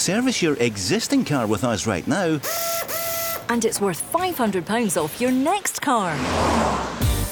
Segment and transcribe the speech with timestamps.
[0.00, 2.40] Service your existing car with us right now.
[3.50, 6.16] And it's worth £500 off your next car.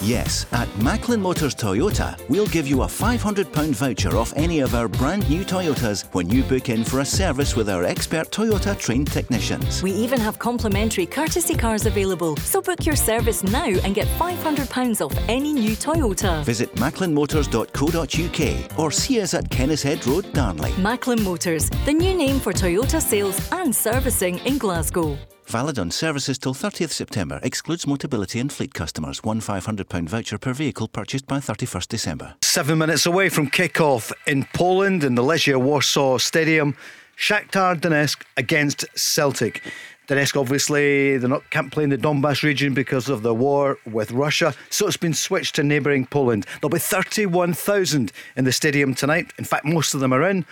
[0.01, 4.87] Yes, at Macklin Motors Toyota, we'll give you a £500 voucher off any of our
[4.87, 9.11] brand new Toyotas when you book in for a service with our expert Toyota trained
[9.11, 9.83] technicians.
[9.83, 15.05] We even have complimentary courtesy cars available, so book your service now and get £500
[15.05, 16.45] off any new Toyota.
[16.45, 20.71] Visit macklinmotors.co.uk or see us at Kennishead Road, Darnley.
[20.77, 25.17] Macklin Motors, the new name for Toyota sales and servicing in Glasgow.
[25.49, 27.39] Valid on services till 30th September.
[27.41, 29.23] Excludes Motability and fleet customers.
[29.23, 32.35] One £500 voucher per vehicle purchased by 31st December.
[32.43, 36.77] Seven minutes away from kick-off in Poland in the Legia Warsaw Stadium.
[37.17, 39.63] Shakhtar Donetsk against Celtic.
[40.07, 44.11] Donetsk, obviously, they not can't play in the Donbass region because of the war with
[44.11, 46.45] Russia, so it's been switched to neighbouring Poland.
[46.61, 49.33] There'll be 31,000 in the stadium tonight.
[49.39, 50.45] In fact, most of them are in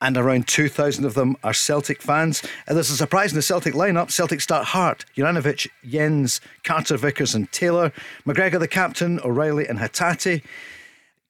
[0.00, 2.42] and around 2,000 of them are Celtic fans.
[2.66, 4.10] And there's a surprise in the Celtic lineup.
[4.10, 7.92] Celtic start Hart, Juranovic, Jenz, Carter Vickers, and Taylor.
[8.26, 10.42] McGregor, the captain, O'Reilly, and Hatate.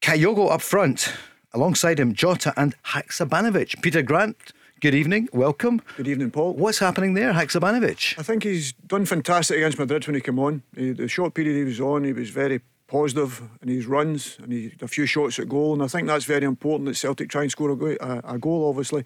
[0.02, 1.12] Kyogo up front.
[1.52, 3.80] Alongside him, Jota and Haksabanovic.
[3.82, 4.36] Peter Grant,
[4.80, 5.28] good evening.
[5.32, 5.80] Welcome.
[5.96, 6.52] Good evening, Paul.
[6.54, 8.18] What's happening there, Haksabanovic?
[8.18, 10.62] I think he's done fantastic against Madrid when he came on.
[10.76, 14.52] He, the short period he was on, he was very positive in his runs and
[14.52, 15.72] he a few shots at goal.
[15.72, 18.68] And I think that's very important that Celtic try and score a, go- a, goal,
[18.68, 19.04] obviously,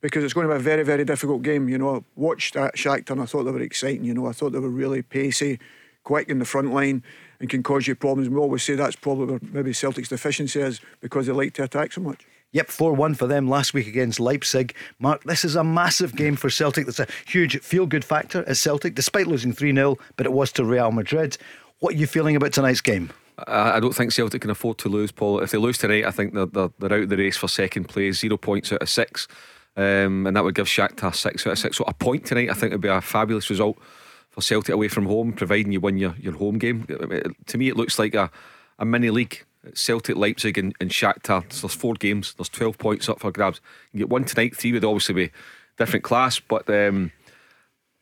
[0.00, 1.68] because it's going to be a very, very difficult game.
[1.68, 4.04] You know, I watched at Shakhtar and I thought they were exciting.
[4.04, 5.58] You know, I thought they were really pacey,
[6.04, 7.02] quick in the front line
[7.40, 8.28] and can cause you problems.
[8.28, 12.00] We always say that's probably maybe Celtic's deficiency is because they like to attack so
[12.00, 12.26] much.
[12.52, 14.74] Yep, 4 1 for them last week against Leipzig.
[14.98, 16.84] Mark, this is a massive game for Celtic.
[16.84, 20.52] That's a huge feel good factor at Celtic, despite losing 3 0, but it was
[20.52, 21.38] to Real Madrid.
[21.78, 23.10] What are you feeling about tonight's game?
[23.46, 25.40] I, don't think Celtic can afford to lose, Paul.
[25.40, 27.88] If they lose tonight, I think they're, they're, they're out of the race for second
[27.88, 29.28] place, zero points out of six.
[29.76, 31.76] Um, and that would give Shakhtar six out of six.
[31.78, 33.78] So a point tonight, I think, would be a fabulous result
[34.30, 36.86] for Celtic away from home, providing you win your, your home game.
[37.46, 38.30] To me, it looks like a,
[38.78, 39.44] a mini league.
[39.74, 41.52] Celtic, Leipzig, and, and Shakhtar.
[41.52, 42.34] So there's four games.
[42.34, 43.60] There's 12 points up for grabs.
[43.92, 44.56] You get one tonight.
[44.56, 45.30] Three would obviously be
[45.78, 47.12] different class, but um,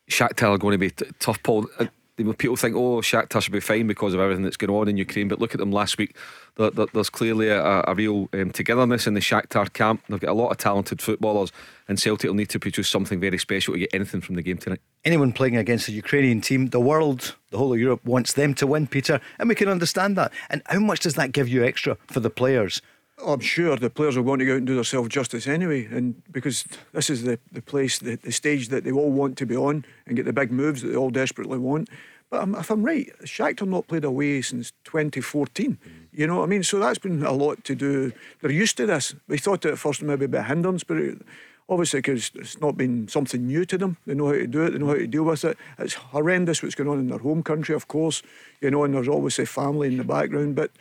[0.09, 1.41] Shakhtar are going to be t- tough.
[1.43, 1.67] Paul,
[2.17, 5.27] people think, oh, Shakhtar should be fine because of everything that's going on in Ukraine.
[5.27, 6.15] But look at them last week.
[6.57, 10.03] There's clearly a, a real um, togetherness in the Shakhtar camp.
[10.09, 11.51] They've got a lot of talented footballers,
[11.87, 14.57] and Celtic will need to produce something very special to get anything from the game
[14.57, 14.81] tonight.
[15.03, 18.67] Anyone playing against the Ukrainian team, the world, the whole of Europe wants them to
[18.67, 20.31] win, Peter, and we can understand that.
[20.49, 22.81] And how much does that give you extra for the players?
[23.25, 26.21] I'm sure the players will want to go out and do themselves justice anyway, and
[26.31, 29.55] because this is the, the place, the, the stage that they all want to be
[29.55, 31.89] on and get the big moves that they all desperately want.
[32.29, 35.71] But if I'm right, Shakhtar not played away since 2014.
[35.71, 35.77] Mm.
[36.13, 36.63] You know what I mean?
[36.63, 38.13] So that's been a lot to do.
[38.39, 39.13] They're used to this.
[39.27, 41.21] They thought at first maybe a bit of hindrance, but it,
[41.67, 43.97] obviously because it's not been something new to them.
[44.05, 44.71] They know how to do it.
[44.71, 45.57] They know how to deal with it.
[45.77, 48.23] It's horrendous what's going on in their home country, of course.
[48.61, 50.71] You know, and there's obviously family in the background, but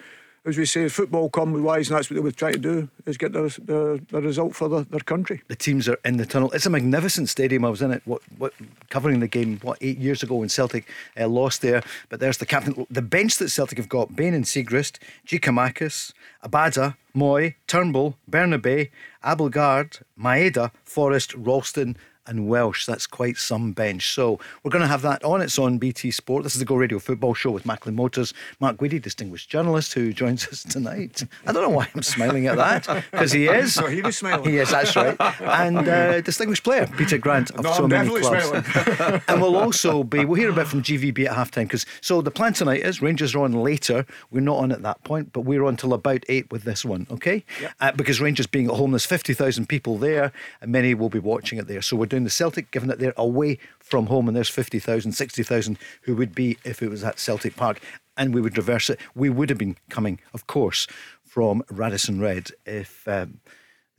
[0.47, 2.89] as we say, football come with wise, and that's what they would try to do
[3.05, 5.43] is get the, the, the result for the, their country.
[5.49, 6.51] The teams are in the tunnel.
[6.53, 7.65] It's a magnificent stadium.
[7.65, 8.55] I was in it, what, what
[8.89, 11.83] covering the game, what eight years ago when Celtic uh, lost there.
[12.09, 16.97] But there's the captain, the bench that Celtic have got: Bain and Siegrist, Giakoumakis, Abada,
[17.15, 18.91] Mooy, Turnbull, Bernabei,
[19.22, 21.97] Abildgaard, Maeda, Forrest, Ralston,
[22.30, 22.86] and Welsh.
[22.86, 24.14] That's quite some bench.
[24.14, 25.42] So we're going to have that on.
[25.42, 26.44] It's on BT Sport.
[26.44, 28.32] This is the Go Radio Football Show with Macklin Motors.
[28.60, 31.24] Mark Guidi, distinguished journalist, who joins us tonight.
[31.46, 33.78] I don't know why I'm smiling at that because he is.
[33.78, 34.48] No, he was smiling.
[34.48, 34.70] He is.
[34.70, 35.16] That's right.
[35.41, 38.47] And uh, distinguished player Peter Grant of no, so I'm many clubs.
[38.47, 39.22] smiling.
[39.28, 40.24] and we'll also be.
[40.24, 43.34] We'll hear a bit from GVB at halftime because so the plan tonight is Rangers
[43.34, 44.06] are on later.
[44.30, 47.08] We're not on at that point, but we're on till about eight with this one.
[47.10, 47.44] Okay.
[47.60, 47.72] Yep.
[47.80, 51.18] Uh, because Rangers being at home, there's fifty thousand people there, and many will be
[51.18, 51.82] watching it there.
[51.82, 55.78] So we're doing the Celtic, given that they're away from home and there's 50,000, 60,000
[56.03, 57.81] who would be if it was at Celtic Park
[58.16, 58.98] and we would reverse it.
[59.14, 60.86] We would have been coming, of course,
[61.25, 63.06] from Radisson Red if.
[63.06, 63.41] Um,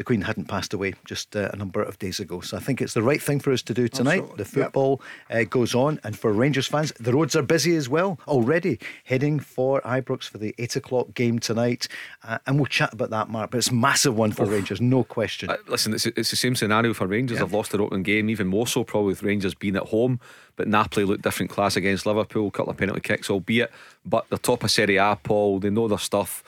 [0.01, 2.41] the Queen hadn't passed away just uh, a number of days ago.
[2.41, 4.22] So I think it's the right thing for us to do tonight.
[4.22, 4.37] Absolutely.
[4.37, 5.41] The football yep.
[5.41, 9.40] uh, goes on, and for Rangers fans, the roads are busy as well already, heading
[9.40, 11.87] for Ibrox for the eight o'clock game tonight.
[12.23, 13.52] Uh, and we'll chat about that, Mark.
[13.52, 15.52] But it's a massive one for Rangers, no question.
[15.52, 17.37] Uh, listen, it's, it's the same scenario for Rangers.
[17.37, 17.46] Yep.
[17.46, 20.20] They've lost their opening game, even more so probably with Rangers being at home.
[20.55, 23.72] But Napoli looked different class against Liverpool, a couple of penalty kicks, albeit.
[24.03, 26.43] But the top of Serie A, Paul, they know their stuff.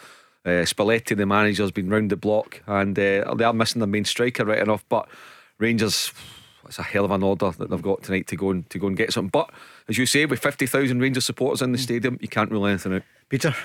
[0.45, 3.87] Uh, Spalletti, the manager, has been round the block, and uh, they are missing their
[3.87, 4.83] main striker right enough.
[4.89, 5.07] But
[5.57, 6.11] Rangers,
[6.65, 8.87] it's a hell of an order that they've got tonight to go and to go
[8.87, 9.29] and get something.
[9.29, 9.49] But
[9.87, 12.95] as you say, with fifty thousand Rangers supporters in the stadium, you can't rule anything
[12.95, 13.03] out.
[13.29, 13.55] Peter.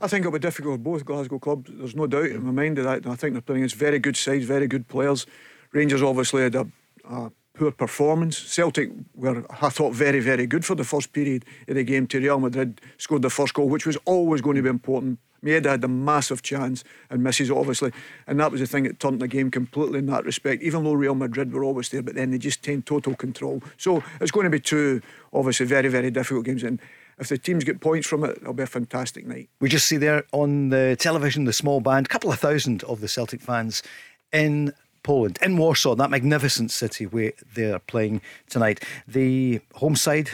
[0.00, 1.70] I think it'll be difficult with both Glasgow clubs.
[1.72, 3.06] There's no doubt in my mind of that.
[3.06, 5.24] I think they're playing against very good sides, very good players.
[5.70, 6.66] Rangers obviously had a,
[7.08, 8.36] a poor performance.
[8.36, 12.18] Celtic were, I thought, very, very good for the first period of the game to
[12.18, 15.20] Real Madrid, scored the first goal, which was always going to be important.
[15.44, 17.92] Maeda had a massive chance and misses obviously,
[18.26, 20.62] and that was the thing that turned the game completely in that respect.
[20.62, 23.62] Even though Real Madrid were always there, but then they just tamed total control.
[23.76, 25.02] So it's going to be two
[25.32, 26.80] obviously very very difficult games, and
[27.18, 29.48] if the teams get points from it, it'll be a fantastic night.
[29.60, 33.00] We just see there on the television the small band, a couple of thousand of
[33.00, 33.82] the Celtic fans
[34.32, 34.72] in
[35.04, 38.82] Poland, in Warsaw, that magnificent city where they're playing tonight.
[39.06, 40.30] The home side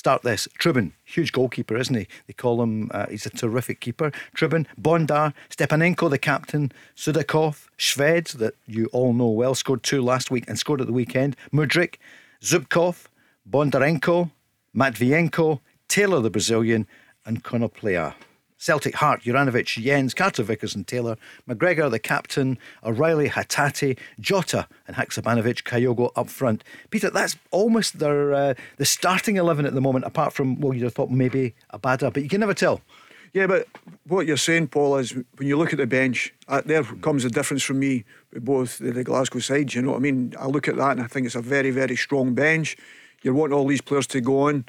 [0.00, 0.48] start this.
[0.58, 2.08] Trubin, huge goalkeeper, isn't he?
[2.26, 4.10] They call him, uh, he's a terrific keeper.
[4.34, 10.30] Trubin, Bondar, Stepanenko, the captain, Sudakov, Shved, that you all know well, scored two last
[10.30, 11.36] week and scored at the weekend.
[11.52, 11.96] Mudryk,
[12.42, 13.08] Zubkov,
[13.48, 14.30] Bondarenko,
[14.74, 16.86] Matvienko, Taylor, the Brazilian,
[17.26, 18.14] and Konoplya.
[18.60, 21.16] Celtic Hart, Juranovic, Jenz, Carter Vickers and Taylor,
[21.48, 26.62] McGregor, the captain, O'Reilly, Hatate, Jota and Haksabanovic, Kyogo up front.
[26.90, 30.84] Peter, that's almost their uh, the starting 11 at the moment, apart from, well, you'd
[30.84, 32.82] have thought maybe a Abada, but you can never tell.
[33.32, 33.66] Yeah, but
[34.06, 37.30] what you're saying, Paul, is when you look at the bench, uh, there comes a
[37.30, 39.74] difference for me with both the, the Glasgow sides.
[39.74, 40.34] You know what I mean?
[40.38, 42.76] I look at that and I think it's a very, very strong bench.
[43.22, 44.66] You're wanting all these players to go on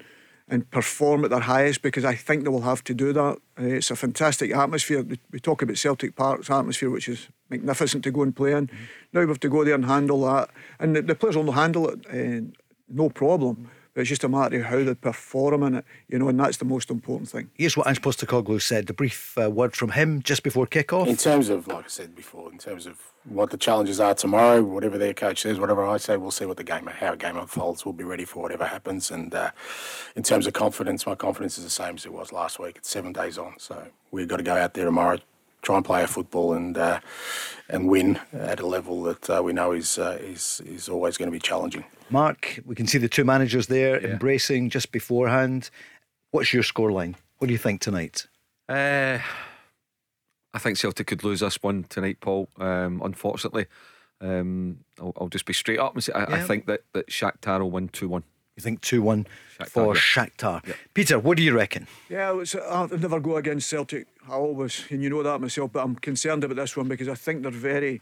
[0.52, 3.38] and perform at their highest because I think they will have to do that.
[3.58, 5.04] Uh, it's a fantastic atmosphere.
[5.32, 8.68] We talk about Celtic Park's atmosphere, which is magnificent to go and play in.
[8.68, 8.84] Mm-hmm.
[9.14, 10.50] Now we have to go there and handle that,
[10.80, 12.46] and the, the players will handle it, uh,
[12.90, 13.72] no problem.
[13.94, 16.58] But it's just a matter of how they perform in it, you know, and that's
[16.58, 17.50] the most important thing.
[17.56, 18.88] Here's what Ange Postecoglou said.
[18.88, 21.08] The brief uh, word from him just before kick-off.
[21.08, 24.64] In terms of, like I said before, in terms of what the challenges are tomorrow,
[24.64, 27.38] whatever their coach says, whatever I say, we'll see what the game, how a game
[27.38, 27.86] unfolds.
[27.86, 29.12] We'll be ready for whatever happens.
[29.12, 29.52] And uh,
[30.16, 32.78] in terms of confidence, my confidence is the same as it was last week.
[32.78, 35.20] It's seven days on, so we've got to go out there tomorrow,
[35.62, 37.00] try and play our football and uh,
[37.70, 41.28] and win at a level that uh, we know is uh, is is always going
[41.28, 41.86] to be challenging.
[42.10, 44.10] Mark, we can see the two managers there yeah.
[44.10, 45.70] embracing just beforehand.
[46.32, 47.16] What's your scoreline?
[47.38, 48.28] What do you think tonight?
[48.68, 49.20] Uh,
[50.54, 52.50] I think Celtic could lose this one tonight, Paul.
[52.58, 53.68] Um, unfortunately,
[54.20, 56.36] um, I'll, I'll, just be straight up and say I, yeah.
[56.36, 58.24] I think that that Shakhtar will win two one.
[58.62, 59.26] You think 2 1
[59.68, 60.00] for yeah.
[60.00, 60.68] Shakhtar.
[60.68, 60.74] Yeah.
[60.94, 61.88] Peter, what do you reckon?
[62.10, 64.06] Yeah, was, I'll never go against Celtic.
[64.30, 67.16] I always, and you know that myself, but I'm concerned about this one because I
[67.16, 68.02] think they're very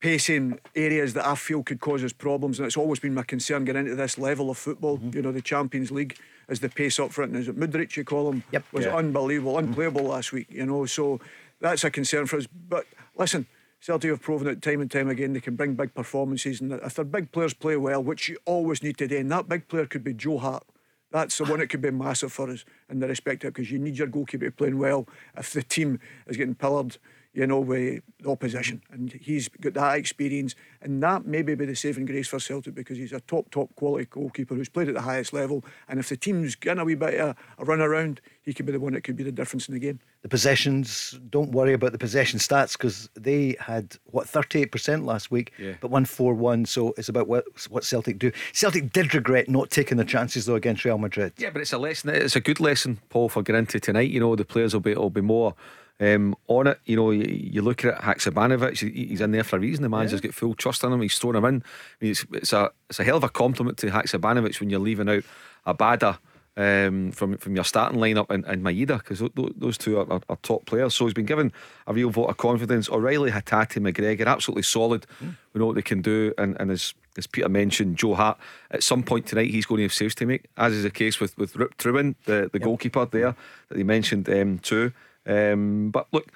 [0.00, 2.58] pacing areas that I feel could cause us problems.
[2.58, 5.16] And it's always been my concern getting into this level of football, mm-hmm.
[5.16, 6.18] you know, the Champions League,
[6.48, 7.32] as the pace up front.
[7.32, 8.42] And is it Mudryk, you call him?
[8.52, 8.64] Yep.
[8.72, 8.94] Was yeah.
[8.94, 9.68] unbelievable, mm-hmm.
[9.68, 10.10] unplayable mm-hmm.
[10.10, 10.84] last week, you know.
[10.84, 11.18] So
[11.60, 12.46] that's a concern for us.
[12.46, 12.84] But
[13.16, 13.46] listen,
[13.80, 16.94] Celtic have proven it time and time again they can bring big performances, and if
[16.94, 20.04] their big players play well, which you always need today, and that big player could
[20.04, 20.64] be Joe Hart.
[21.10, 23.78] That's the one that could be massive for us in the respect of because you
[23.78, 25.08] need your goalkeeper playing well.
[25.36, 26.98] If the team is getting pillared,
[27.38, 28.82] you know, with the opposition.
[28.90, 30.56] And he's got that experience.
[30.82, 34.06] And that maybe be the saving grace for Celtic because he's a top, top quality
[34.10, 35.64] goalkeeper who's played at the highest level.
[35.88, 38.72] And if the team's getting a wee bit of a run around, he could be
[38.72, 40.00] the one that could be the difference in the game.
[40.22, 45.52] The possessions, don't worry about the possession stats because they had, what, 38% last week,
[45.60, 45.74] yeah.
[45.80, 46.64] but won 4 1.
[46.64, 48.32] So it's about what, what Celtic do.
[48.52, 51.34] Celtic did regret not taking the chances, though, against Real Madrid.
[51.38, 52.10] Yeah, but it's a lesson.
[52.10, 54.10] It's a good lesson, Paul, for getting into tonight.
[54.10, 55.54] You know, the players will be, will be more
[56.00, 56.80] um, on it.
[56.84, 59.82] You know, you, you look at it, Haksabanovic, he's in there for a reason.
[59.82, 60.28] The manager's yeah.
[60.28, 61.00] got full trust in him.
[61.00, 61.62] He's thrown him in.
[62.00, 64.80] I mean, it's, it's a it's a hell of a compliment to Haksabanovic when you're
[64.80, 65.24] leaving out
[65.66, 66.18] Abada.
[66.56, 69.22] Um, from from your starting lineup and, and Maeda because
[69.56, 70.92] those two are, are, are, top players.
[70.92, 71.52] So he's been given
[71.86, 72.90] a real vote of confidence.
[72.90, 75.06] O'Reilly, Hatate, McGregor, absolutely solid.
[75.22, 75.36] Mm.
[75.52, 76.34] We know what they can do.
[76.36, 78.38] And, and as as Peter mentioned, Joe Hart,
[78.72, 81.20] at some point tonight he's going to have saves to make, as is the case
[81.20, 82.62] with with Rip Trubin, the, the yep.
[82.62, 83.36] goalkeeper there
[83.68, 84.92] that he mentioned um, too.
[85.28, 86.32] Um, but look,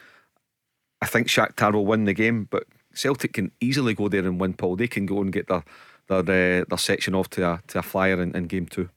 [1.00, 4.54] I think Shakhtar will win the game, but Celtic can easily go there and win.
[4.54, 5.64] Paul, they can go and get their
[6.08, 8.88] their, uh, their section off to a to a flyer in, in game two.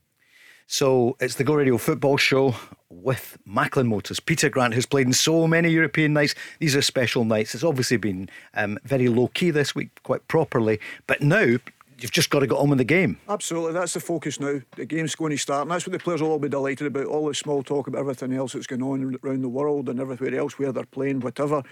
[0.68, 2.56] So it's the Go Radio Football Show
[2.90, 4.20] with Macklin Motors.
[4.20, 6.34] Peter Grant, who's played in so many European nights.
[6.60, 7.54] These are special nights.
[7.54, 10.80] It's obviously been um, very low key this week, quite properly.
[11.06, 11.58] But now
[12.00, 13.20] you've just got to get on with the game.
[13.28, 14.60] Absolutely, that's the focus now.
[14.75, 17.06] The game's going to start, and that's what the players will all be delighted about.
[17.06, 20.40] All the small talk about everything else that's going on around the world and everywhere
[20.40, 21.64] else, where they're playing, whatever.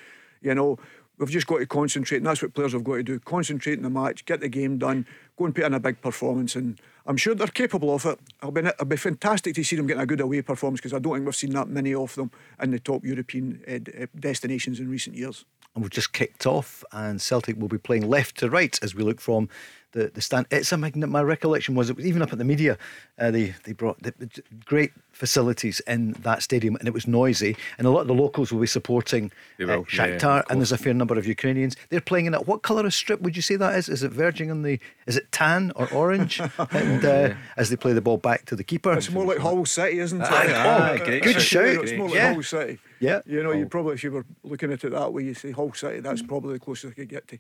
[0.42, 0.78] You know,
[1.18, 3.84] we've just got to concentrate, and that's what players have got to do: concentrate in
[3.84, 5.06] the match, get the game done,
[5.38, 8.20] go and put in a big performance, and I'm sure they're capable of it.
[8.42, 11.00] It'll be, it'll be fantastic to see them getting a good away performance because I
[11.00, 14.90] don't think we've seen that many of them in the top European uh, destinations in
[14.90, 15.46] recent years.
[15.76, 19.04] And we've just kicked off, and Celtic will be playing left to right as we
[19.04, 19.50] look from
[19.94, 20.46] the, the stand.
[20.52, 21.10] It's a magnet.
[21.10, 22.78] My recollection was it was even up at the media.
[23.18, 24.30] Uh, they they brought the, the
[24.66, 27.56] great facilities in that stadium, and it was noisy.
[27.78, 30.44] And a lot of the locals will be supporting They uh, will, yeah, yeah, Shakhtar,
[30.50, 31.76] and there's a fair number of Ukrainians.
[31.90, 32.48] They're playing in it.
[32.48, 33.88] What colour of strip would you say that is?
[33.90, 34.80] Is it verging on the?
[35.08, 36.42] Is it tan or orange?
[36.72, 39.66] and uh, as they play the ball back to the keeper, It's more like Hull
[39.66, 40.28] City, isn't it?
[40.32, 41.42] Aye, aye, Uh, Good shout.
[41.42, 41.84] shout.
[41.86, 42.34] It's more like Yeah.
[42.34, 42.80] Hull City.
[43.00, 43.22] Yeah.
[43.26, 45.74] You know, you probably, if you were looking at it that way, you say Hull
[45.74, 47.38] City, that's probably the closest I could get to.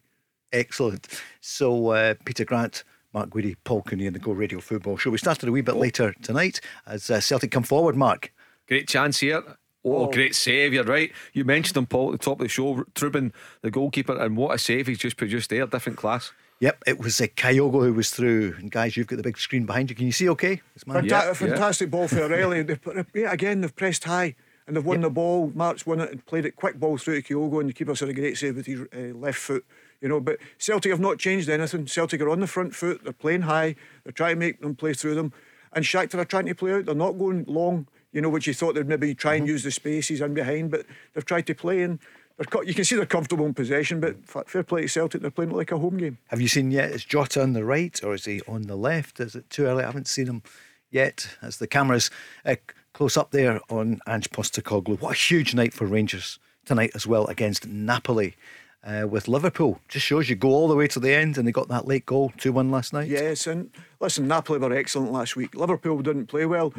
[0.54, 1.08] Excellent.
[1.42, 2.84] So, uh, Peter Grant,
[3.14, 5.10] Mark Guidi, Paul Cooney, and the Go Radio Football Show.
[5.10, 8.32] We started a wee bit later tonight as uh, Celtic come forward, Mark.
[8.68, 9.44] Great chance here.
[9.86, 11.12] Oh, great save, you're right.
[11.34, 14.56] You mentioned him, Paul, at the top of the show, Trubin, the goalkeeper, and what
[14.56, 15.66] a save he's just produced there.
[15.68, 16.32] Different class.
[16.62, 18.56] Yep, it was uh, Kyogo who was through.
[18.60, 19.96] And guys, you've got the big screen behind you.
[19.98, 20.62] Can you see okay?
[20.76, 22.62] It's my- Fanta- Yeah, a fantastic ball for O'Reilly.
[22.62, 25.52] They put yeah, again, they've pressed high and they've won the ball.
[25.54, 28.08] Mark's won it and played it quick ball through to Kyogo, and the keeper's had
[28.08, 29.66] a great save with his uh, left foot.
[30.04, 31.88] You know, but Celtic have not changed anything.
[31.88, 33.06] Celtic are on the front foot.
[33.06, 33.76] They're playing high.
[34.04, 35.32] They're trying to make them play through them.
[35.72, 36.86] And Shakhtar are trying to play out.
[36.86, 37.88] They're not going long.
[38.12, 40.86] You know, which you thought they'd maybe try and use the spaces in behind, but
[41.14, 42.00] they've tried to play and.
[42.36, 45.22] They're, co- you can see they're comfortable in possession, but fa- fair play to Celtic,
[45.22, 46.18] they're playing it like a home game.
[46.30, 46.90] Have you seen yet?
[46.90, 49.20] Is Jota on the right or is he on the left?
[49.20, 49.84] Is it too early?
[49.84, 50.42] I haven't seen him
[50.90, 51.38] yet.
[51.44, 52.10] As the cameras
[52.44, 52.56] uh,
[52.94, 55.00] close up there on Ange Postecoglou.
[55.00, 58.36] What a huge night for Rangers tonight as well against Napoli.
[58.86, 61.54] Uh, with Liverpool, just shows you go all the way to the end, and they
[61.54, 63.08] got that late goal, two one last night.
[63.08, 63.70] Yes, and
[64.02, 65.56] listen, Napoli were excellent last week.
[65.56, 66.74] Liverpool didn't play well.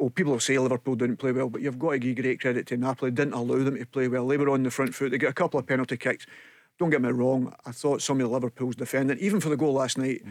[0.00, 2.66] Well, people will say Liverpool didn't play well, but you've got to give great credit
[2.68, 3.10] to Napoli.
[3.10, 4.26] Didn't allow them to play well.
[4.26, 5.10] They were on the front foot.
[5.10, 6.26] They got a couple of penalty kicks.
[6.78, 7.54] Don't get me wrong.
[7.66, 10.22] I thought some of Liverpool's defending, even for the goal last night.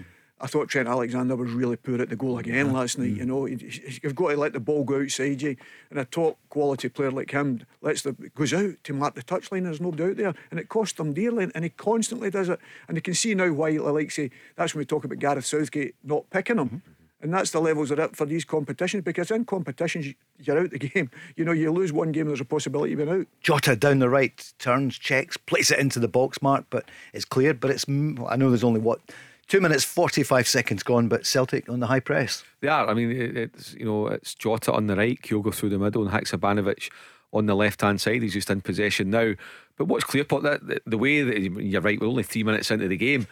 [0.41, 3.15] I thought Trent Alexander was really poor at the goal again last night.
[3.15, 3.57] You know, You-
[4.03, 5.55] you've got to let the ball go outside you,
[5.89, 9.63] and a top quality player like him lets the goes out to mark the touchline.
[9.63, 11.49] There's nobody out there, and it costs them dearly.
[11.55, 12.59] And he constantly does it.
[12.89, 15.95] And you can see now why, like say, that's when we talk about Gareth Southgate
[16.03, 16.81] not picking him.
[17.21, 20.13] And that's the levels they're at for these competitions because in competitions you-
[20.43, 21.09] you're out the game.
[21.37, 23.27] You know, you lose one game, there's a possibility of being out.
[23.41, 27.61] Jota down the right, turns, checks, plays it into the box mark, but it's cleared.
[27.61, 28.99] But it's, mm, I know there's only what,
[29.47, 32.43] two minutes, 45 seconds gone, but Celtic on the high press.
[32.61, 32.87] They are.
[32.87, 36.11] I mean, it's you know, it's Jota on the right, Kyogo through the middle, and
[36.11, 36.89] Haksabanovic
[37.33, 38.21] on the left hand side.
[38.23, 39.33] He's just in possession now.
[39.77, 42.87] But what's clear, Pot, that the, way that you're right, we're only three minutes into
[42.87, 43.27] the game,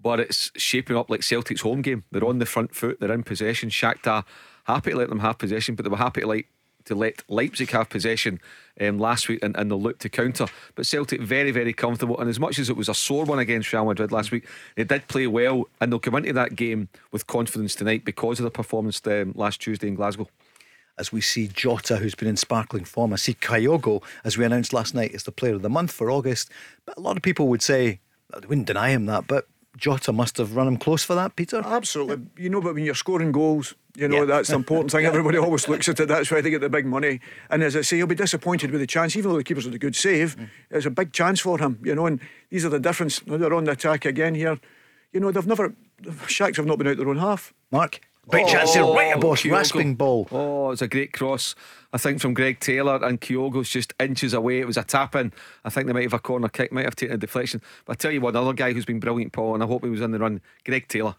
[0.00, 2.04] but it's shaping up like Celtic's home game.
[2.12, 3.00] They're on the front foot.
[3.00, 3.68] They're in possession.
[3.68, 4.24] Shakhtar
[4.64, 6.48] happy to let them have possession, but they were happy to like
[6.84, 8.40] to let Leipzig have possession
[8.80, 10.46] um, last week and, and they'll look to counter.
[10.74, 12.18] But Celtic very, very comfortable.
[12.18, 14.84] And as much as it was a sore one against Real Madrid last week, they
[14.84, 18.50] did play well and they'll come into that game with confidence tonight because of the
[18.50, 20.28] performance um, last Tuesday in Glasgow.
[20.98, 23.12] as we see Jota, who's been in sparkling form.
[23.12, 26.10] I see Kyogo, as we announced last night, is the player of the month for
[26.10, 26.50] August.
[26.84, 28.00] But a lot of people would say,
[28.32, 31.62] they wouldn't deny him that, but Jota must have run him close for that, Peter.
[31.64, 32.26] Absolutely.
[32.36, 34.24] You know, but when you're scoring goals, you know, Yeah.
[34.24, 35.04] that's the important thing.
[35.12, 36.08] Everybody always looks at it.
[36.08, 37.20] That's why they get the big money.
[37.50, 39.74] And as I say, he'll be disappointed with the chance, even though the keeper's had
[39.74, 40.36] a good save.
[40.36, 40.48] Mm.
[40.70, 42.20] It's a big chance for him, you know, and
[42.50, 43.20] these are the difference.
[43.20, 44.58] They're on the attack again here.
[45.12, 47.54] You know, they've never, the Shacks have not been out their own half.
[47.70, 49.52] Mark, great oh, chance here, right a boss, Kyogo.
[49.52, 50.28] rasping ball.
[50.30, 51.54] Oh, it's a great cross.
[51.92, 54.60] I think from Greg Taylor and Kyogo's just inches away.
[54.60, 55.32] It was a tap in.
[55.64, 57.62] I think they might have a corner kick, might have taken a deflection.
[57.86, 59.90] But I tell you what, another guy who's been brilliant, Paul, and I hope he
[59.90, 61.16] was in the run, Greg Taylor.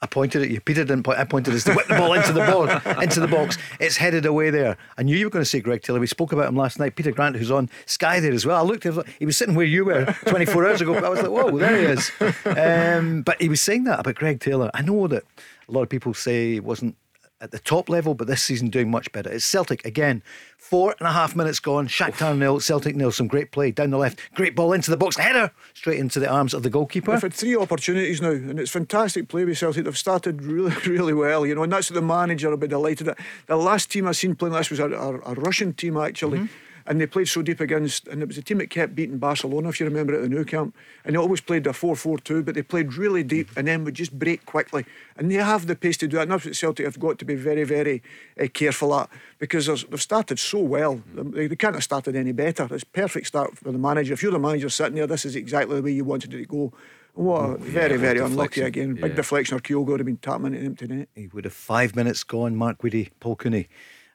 [0.00, 0.60] I pointed at you.
[0.60, 1.18] Peter didn't point.
[1.18, 2.70] I pointed as to whip the ball into the board,
[3.02, 3.58] into the box.
[3.80, 4.76] It's headed away there.
[4.96, 5.98] I knew you were going to say Greg Taylor.
[5.98, 6.94] We spoke about him last night.
[6.94, 8.56] Peter Grant, who's on Sky there as well.
[8.56, 9.02] I looked at him.
[9.18, 10.94] He was sitting where you were 24 hours ago.
[10.94, 12.10] But I was like, whoa, there he is.
[12.58, 14.70] Um, but he was saying that about Greg Taylor.
[14.74, 15.24] I know that
[15.68, 16.96] a lot of people say he wasn't
[17.40, 19.30] at the top level, but this season doing much better.
[19.30, 20.22] It's Celtic again.
[20.56, 21.86] Four and a half minutes gone.
[21.86, 23.12] Shakhtar nil, Celtic nil.
[23.12, 24.18] Some great play down the left.
[24.34, 25.16] Great ball into the box.
[25.16, 27.12] Header straight into the arms of the goalkeeper.
[27.12, 29.84] They've had three opportunities now, and it's fantastic play with Celtic.
[29.84, 33.08] They've started really, really well, you know, and that's what the manager will be delighted
[33.08, 33.18] at.
[33.46, 36.38] The last team I seen playing this was a, a, a Russian team actually.
[36.38, 36.67] Mm-hmm.
[36.88, 39.68] And they played so deep against, and it was a team that kept beating Barcelona,
[39.68, 40.74] if you remember, at the Nou Camp.
[41.04, 43.84] And they always played a 4 4 2, but they played really deep and then
[43.84, 44.86] would just break quickly.
[45.14, 46.22] And they have the pace to do that.
[46.22, 48.02] And that's what Celtic have got to be very, very
[48.40, 51.02] uh, careful at because they've started so well.
[51.14, 52.66] They, they can't have started any better.
[52.70, 54.14] It's a perfect start for the manager.
[54.14, 56.46] If you're the manager sitting there, this is exactly the way you wanted it to
[56.46, 56.72] go.
[57.18, 58.94] What a very, very unlucky again.
[58.94, 61.08] Big deflection, or Kyogo would have been tapping into the empty net.
[61.16, 62.54] He would have five minutes gone.
[62.54, 63.68] Mark Guidi, Paul Cooney,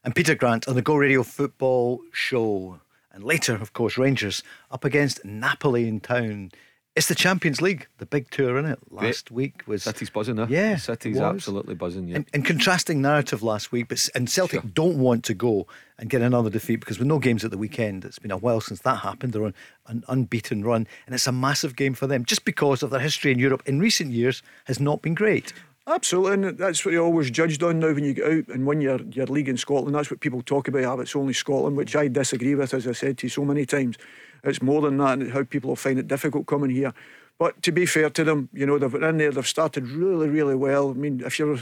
[0.04, 2.80] and Peter Grant on the Go Radio Football Show.
[3.12, 6.52] And later, of course, Rangers up against Napoli in town
[6.96, 8.78] It's the Champions League, the big tour in it.
[8.92, 10.46] Last week was City's buzzing, huh?
[10.48, 12.08] Yeah, City's absolutely buzzing.
[12.08, 12.18] Yeah.
[12.18, 15.66] And, and contrasting narrative last week, but and Celtic don't want to go
[15.98, 18.62] and get another defeat because with no games at the weekend, it's been a while
[18.62, 19.34] since that happened.
[19.34, 19.56] They're on
[19.88, 23.32] an unbeaten run, and it's a massive game for them just because of their history
[23.32, 25.52] in Europe in recent years has not been great.
[25.86, 28.80] Absolutely, and that's what you're always judged on now when you get out and win
[28.80, 29.94] your, your league in Scotland.
[29.94, 30.86] That's what people talk about.
[30.86, 33.44] Ah, have it's only Scotland, which I disagree with, as I said to you so
[33.44, 33.98] many times.
[34.46, 36.94] It's more than that, and how people will find it difficult coming here.
[37.38, 39.32] But to be fair to them, you know they've been in there.
[39.32, 40.92] They've started really, really well.
[40.92, 41.60] I mean, if you're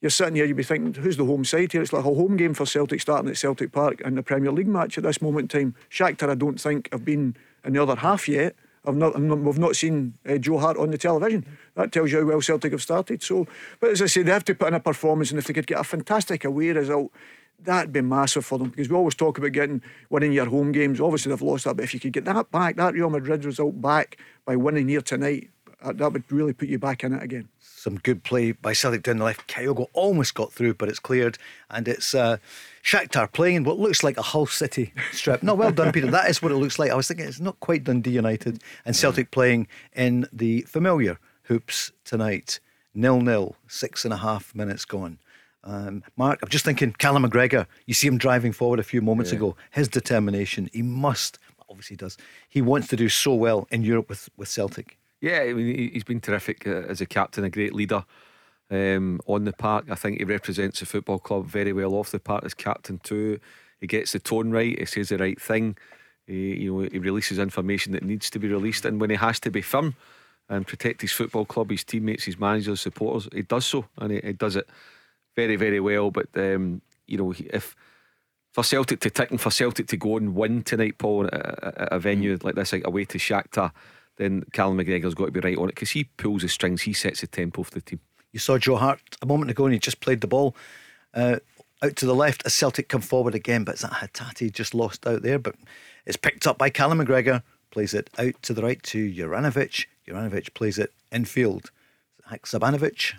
[0.00, 1.82] you're sitting here, you'd be thinking, who's the home side here?
[1.82, 4.66] It's like a home game for Celtic starting at Celtic Park in the Premier League
[4.66, 5.74] match at this moment in time.
[5.88, 8.56] Shakhtar, I don't think, have been in the other half yet.
[8.86, 11.44] I've not, we've not seen uh, Joe Hart on the television.
[11.74, 13.22] That tells you how well Celtic have started.
[13.22, 13.46] So,
[13.80, 15.66] but as I say, they have to put in a performance, and if they could
[15.66, 17.10] get a fantastic away result,
[17.58, 21.00] that'd be massive for them because we always talk about getting winning your home games.
[21.00, 23.80] Obviously, they've lost that, but if you could get that back, that Real Madrid result
[23.80, 25.50] back by winning here tonight,
[25.82, 27.48] uh, that would really put you back in it again.
[27.58, 29.46] Some good play by Celtic down the left.
[29.48, 31.38] Kyogo almost got through, but it's cleared,
[31.70, 32.38] and it's uh,
[32.86, 35.42] Shakhtar playing in what looks like a Hull City strip.
[35.42, 36.08] No, well done, Peter.
[36.10, 36.92] That is what it looks like.
[36.92, 39.66] I was thinking it's not quite Dundee United, and Celtic playing
[39.96, 42.60] in the familiar hoops tonight.
[42.94, 45.18] Nil nil, six and a half minutes gone.
[45.64, 47.66] Um, Mark, I'm just thinking Callum McGregor.
[47.86, 49.38] You see him driving forward a few moments Yeah.
[49.38, 49.56] ago.
[49.72, 50.70] His determination.
[50.72, 52.16] He must, obviously, he does.
[52.48, 54.96] He wants to do so well in Europe with, with Celtic.
[55.20, 58.04] Yeah, I mean, he- he's been terrific uh, as a captain, a great leader
[58.70, 59.86] um, on the park.
[59.90, 63.38] I think he represents the football club very well off the park as captain too.
[63.80, 64.78] He gets the tone right.
[64.78, 65.76] He says the right thing.
[66.26, 69.38] He, you know, he releases information that needs to be released, and when he has
[69.40, 69.94] to be firm
[70.48, 74.20] and protect his football club, his teammates, his managers, supporters, he does so, and he,
[74.22, 74.68] he does it
[75.34, 76.10] very, very well.
[76.10, 77.76] But um, you know, if
[78.52, 81.82] for Celtic to tick and for Celtic to go and win tonight, Paul, at a,
[81.82, 83.70] at a venue like this, like away to Shakhtar,
[84.16, 86.92] then Callum McGregor's got to be right on it because he pulls the strings, he
[86.92, 88.00] sets the tempo for the team.
[88.36, 90.54] You saw Joe Hart a moment ago and he just played the ball
[91.14, 91.36] uh,
[91.82, 93.64] out to the left as Celtic come forward again.
[93.64, 95.38] But it's that Hatate just lost out there.
[95.38, 95.54] But
[96.04, 99.86] it's picked up by Callum McGregor, plays it out to the right to Juranovic.
[100.06, 101.70] Juranovic plays it infield.
[102.30, 103.14] Haksabanovic.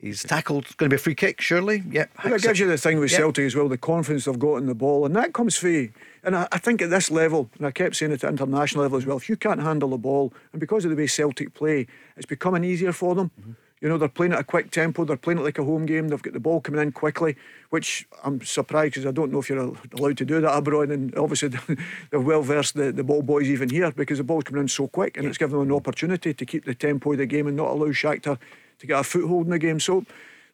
[0.00, 0.64] He's tackled.
[0.64, 1.84] It's going to be a free kick, surely.
[1.88, 2.10] Yep.
[2.16, 3.18] But that gives you the thing with Yeah.
[3.18, 5.92] Celtic as well, the confidence they've got in the ball, and that comes free.
[6.24, 8.98] And I, I think at this level, and I kept saying it at international level
[8.98, 11.86] as well, if you can't handle the ball, and because of the way Celtic play,
[12.16, 13.30] it's becoming easier for them.
[13.40, 13.52] Mm-hmm.
[13.80, 16.08] You know, they're playing at a quick tempo, they're playing it like a home game,
[16.08, 17.36] they've got the ball coming in quickly,
[17.70, 20.90] which I'm surprised because I don't know if you're allowed to do that abroad.
[20.90, 21.48] And obviously,
[22.10, 24.86] they're well versed, the, the ball boys, even here, because the ball's coming in so
[24.86, 27.56] quick, and it's given them an opportunity to keep the tempo of the game and
[27.56, 28.38] not allow Shakhtar
[28.78, 29.80] to get a foothold in the game.
[29.80, 30.04] So,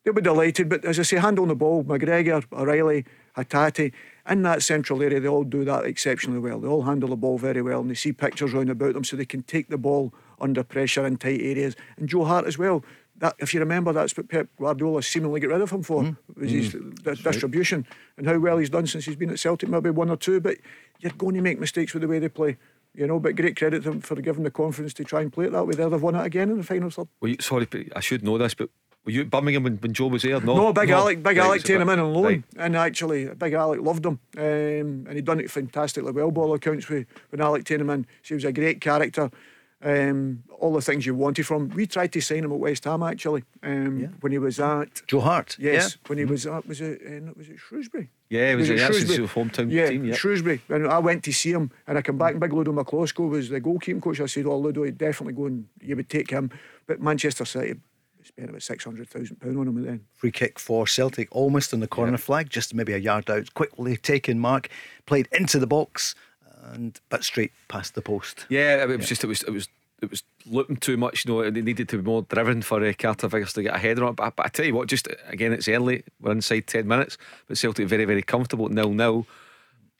[0.06, 3.04] They'll be delighted, but as I say, handling the ball, McGregor, O'Reilly,
[3.36, 3.92] Hatate,
[4.28, 6.60] in that central area, they all do that exceptionally well.
[6.60, 9.16] They all handle the ball very well and they see pictures round about them so
[9.16, 11.74] they can take the ball under pressure in tight areas.
[11.96, 12.84] And Joe Hart as well.
[13.18, 16.50] That, if you remember, that's what Pep Guardiola seemingly got rid of him for, was
[16.50, 17.86] his di- distribution
[18.18, 20.38] and how well he's done since he's been at Celtic, maybe one or two.
[20.40, 20.58] But
[21.00, 22.58] you're going to make mistakes with the way they play.
[22.94, 25.46] You know, but great credit to them for giving the confidence to try and play
[25.46, 25.74] it that way.
[25.74, 27.08] There, they've won it again in the final third.
[27.20, 28.70] Well, you, sorry, but I should know this, but
[29.04, 30.40] were you at Birmingham when, when Joe was there?
[30.40, 32.42] No, No, Big Alec, Big Right, Alec taking him in on loan, right.
[32.56, 36.30] and actually, Big Alec loved him, um, and he'd done it fantastically well.
[36.30, 39.30] By all accounts, with, when Alec taking him in, so he was a great character.
[39.82, 41.68] Um, all the things you wanted from.
[41.68, 44.06] We tried to sign him at West Ham actually um, Yeah.
[44.20, 45.02] when he was at.
[45.06, 45.54] Joe Hart.
[45.60, 46.08] Yes, Yeah.
[46.08, 48.08] when he was at was it uh, was it Shrewsbury?
[48.30, 49.28] Yeah, it was, it that's his Shrewsbury?
[49.44, 50.04] hometown yeah, team.
[50.06, 50.14] Yeah.
[50.14, 50.62] Shrewsbury.
[50.70, 53.50] And I went to see him, and I come back, and Big Ludo Miklosko was
[53.50, 54.18] the goalkeeping coach.
[54.20, 56.50] I said, "Oh, Ludo, he'd definitely go and you would take him."
[56.86, 57.74] But Manchester City
[58.24, 60.06] spent about six hundred thousand pound on him then.
[60.14, 63.52] Free kick for Celtic, almost on the corner flag, just maybe a yard out.
[63.52, 64.68] Quickly taken mark,
[65.04, 66.14] played into the box,
[66.72, 68.46] and but straight past the post.
[68.48, 69.68] Yeah, it was just it was it was
[70.02, 71.24] it was looking too much.
[71.24, 73.78] You know, it needed to be more driven for uh, Carter Vickers to get a
[73.78, 74.10] header on.
[74.10, 74.16] it.
[74.16, 76.04] But, but I tell you what, just again, it's early.
[76.20, 77.16] We're inside ten minutes,
[77.48, 79.26] but Celtic very very comfortable nil nil.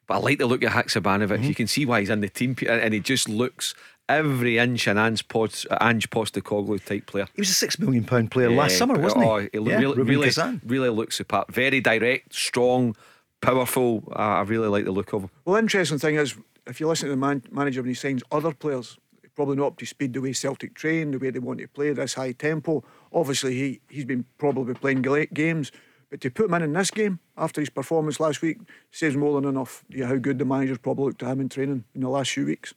[0.07, 1.43] But I like the look at Haksabanovic.
[1.43, 3.75] You can see why he's in the team, and he just looks
[4.09, 7.27] every inch an Ange, Post, Ange Postecoglou type player.
[7.35, 9.29] He was a six million pound player last summer, wasn't he?
[9.29, 10.61] oh, he lo- yeah, really, Rubin really, Kazan.
[10.65, 11.51] really looks superb.
[11.53, 12.95] Very direct, strong,
[13.41, 14.05] powerful.
[14.11, 15.31] Uh, I really like the look of him.
[15.45, 18.53] Well, interesting thing is, if you listen to the man- manager when he signs other
[18.53, 18.99] players,
[19.35, 21.93] probably not up to speed the way Celtic train, the way they want to play
[21.93, 22.83] this high tempo.
[23.13, 25.71] Obviously, he he's been probably playing great games,
[26.11, 28.59] but to put him in in this game after his performance last week
[28.91, 29.85] says more than enough.
[29.89, 32.47] Yeah, how good the manager's probably looked at him in training in the last few
[32.47, 32.75] weeks.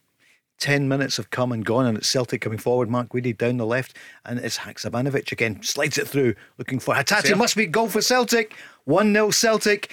[0.60, 2.90] 10 minutes have come and gone, and it's Celtic coming forward.
[2.90, 5.64] Mark Guidi down the left, and it's Haksabanovic again.
[5.64, 7.36] Slides it through, looking for Hatate.
[7.38, 8.54] Must be goal for Celtic.
[8.84, 9.90] 1 0 Celtic.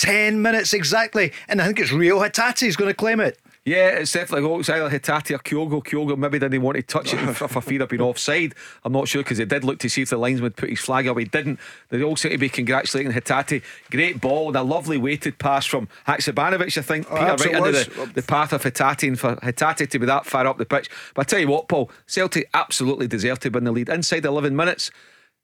[0.00, 1.32] 10 minutes exactly.
[1.46, 3.38] And I think it's Reo Hatate who's going to claim it.
[3.66, 5.84] Yeah, it's definitely oh, it's either Hatate or Kyogo.
[5.84, 8.54] Kyogo maybe didn't want to touch it for, fear of being offside.
[8.84, 10.80] I'm not sure because they did look to see if the linesman would put his
[10.80, 11.18] flag up.
[11.18, 11.60] He didn't.
[11.90, 13.62] They all seem to be congratulating Hatate.
[13.90, 17.06] Great ball and a lovely weighted pass from Haksabanovic, I think.
[17.10, 17.86] Oh, Peter, right was.
[17.86, 20.88] the, the path of Hatate and for Hatate to be that far up the pitch.
[21.14, 23.90] But I tell you what, Paul, Celtic absolutely deserved to win the lead.
[23.90, 24.90] Inside 11 minutes,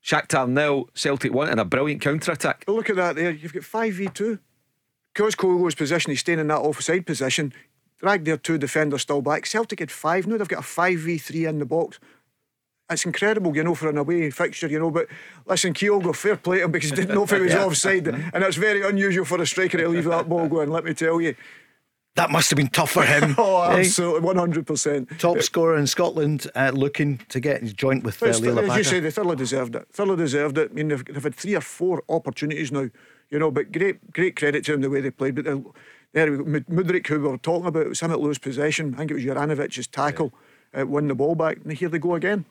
[0.07, 2.64] Shakhtar nil, Celtic one, and a brilliant counter attack.
[2.69, 3.33] Look at that there.
[3.33, 4.38] You've got 5v2.
[5.12, 7.53] Because Kyogo's position, he's staying in that offside position.
[7.99, 9.47] Drag their two defenders still back.
[9.47, 10.37] Celtic had five now.
[10.37, 11.99] They've got a 5v3 in the box.
[12.88, 14.92] It's incredible, you know, for an away fixture, you know.
[14.92, 15.09] But
[15.45, 18.07] listen, Kyogo, fair play to him because he didn't know if he was offside.
[18.07, 21.21] And it's very unusual for a striker to leave that ball going, let me tell
[21.21, 21.35] you.
[22.16, 23.35] That must have been tough for him.
[23.38, 25.18] Oh, absolutely, 100%.
[25.18, 28.85] Top scorer in Scotland, uh, looking to get his joint with uh, Leila as you
[28.85, 29.87] say, they thoroughly deserved it.
[29.92, 30.70] Thoroughly deserved it.
[30.70, 32.88] I mean, they've, they've had three or four opportunities now,
[33.31, 33.50] you know.
[33.50, 35.35] But great, great credit to them the way they played.
[35.35, 35.62] But they,
[36.12, 38.94] there, we Mud- Mudryk, who we were talking about, it was him at lose possession.
[38.94, 40.33] I think it was Juranovic's tackle,
[40.79, 42.46] uh, won the ball back, and here they go again.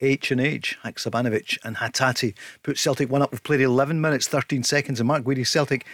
[0.00, 3.30] H and H, Haksabanovic and Hatate put Celtic one up.
[3.30, 5.86] We've played 11 minutes, 13 seconds, and Mark Guidi Celtic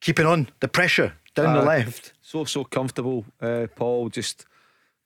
[0.00, 2.12] keeping on the pressure down the Uh, left.
[2.22, 4.08] So so comfortable, uh, Paul.
[4.10, 4.46] Just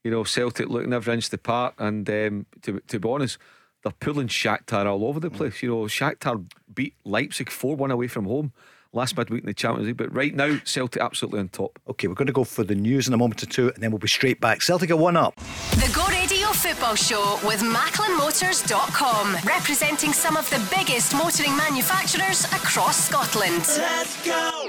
[0.05, 3.39] you know, Celtic looking every inch the part, and um, to to be honest,
[3.83, 5.63] they're pulling Shakhtar all over the place.
[5.63, 8.53] You know, Shakhtar beat Leipzig four one away from home
[8.95, 11.79] last midweek in the Champions League, but right now Celtic absolutely on top.
[11.89, 13.91] Okay, we're going to go for the news in a moment or two, and then
[13.91, 14.61] we'll be straight back.
[14.61, 15.35] Celtic are one up.
[15.77, 23.09] The Go Radio Football Show with MacklinMotors.com, representing some of the biggest motoring manufacturers across
[23.09, 23.65] Scotland.
[23.79, 24.69] Let's Go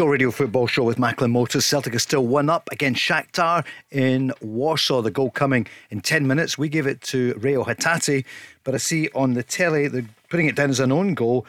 [0.00, 1.64] Radio Football Show with Macklin Motors.
[1.64, 5.02] Celtic is still one up against Shakhtar in Warsaw.
[5.02, 6.58] The goal coming in 10 minutes.
[6.58, 8.24] We give it to Reo Hatate,
[8.64, 11.46] but I see on the telly they're putting it down as an own goal.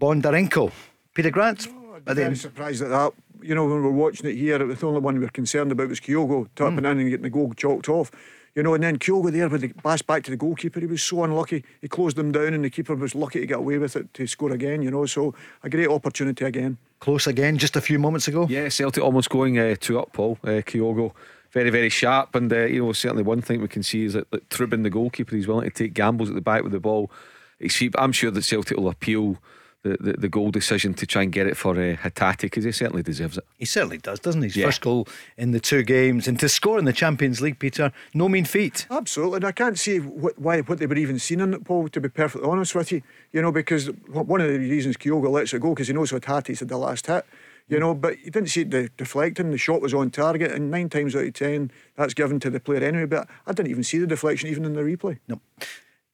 [0.00, 0.70] Bondarenko.
[1.14, 1.66] Peter Grant.
[2.06, 3.12] I'm very surprised at that.
[3.42, 5.28] You know, when we were watching it here, it was the only one we were
[5.28, 6.86] concerned about was Kyogo tapping hmm.
[6.86, 8.12] in and getting the goal chalked off.
[8.56, 11.02] You know, and then Kyogo there with the pass back to the goalkeeper, he was
[11.02, 11.62] so unlucky.
[11.82, 14.26] He closed them down, and the keeper was lucky to get away with it to
[14.26, 14.80] score again.
[14.80, 16.78] You know, so a great opportunity again.
[17.00, 18.46] Close again just a few moments ago.
[18.48, 20.38] Yeah, Celtic almost going uh, two up, Paul.
[20.42, 21.12] Uh, Kyogo,
[21.50, 22.34] very, very sharp.
[22.34, 24.90] And, uh, you know, certainly one thing we can see is that, that Trubin, the
[24.90, 27.10] goalkeeper, he's willing to take gambles at the back with the ball.
[27.58, 29.36] He's, I'm sure that Celtic will appeal
[29.86, 32.72] the, the, the goal decision to try and get it for uh, Hatate because he
[32.72, 33.44] certainly deserves it.
[33.58, 34.48] He certainly does, doesn't he?
[34.48, 34.66] His Yeah.
[34.66, 36.26] first goal in the two games.
[36.28, 38.86] And to score in the Champions League, Peter, no mean feat.
[38.90, 41.88] Absolutely, and I can't see what, why what they were even seen in it, Paul.
[41.88, 45.52] To be perfectly honest with you, you know, because one of the reasons Kyogo lets
[45.54, 47.24] it go because he knows what Hattie's had the last hit.
[47.68, 49.50] You know, but you didn't see it de- deflecting.
[49.50, 52.60] The shot was on target, and nine times out of ten, that's given to the
[52.60, 53.06] player anyway.
[53.06, 55.18] But I didn't even see the deflection, even in the replay.
[55.26, 55.40] No.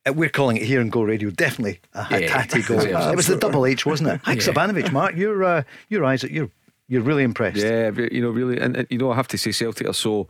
[0.07, 2.87] Uh, We're calling it here in Go Radio definitely a Yeah, Hatate goal.
[2.87, 4.23] yeah, it was the double H, wasn't it?
[4.23, 6.51] Haksabanovic, Mark, your uh, your eyes, you're
[6.89, 7.59] you're really impressed.
[7.59, 10.29] Yeah, you know, really, and, and, you know, I have to say, Celtic are so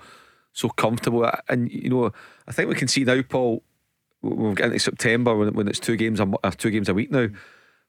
[0.53, 2.13] so comfortable, and you know,
[2.47, 3.63] I think we can see now, Paul,
[4.21, 6.95] when we get into September when, when it's two games a uh, two games a
[6.95, 7.29] week now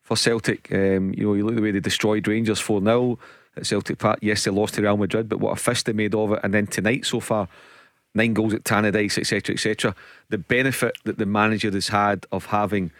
[0.01, 0.71] for Celtic.
[0.71, 3.19] Um, you know, you look at the way they destroyed Rangers four 0
[3.57, 4.19] at Celtic Park.
[4.21, 6.53] Yes, they lost to Real Madrid, but what a fist they made of it, and
[6.53, 7.49] then tonight so far.
[8.15, 9.95] Nine goals at Tannadice, etc., etc.
[10.29, 12.91] The benefit that the manager has had of having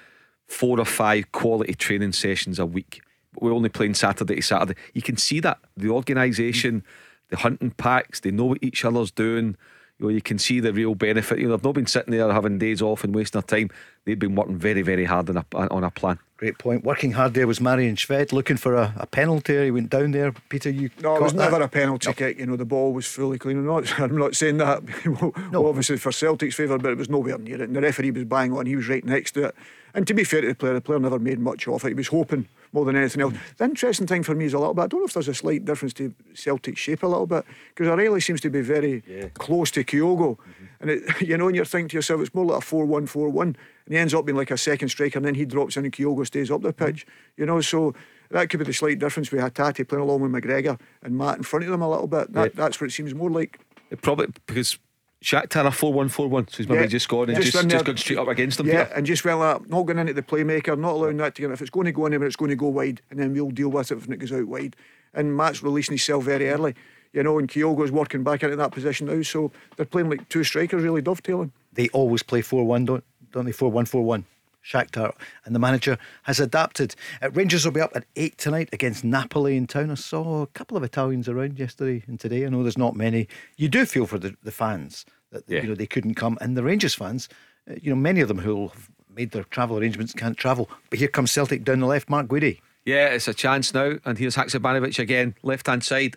[0.47, 3.01] four or five quality training sessions a week.
[3.39, 4.79] We're only playing Saturday to Saturday.
[4.93, 6.83] You can see that the organisation,
[7.29, 9.55] the hunting packs, they know what each other's doing.
[9.99, 11.39] You know, you can see the real benefit.
[11.39, 13.69] You know, they've not been sitting there having days off and wasting their time.
[14.05, 16.19] They've been working very, very hard on a on a plan.
[16.43, 16.83] Great point.
[16.83, 19.63] Working hard there was Marian Shved looking for a, a penalty.
[19.63, 20.33] He went down there.
[20.49, 21.49] Peter, you No, it was that?
[21.49, 22.37] never a penalty kick.
[22.37, 23.59] You know, the ball was fully clean.
[23.59, 24.83] I'm not, I'm not saying that,
[25.53, 27.69] well, obviously, for Celtic's favour, but it was nowhere near it.
[27.69, 28.65] And the referee was bang on.
[28.65, 29.55] He was right next to it.
[29.93, 31.87] And to be fair to the player, the player never made much of it.
[31.87, 33.35] He was hoping more than anything else.
[33.55, 35.33] The interesting thing for me is a little bit, I don't know if there's a
[35.33, 39.71] slight difference to Celtic shape a little bit, because O'Reilly seems to be very close
[39.71, 40.37] to Kyogo.
[40.81, 43.05] And, it, you know, and you're thinking to yourself, it's more like a 4 1
[43.05, 43.55] 4 1.
[43.85, 45.93] And he ends up being like a second striker, and then he drops in and
[45.93, 46.85] Kyogo stays up the mm-hmm.
[46.85, 47.05] pitch.
[47.37, 47.93] You know, so
[48.29, 51.43] that could be the slight difference with Hatati playing along with McGregor and Matt in
[51.43, 52.33] front of them a little bit.
[52.33, 53.59] That, That's what it seems more like.
[53.91, 54.79] It probably because
[55.23, 56.87] Shakhtar are four one four one, so he's maybe Yeah.
[56.87, 58.67] just gone and Just just just, gone straight up against them.
[58.67, 58.95] Yeah, Peter.
[58.95, 61.51] and just well that, not going into the playmaker, not allowing that to get.
[61.51, 63.69] If it's going to go anywhere, it's going to go wide, and then we'll deal
[63.69, 64.75] with it when it goes out wide.
[65.13, 66.75] And Matt's releasing himself very early,
[67.13, 69.21] you know, and Kyogo's working back into that position now.
[69.21, 71.53] So they're playing like two strikers, really dovetailing.
[71.71, 73.51] They always play 4 1, don't, don't they?
[73.51, 74.25] 4 1 4 1.
[74.63, 75.13] Shakhtar.
[75.43, 76.95] And the manager has adapted.
[77.21, 79.91] Uh, Rangers will be up at 8 tonight against Napoli in town.
[79.91, 82.45] I saw a couple of Italians around yesterday and today.
[82.45, 83.27] I know there's not many.
[83.57, 85.63] You do feel for the, the fans that Yeah.
[85.63, 86.37] you know they couldn't come.
[86.39, 87.27] And the Rangers fans,
[87.69, 90.69] uh, you know, many of them who have made their travel arrangements can't travel.
[90.89, 92.61] But here comes Celtic down the left, Mark Guidi.
[92.85, 96.15] Yeah, it's a chance now, and here's Haksabanovic again, left hand side.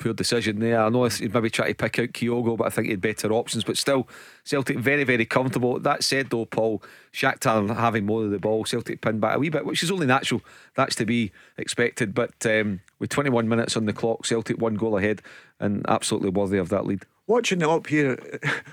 [0.00, 0.80] Poor decision there.
[0.80, 3.30] I know he'd maybe try to pick out Kyogo, but I think he had better
[3.32, 3.62] options.
[3.62, 4.08] But still,
[4.42, 5.78] Celtic very, very comfortable.
[5.78, 6.82] That said, though, Paul,
[7.12, 10.06] Shakhtar having more of the ball, Celtic pinned back a wee bit, which is only
[10.06, 10.40] natural.
[10.74, 12.14] That's to be expected.
[12.14, 15.22] But um, with 21 minutes on the clock, Celtic one goal ahead
[15.60, 17.04] and absolutely worthy of that lead.
[17.26, 18.18] Watching it up here,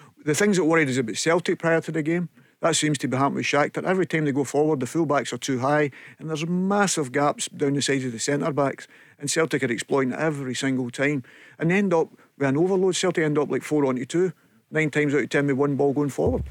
[0.25, 2.29] the things that worried us about Celtic prior to the game.
[2.59, 3.83] That seems to be happening with Shakhtar.
[3.83, 7.73] Every time they go forward, the fullbacks are too high, and there's massive gaps down
[7.73, 8.87] the sides of the centre backs.
[9.19, 11.23] And Celtic are exploiting it every single time,
[11.57, 12.95] and they end up with an overload.
[12.95, 14.31] Celtic end up like four on two,
[14.69, 16.43] nine times out of ten with one ball going forward.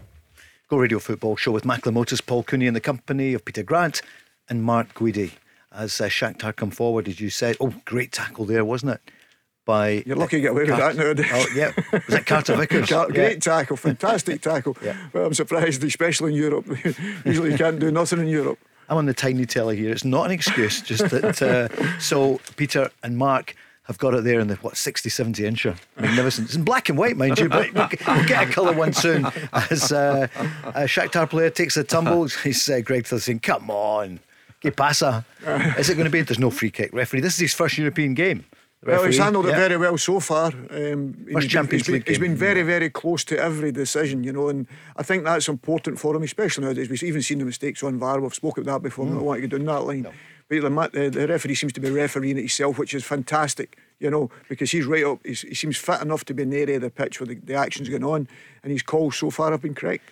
[0.68, 4.02] Go Radio Football Show with Macklin Motors, Paul Cooney in the company of Peter Grant
[4.48, 5.32] and Mark Guidi.
[5.70, 9.00] As uh, Shakhtar come forward, as you said, oh, great tackle there, wasn't it?
[9.66, 10.02] by.
[10.06, 11.26] You're lucky to get away with that nowadays.
[11.30, 11.72] Oh, yeah.
[11.92, 12.88] Was that Carter Vickers?
[12.88, 13.56] Car- great yeah.
[13.56, 14.74] tackle, fantastic tackle.
[14.82, 14.96] yeah.
[15.12, 16.66] But I'm surprised, especially in Europe.
[17.26, 18.58] Usually you can't do nothing in Europe.
[18.88, 19.90] I'm on the tiny telly here.
[19.90, 21.42] It's not an excuse, just that.
[21.42, 25.76] Uh, so Peter and Mark have got it there in the what 60 70 incher
[25.96, 26.48] magnificent.
[26.48, 29.26] It's in black and white mind you but we'll, we'll get a colour one soon.
[29.52, 30.26] As uh,
[30.64, 34.18] a Shakhtar player takes a tumble he's uh, Greg saying come on
[34.60, 35.24] que pasa
[35.78, 37.20] is it going to be there's no free kick referee.
[37.20, 38.44] This is his first European game
[38.86, 39.52] well, he's handled yeah.
[39.52, 40.52] it very well so far.
[40.70, 44.32] Um, First Champions he's League been, he's been very, very close to every decision, you
[44.32, 46.88] know, and I think that's important for him, especially nowadays.
[46.88, 48.20] We've even seen the mistakes on VAR.
[48.20, 49.06] We've spoken about that before.
[49.06, 49.10] Mm.
[49.10, 50.02] I don't want to get down that line.
[50.02, 50.12] No.
[50.48, 54.30] But the, the, referee seems to be refereeing it himself, which is fantastic, you know,
[54.48, 55.18] because he's right up.
[55.24, 57.34] He's, he seems fit enough to be in the area of the pitch where the,
[57.34, 58.28] the action's going on,
[58.62, 60.08] and his calls so far have been correct.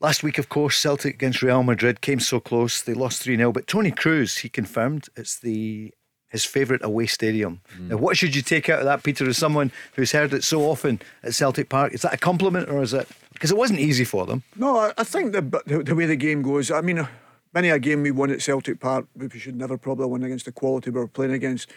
[0.00, 2.80] Last week, of course, Celtic against Real Madrid came so close.
[2.80, 3.52] They lost 3 0.
[3.52, 5.92] But Toni Kroos, he confirmed it's the
[6.30, 7.60] his favourite away stadium.
[7.76, 7.88] Mm.
[7.88, 10.62] Now, what should you take out of that, Peter, as someone who's heard it so
[10.62, 11.92] often at Celtic Park?
[11.92, 14.42] Is that a compliment or is it because it wasn't easy for them?
[14.56, 16.70] No, I think the, the, the way the game goes.
[16.70, 17.06] I mean,
[17.52, 20.52] many a game we won at Celtic Park, we should never probably win against the
[20.52, 21.70] quality we were playing against.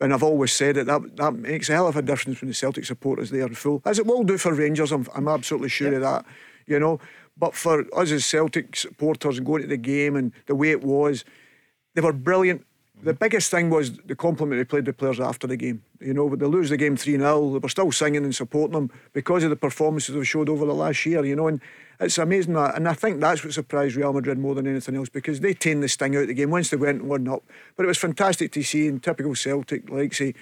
[0.00, 2.54] And I've always said it, that, that makes a hell of a difference when the
[2.54, 3.82] Celtic supporters there are full.
[3.84, 6.24] As it will do for Rangers, I'm, I'm absolutely sure of that,
[6.66, 7.00] you know.
[7.36, 10.82] But for us as Celtic supporters and going to the game and the way it
[10.82, 11.24] was,
[11.94, 12.66] they were brilliant
[13.02, 15.82] the biggest thing was the compliment they played the players after the game.
[16.00, 18.74] You know, but they lose the game 3 0, they were still singing and supporting
[18.74, 21.60] them because of the performances they've showed over the last year, you know, and
[21.98, 22.76] it's amazing that.
[22.76, 25.82] And I think that's what surprised Real Madrid more than anything else because they tamed
[25.82, 27.42] the sting out of the game once they went 1 up.
[27.76, 30.34] But it was fantastic to see in typical Celtic, like, say,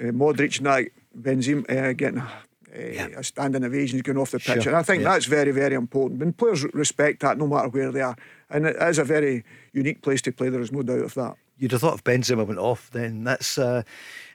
[0.00, 2.28] uh, Modric and that, Benzema uh, getting uh,
[2.74, 3.08] yeah.
[3.16, 4.64] a standing ovation going off the pitch.
[4.64, 4.72] Sure.
[4.72, 5.12] And I think yeah.
[5.12, 6.22] that's very, very important.
[6.22, 8.16] And players respect that no matter where they are.
[8.50, 11.36] And it is a very unique place to play, there is no doubt of that
[11.58, 13.82] you'd have thought if Benzema went off, then that's uh,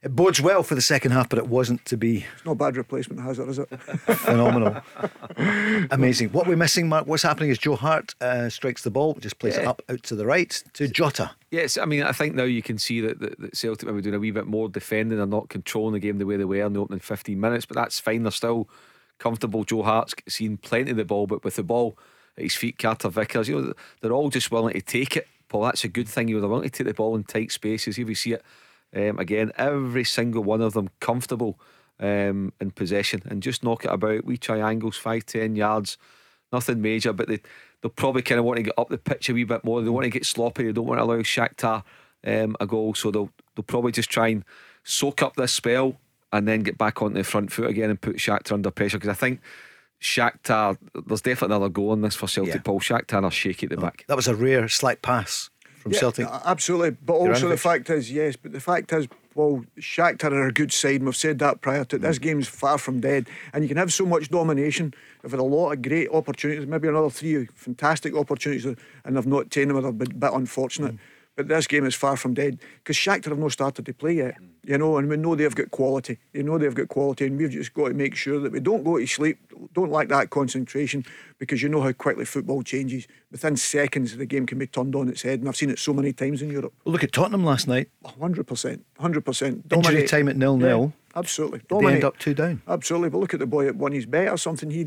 [0.01, 2.25] it bodes well for the second half, but it wasn't to be.
[2.35, 3.69] It's not a bad replacement, Hazard, is it?
[4.17, 4.81] Phenomenal,
[5.91, 6.29] amazing.
[6.29, 7.07] What we're missing, Mark?
[7.07, 9.61] What's happening is Joe Hart uh, strikes the ball, just plays yeah.
[9.61, 11.31] it up out to the right to Jota.
[11.51, 14.15] Yes, I mean I think now you can see that, that, that Celtic maybe doing
[14.15, 16.73] a wee bit more defending and not controlling the game the way they were in
[16.73, 18.23] the opening 15 minutes, but that's fine.
[18.23, 18.67] They're still
[19.19, 19.63] comfortable.
[19.63, 21.97] Joe Hart's seen plenty of the ball, but with the ball
[22.37, 25.63] at his feet, Carter Vickers, you know, they're all just willing to take it Paul,
[25.63, 26.29] that's a good thing.
[26.29, 27.97] You were willing to take the ball in tight spaces.
[27.97, 28.43] If you see it
[28.95, 31.59] um, again, every single one of them comfortable
[31.99, 34.23] um, in possession and just knock it about.
[34.23, 35.97] We triangles, five, ten yards,
[36.53, 37.41] nothing major, but they,
[37.81, 39.81] they'll probably kind of want to get up the pitch a wee bit more.
[39.81, 40.63] They want to get sloppy.
[40.63, 41.83] They don't want to allow Shakhtar
[42.25, 44.45] um, a goal, so they'll they'll probably just try and
[44.85, 45.97] soak up this spell
[46.31, 49.09] and then get back onto the front foot again and put Shakhtar under pressure because
[49.09, 49.41] I think
[50.01, 52.55] Shakhtar, there's definitely another goal in this for Celtic.
[52.55, 52.61] Yeah.
[52.61, 54.05] Paul Shakhtar are shaky at the oh, back.
[54.07, 56.27] That was a rare slight pass from yeah, Celtic.
[56.45, 60.51] Absolutely, but also the fact is, yes, but the fact is, well, Shakhtar are a
[60.51, 62.23] good side, and we've said that prior to this mm.
[62.23, 64.93] game's far from dead, and you can have so much domination.
[65.21, 69.51] They've had a lot of great opportunities, maybe another three fantastic opportunities, and they've not
[69.51, 69.81] taken them.
[69.81, 70.95] They're a bit unfortunate.
[70.95, 70.99] Mm.
[71.35, 74.35] But this game is far from dead because Shakhtar have not started to play yet.
[74.63, 76.19] You know, and we know they've got quality.
[76.33, 78.83] You know they've got quality, and we've just got to make sure that we don't
[78.83, 79.39] go to sleep,
[79.73, 81.03] don't lack that concentration,
[81.39, 83.07] because you know how quickly football changes.
[83.31, 85.93] Within seconds, the game can be turned on its head, and I've seen it so
[85.93, 86.73] many times in Europe.
[86.85, 87.89] Well, look at Tottenham last night.
[88.19, 89.65] Hundred percent, hundred percent.
[89.71, 90.93] Injury time at nil nil.
[90.93, 91.61] Yeah, absolutely.
[91.67, 91.89] Dominate.
[91.89, 92.61] They end up two down.
[92.67, 93.09] Absolutely.
[93.09, 94.69] But look at the boy at one his bet or something.
[94.69, 94.81] He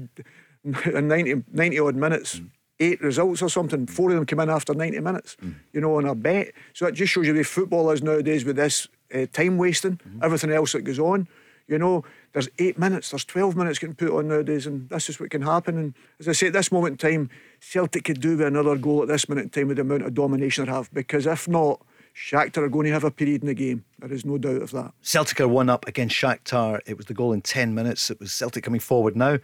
[0.64, 2.38] in 90, 90 odd minutes.
[2.38, 2.50] Mm
[2.84, 3.86] eight results or something.
[3.86, 5.54] Four of them came in after 90 minutes, mm.
[5.72, 6.52] you know, on a bet.
[6.72, 10.22] So it just shows you the football is nowadays with this uh, time wasting, mm-hmm.
[10.22, 11.28] everything else that goes on.
[11.66, 15.18] You know, there's eight minutes, there's 12 minutes getting put on nowadays, and that's just
[15.18, 15.78] what can happen.
[15.78, 19.02] And as I say, at this moment in time, Celtic could do with another goal
[19.02, 21.80] at this minute in time with the amount of domination they have, because if not,
[22.14, 23.84] Shakhtar are going to have a period in the game.
[23.98, 24.92] There is no doubt of that.
[25.02, 26.80] Celtic are one up against Shakhtar.
[26.86, 28.10] It was the goal in 10 minutes.
[28.10, 29.38] It was Celtic coming forward now.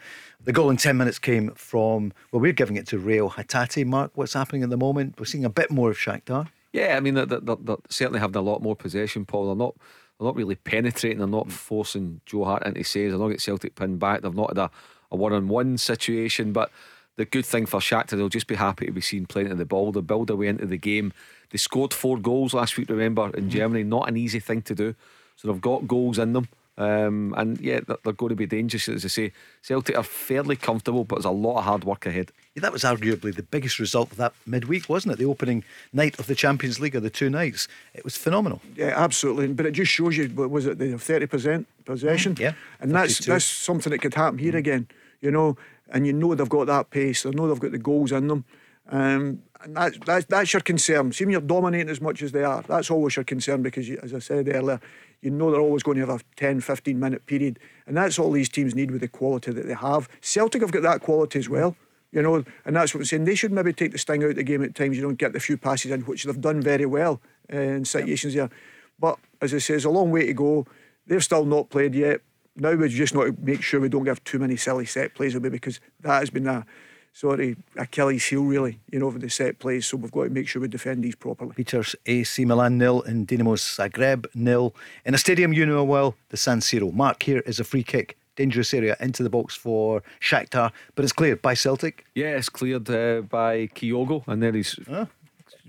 [0.45, 3.85] The goal in 10 minutes came from, well, we're giving it to Reo Hatate.
[3.85, 5.19] Mark, what's happening at the moment?
[5.19, 6.49] We're seeing a bit more of Shakhtar.
[6.73, 9.47] Yeah, I mean, they're, they're, they're certainly having a lot more possession, Paul.
[9.47, 9.75] They're not
[10.21, 11.19] they're not really penetrating.
[11.19, 11.51] They're not hmm.
[11.51, 13.13] forcing Joe Hart into saves.
[13.13, 14.21] They're not getting Celtic pinned back.
[14.21, 14.71] They've not had a,
[15.11, 16.53] a one-on-one situation.
[16.53, 16.71] But
[17.17, 19.65] the good thing for Shakhtar, they'll just be happy to be seen playing of the
[19.65, 19.93] ball.
[19.93, 21.13] They'll build their way into the game.
[21.51, 22.89] They scored four goals last week.
[22.91, 23.49] Remember in mm-hmm.
[23.49, 24.95] Germany, not an easy thing to do.
[25.37, 26.49] So they've got goals in them.
[26.81, 28.89] Um, and yeah, they're going to be dangerous.
[28.89, 32.33] As I say, Celtic are fairly comfortable, but there's a lot of hard work ahead.
[32.55, 35.19] Yeah, that was arguably the biggest result of that midweek, wasn't it?
[35.19, 37.69] The opening night of the Champions League, or the two nights.
[37.93, 38.63] It was phenomenal.
[38.75, 39.49] Yeah, absolutely.
[39.49, 42.37] But it just shows you, was it the 30% possession?
[42.41, 42.53] Yeah.
[42.81, 44.89] And that's, that's something that could happen here again,
[45.21, 45.59] you know.
[45.93, 48.45] And you know they've got that pace, they know they've got the goals in them.
[48.89, 51.13] Um, and that's, that's, your concern.
[51.13, 53.99] See, when you're dominating as much as they are, that's always your concern because, you,
[54.03, 54.81] as I said earlier,
[55.21, 57.59] you know they're always going to have a 10, 15 minute period.
[57.87, 60.09] And that's all these teams need with the quality that they have.
[60.21, 61.77] Celtic have got that quality as well.
[62.13, 63.25] You know, and that's what I'm saying.
[63.25, 64.97] They should maybe take the sting out of the game at times.
[64.97, 67.21] You don't get the few passes in, which they've done very well
[67.53, 68.51] uh, in situations there.
[68.99, 70.67] But as I say, there's a long way to go.
[71.07, 72.21] They've still not played yet.
[72.57, 75.35] Now we just not to make sure we don't give too many silly set plays
[75.35, 76.67] away because that has been a
[77.13, 79.87] sorry, Achilles heel, really, you know, for the set plays.
[79.87, 81.53] So we've got to make sure we defend these properly.
[81.55, 84.75] Peters, AC Milan nil and Dinamo Zagreb nil.
[85.05, 86.93] In a stadium you know well, the San Siro.
[86.93, 88.17] Mark, here is a free kick.
[88.37, 92.07] Dangerous area into the box for Shakhtar, but it's cleared by Celtic.
[92.15, 95.07] Yeah, it's cleared uh, by Kyogo, and then he's huh?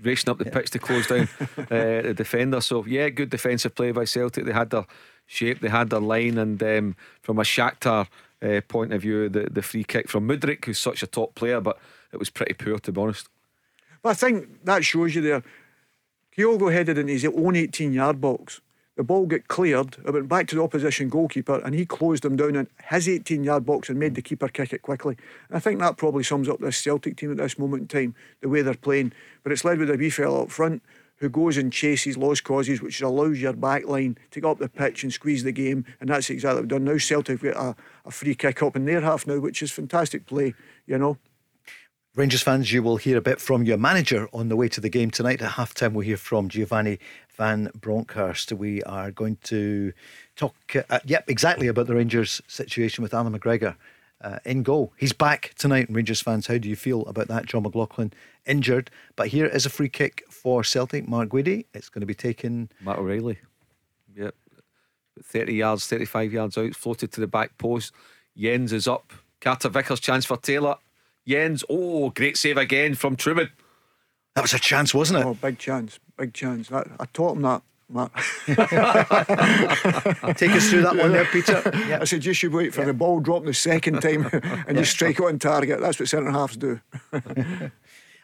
[0.00, 0.52] racing up the yeah.
[0.52, 1.28] pitch to close down
[1.58, 2.60] uh, the defender.
[2.62, 4.46] So, yeah, good defensive play by Celtic.
[4.46, 4.86] They had their
[5.26, 8.06] shape, they had their line, and um, from a Shakhtar
[8.42, 11.60] uh, point of view, the, the free kick from Mudryk, who's such a top player,
[11.60, 11.78] but
[12.12, 13.28] it was pretty poor to be honest.
[14.02, 15.42] But I think that shows you there.
[16.36, 18.60] Kyogo headed in his own 18 yard box.
[18.96, 22.36] The ball got cleared, it went back to the opposition goalkeeper, and he closed him
[22.36, 25.16] down in his 18 yard box and made the keeper kick it quickly.
[25.48, 28.14] And I think that probably sums up this Celtic team at this moment in time,
[28.42, 29.12] the way they're playing.
[29.42, 30.82] But it's led with a wee fella up front
[31.22, 34.68] who goes and chases lost causes, which allows your back line to go up the
[34.68, 35.84] pitch and squeeze the game.
[36.00, 36.84] And that's exactly what we've done.
[36.84, 39.70] Now Celtic have got a, a free kick up in their half now, which is
[39.70, 40.52] fantastic play,
[40.84, 41.18] you know.
[42.16, 44.88] Rangers fans, you will hear a bit from your manager on the way to the
[44.88, 45.40] game tonight.
[45.40, 46.98] At half time, we'll hear from Giovanni
[47.36, 48.52] Van Bronckhorst.
[48.52, 49.92] We are going to
[50.34, 50.56] talk,
[50.90, 53.76] uh, yep, exactly about the Rangers situation with Allan McGregor
[54.22, 54.92] uh, in goal.
[54.96, 56.46] He's back tonight, Rangers fans.
[56.46, 57.46] How do you feel about that?
[57.46, 58.12] Jon McLaughlin
[58.46, 61.08] injured, but here is a free kick for Celtic.
[61.08, 61.66] Mark Guidi.
[61.74, 62.70] It's going to be taken.
[62.80, 63.38] Matt O'Riley.
[64.16, 64.34] Yep.
[65.22, 67.92] 30 yards, 35 yards out, floated to the back post.
[68.36, 69.12] Jenz is up.
[69.40, 70.76] Carter Vickers chance for Taylor.
[71.26, 73.50] Jenz, oh, great save again from Trubin.
[74.34, 75.26] That was a chance, wasn't it?
[75.26, 76.72] Oh, big chance, big chance.
[76.72, 77.62] I, I taught him that
[80.36, 81.62] Take us through that one there, Peter.
[81.88, 81.98] Yeah.
[82.00, 82.86] I said you should wait for yeah.
[82.86, 84.28] the ball dropping the second time
[84.66, 85.80] and you strike it on target.
[85.80, 86.80] That's what centre halves do.
[87.10, 87.70] that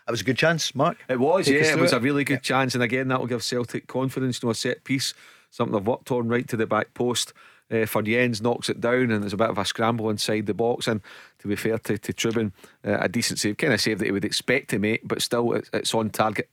[0.09, 0.96] was a good chance, Mark.
[1.09, 1.96] It was, Take yeah, it was it.
[1.96, 2.40] a really good yeah.
[2.40, 4.42] chance, and again that will give Celtic confidence.
[4.42, 5.14] You know, a set piece,
[5.50, 7.33] something they've worked on right to the back post.
[7.70, 10.54] Uh, for Jenz knocks it down and there's a bit of a scramble inside the
[10.54, 11.02] box and
[11.38, 12.50] to be fair to, to Trubin
[12.83, 15.52] uh, a decent save kind of save that he would expect to make but still
[15.52, 16.48] it's, it's on target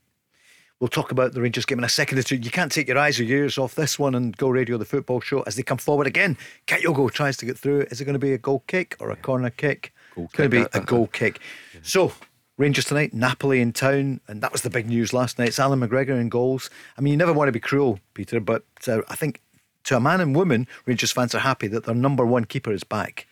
[0.80, 2.36] We'll talk about the Rangers game in a second or two.
[2.36, 5.22] You can't take your eyes or ears off this one and Go Radio, the football
[5.22, 6.38] show, as they come forward again.
[6.68, 7.82] Kyogo tries to get through.
[7.92, 9.94] Is it going to be a goal kick or a corner kick?
[10.16, 11.40] Goal it's going to be a goal kick.
[11.82, 12.12] So,
[12.58, 15.50] Rangers tonight, Napoli in town, and that was the big news last night.
[15.50, 16.70] It's Allan McGregor in goals.
[16.98, 19.42] I mean, you never want to be cruel, Peter, but uh, I think
[19.86, 22.84] to a man and woman, Rangers fans are happy that their number one keeper is
[22.84, 23.28] back.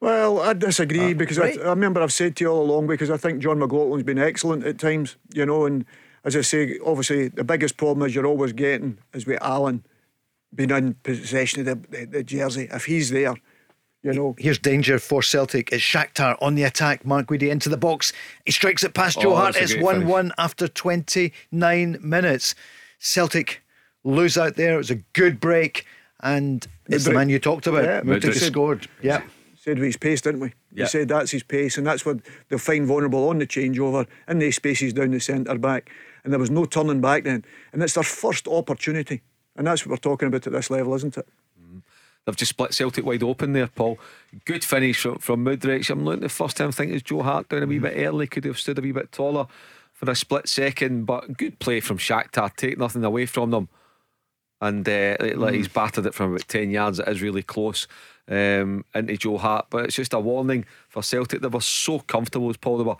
[0.00, 1.56] Well, I disagree uh, because right.
[1.60, 4.18] I, I, remember I've said to you all along because I think Jon McLaughlin's been
[4.18, 5.84] excellent at times, you know, and
[6.24, 9.84] as I say, obviously the biggest problem is you're always getting is with Allan
[10.54, 12.68] being in possession of the, the, the jersey.
[12.70, 13.34] If he's there,
[14.02, 14.34] you know.
[14.38, 15.72] Here's danger for Celtic.
[15.72, 17.04] It's Shakhtar on the attack.
[17.04, 18.12] Mark Guidi into the box.
[18.44, 19.56] He strikes it past oh, Joe Hart.
[19.56, 22.54] It's 1 1 after 29 minutes.
[22.98, 23.62] Celtic
[24.04, 24.74] lose out there.
[24.74, 25.86] It was a good break.
[26.20, 27.84] And it's the man you talked about.
[27.84, 28.86] Yeah, Mudryk scored.
[29.02, 29.22] Yeah.
[29.56, 30.52] Said with his pace, didn't we?
[30.72, 30.84] Yeah.
[30.84, 34.38] We said that's his pace, and that's what they'll find vulnerable on the changeover in
[34.38, 35.90] the spaces down the centre back
[36.24, 37.44] and there was no turning back then.
[37.72, 39.22] And it's their first opportunity.
[39.56, 41.28] And that's what we're talking about at this level, isn't it?
[41.60, 41.82] Mm.
[42.24, 43.98] They've just split Celtic wide open there, Paul.
[44.44, 45.90] Good finish from, from Mudryk.
[45.90, 47.82] I'm looking at the first time thinking is Joe Hart down a wee mm.
[47.82, 49.46] bit early, could have stood a wee bit taller
[49.92, 52.54] for a split second, but good play from Shakhtar.
[52.56, 53.68] Take nothing away from them.
[54.60, 55.74] And uh, like he's mm.
[55.74, 57.00] battered it from about 10 yards.
[57.00, 57.88] It is really close
[58.28, 59.66] um, into Joe Hart.
[59.70, 61.40] But it's just a warning for Celtic.
[61.40, 62.78] They were so comfortable as Paul.
[62.78, 62.96] They were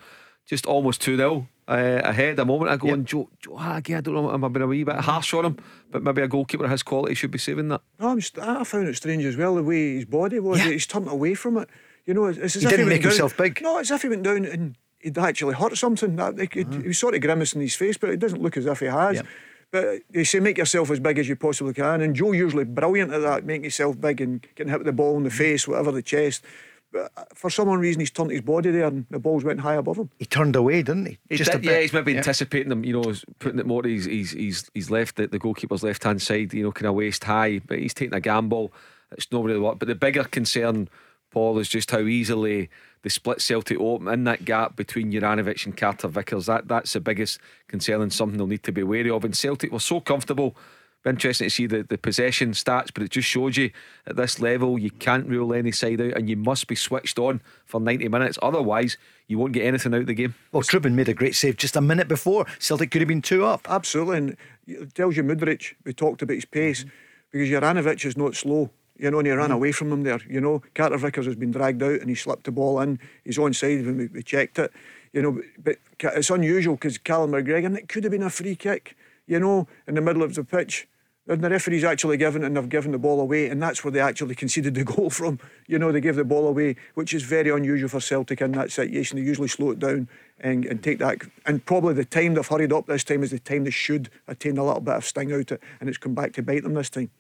[0.47, 2.89] just almost 2 0 uh, ahead a moment ago.
[2.89, 2.95] Yep.
[2.95, 5.57] And Joe, Joe Hagi, I don't know, I'm been a wee bit harsh on him,
[5.91, 7.81] but maybe a goalkeeper of his quality should be saving that.
[7.99, 10.59] No, I'm just, I found it strange as well the way his body was.
[10.59, 10.71] Yeah.
[10.71, 11.69] He's turned away from it.
[12.05, 13.63] You know, it's, it's as he if didn't he make himself down, big.
[13.63, 16.17] No, it's as if he went down and he'd actually hurt something.
[16.17, 16.81] That, it, uh-huh.
[16.81, 19.17] He was sort of grimacing his face, but it doesn't look as if he has.
[19.17, 19.27] Yep.
[19.71, 23.11] But they say make yourself as big as you possibly can, and Joe usually brilliant
[23.13, 25.91] at that, making yourself big and getting hit with the ball in the face, whatever
[25.91, 26.45] the chest.
[26.93, 29.75] But uh, for some reason, he's turned his body there, and the balls went high
[29.75, 30.11] above him.
[30.19, 31.19] He turned away, didn't he?
[31.31, 31.83] He Just did, a yeah, bit.
[31.83, 32.19] he's maybe Yeah.
[32.19, 33.83] anticipating them, you know, he's putting it more.
[33.85, 36.95] He's he's he's, he's left the, the goalkeeper's left hand side, you know, kind of
[36.95, 38.73] waist high, but he's taking a gamble.
[39.13, 39.79] It's not really what.
[39.79, 40.89] But the bigger concern,
[41.31, 42.69] Paul, is just how easily
[43.03, 46.47] they split Celtic open in that gap between Juranovic and Carter Vickers.
[46.47, 49.25] That that's the biggest concern and something they'll need to be wary of.
[49.25, 50.55] And Celtic were so comfortable.
[51.03, 53.71] Be interesting to see the, the possession stats, but it just shows you
[54.07, 57.41] at this level you can't rule any side out and you must be switched on
[57.67, 58.39] for 90 minutes.
[58.41, 58.97] Otherwise,
[59.27, 60.35] you won't get anything out of the game.
[60.53, 62.47] Well, Trubin made a great save just a minute before.
[62.61, 63.67] Celtic could have been two up.
[63.69, 64.37] Absolutely, and
[64.67, 65.75] it tells you Mudryk.
[65.85, 66.91] We talked about his pace mm-hmm.
[67.33, 68.71] because Juranovic is not slow.
[68.97, 69.55] You know, and he ran mm-hmm.
[69.55, 70.21] away from him there.
[70.29, 73.01] You know, Carter Vickers has been dragged out and he slipped the ball in.
[73.25, 74.71] He's onside when we, we checked it.
[75.13, 78.31] You know, but Ca- it's unusual because Callum McGregor, and it could have been a
[78.31, 78.97] free kick.
[79.27, 80.87] You know, in the middle of the pitch.
[81.29, 84.01] And the referee's actually given and they've given the ball away, and that's where they
[84.01, 85.39] actually conceded the goal from.
[85.69, 88.73] You know, they gave the ball away, which is very unusual for Celtic in that
[88.73, 89.19] situation.
[89.19, 90.09] They usually slow it down
[90.41, 91.19] and, and take that.
[91.47, 94.59] And probably the time they've hurried up this time is the time they should attain
[94.59, 96.91] a little bit of sting out it, and it's come back to bite them this
[96.91, 97.11] time.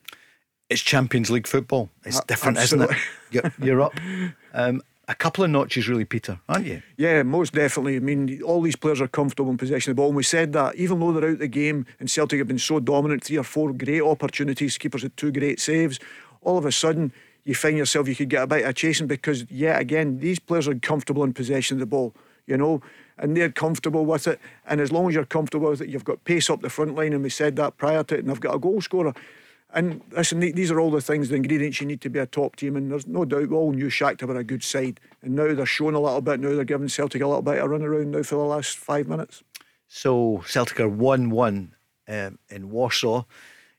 [0.68, 1.90] It's Champions League football.
[2.04, 2.90] It's different, isn't it?
[2.90, 3.52] absolutely.
[3.58, 3.94] You're, you're up.
[4.54, 6.82] Um, a couple of notches, really, Peter, aren't you?
[6.96, 7.96] Yeah, most definitely.
[7.96, 10.08] I mean, all these players are comfortable in possession of the ball.
[10.08, 12.78] And we said that even though they're out the game and Celtic have been so
[12.78, 15.98] dominant, three or four great opportunities, keepers had two great saves,
[16.40, 17.12] all of a sudden
[17.44, 20.68] you find yourself you could get a bit of chasing because, yet again, these players
[20.68, 22.14] are comfortable in possession of the ball,
[22.46, 22.80] you know,
[23.18, 24.38] and they're comfortable with it.
[24.66, 27.12] And as long as you're comfortable with it, you've got pace up the front line,
[27.12, 29.12] and we said that prior to it, and they've got a goal scorer.
[29.74, 32.56] And listen, these are all the things, the ingredients you need to be a top
[32.56, 32.76] team.
[32.76, 35.00] And there's no doubt we all knew Shakhtar were a good side.
[35.22, 36.40] And now they're showing a little bit.
[36.40, 39.08] Now they're giving Celtic a little bit of run around now for the last five
[39.08, 39.42] minutes.
[39.88, 41.74] So Celtic are 1 1
[42.08, 43.24] um, in Warsaw.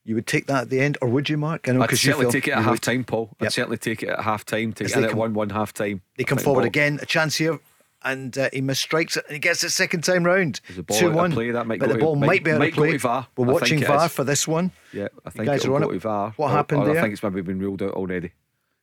[0.06, 1.70] You would take that at the end, or would you, Mark?
[1.70, 3.30] I know I'd 'cause you certainly feel take it at half time, Paul.
[3.40, 3.46] Yep.
[3.48, 5.74] I'd certainly take it at half time to As get it come- 1 1 half
[5.74, 6.02] time.
[6.18, 7.58] They come forward again, a chance here,
[8.04, 10.62] and uh, he misstrikes it, and he gets it second time round.
[10.68, 11.32] There's a ball 2 1.
[11.32, 12.98] play, that might but go the to- ball might, might- be out might of play.
[12.98, 13.28] VAR.
[13.38, 14.72] We're I watching VAR for this one.
[14.92, 15.94] Yeah, I think guys it'll are on go it.
[15.94, 16.34] to VAR.
[16.38, 18.32] What Or- happened or I think it's maybe been ruled out already.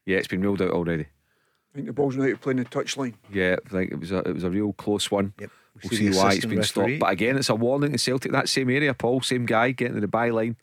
[0.07, 1.05] Yeah, it's been ruled out already.
[1.05, 3.15] I think the ball's now out playing the touchline.
[3.33, 5.35] Yeah, I think it was a it was a real close one.
[5.39, 5.51] Yep.
[5.75, 6.65] We We'll see see, why it's assistant been referee.
[6.97, 6.99] stopped.
[7.01, 8.33] But again, it's a warning to Celtic.
[8.33, 10.57] That same area, Paul, same guy getting to the byline.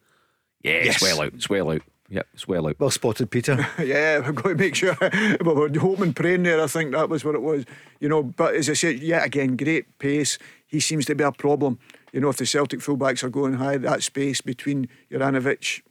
[0.63, 0.95] Yeah, Yes.
[0.95, 1.33] it's well out.
[1.33, 1.81] It's well out.
[2.09, 2.79] Yep, it's well out.
[2.79, 3.67] Well spotted, Peter.
[3.83, 4.95] yeah, we've got to make sure.
[5.01, 6.61] we were hoping and praying there.
[6.63, 7.65] I think that was what it was.
[7.99, 10.37] You know, but as I said, yet again, great pace.
[10.65, 11.79] He seems to be a problem.
[12.13, 15.81] You know, if the Celtic fullbacks are going high, that space between Juranovic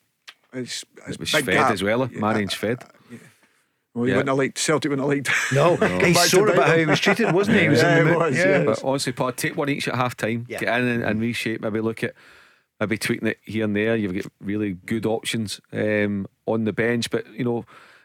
[0.55, 1.71] is, is It was big Fed gap.
[1.71, 2.09] as well.
[2.11, 2.83] Yeah, Managed Fed.
[3.95, 4.17] Well, you Yeah.
[4.19, 4.91] wouldn't have liked Celtic.
[4.91, 5.31] Wouldn't have liked.
[5.55, 7.63] No, Come he's back sore about how he was treated, wasn't he?
[7.65, 8.23] He was Yeah, in the mood.
[8.23, 8.59] was, yeah.
[8.59, 8.65] yeah.
[8.65, 10.45] But honestly, Paul, take one each at half time.
[10.49, 10.59] Yeah.
[10.61, 11.61] Get in and, and reshape.
[11.63, 12.15] Maybe look at
[12.81, 13.97] maybe tweaking it here and there.
[13.97, 17.11] You've got really good options um, on the bench.
[17.11, 17.65] But you know,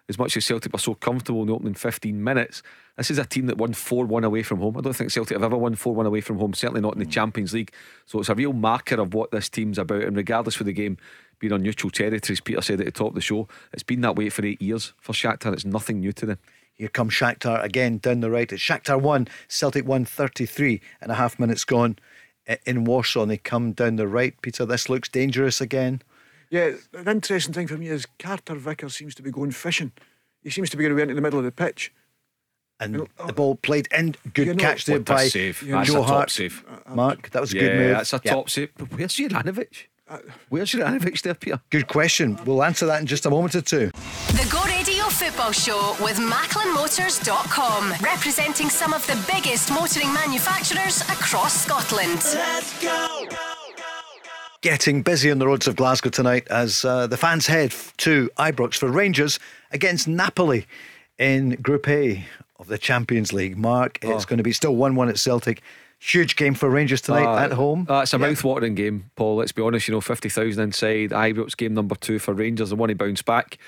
[0.09, 2.63] as much as Celtic were so comfortable in the opening 15 minutes,
[2.97, 4.77] this is a team that won 4 1 away from home.
[4.77, 6.99] I don't think Celtic have ever won 4 1 away from home, certainly not in
[6.99, 7.73] the Champions League.
[8.05, 10.03] So it's a real marker of what this team's about.
[10.03, 10.97] And regardless of the game
[11.39, 14.01] being on neutral territory, as Peter said at the top of the show, it's been
[14.01, 15.53] that way for eight years for Shakhtar.
[15.53, 16.37] It's nothing new to them.
[16.73, 18.51] Here comes Shakhtar again down the right.
[18.51, 21.97] It's Shakhtar 1, Celtic 1, 33 and a half minutes gone
[22.65, 23.23] in Warsaw.
[23.23, 24.33] And they come down the right.
[24.41, 26.01] Peter, this looks dangerous again.
[26.49, 29.91] Yeah, an interesting thing for me is Carter Vickers seems to be going fishing.
[30.43, 31.93] He seems to be going to be into the middle of the pitch.
[32.79, 34.15] And the ball played in.
[34.33, 35.59] Good You know, catch there What a by save.
[35.59, 36.29] Joe That's a top Hart.
[36.31, 36.65] save.
[36.89, 37.91] Mark, that was a yeah, good move.
[37.91, 38.31] that's a Yeah.
[38.33, 38.69] top save.
[38.75, 39.67] But where's Juranovic?
[40.09, 40.17] Uh,
[40.49, 41.61] where's Juranovic there, Peter?
[41.69, 42.37] Good question.
[42.43, 43.91] We'll answer that in just a moment or two.
[43.91, 44.70] The Go Radio
[45.11, 52.21] Football Show with MacklinMotors.com, representing some of the biggest motoring manufacturers across Scotland.
[52.33, 53.25] Let's go!
[54.61, 58.75] Getting busy on the roads of Glasgow tonight as uh, the fans head to Ibrox
[58.75, 59.39] for Rangers
[59.71, 60.65] against Napoli
[61.17, 62.25] in Group A
[62.59, 63.57] of the Champions League.
[63.57, 65.61] Mark, it's going to be still 1 1 at Celtic.
[65.99, 67.85] Huge game for Rangers tonight Uh, at home.
[67.89, 68.27] Uh, it's a Yeah.
[68.27, 69.35] mouth-watering game, Paul.
[69.35, 69.87] Let's be honest.
[69.87, 71.09] You know, fifty thousand inside.
[71.11, 72.71] Ibrox game number two for Rangers.
[72.71, 73.59] They want to bounce back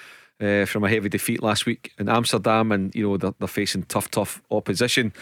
[0.43, 3.83] uh, from a heavy defeat last week in Amsterdam, and you know they're, they're facing
[3.83, 5.13] tough, tough opposition.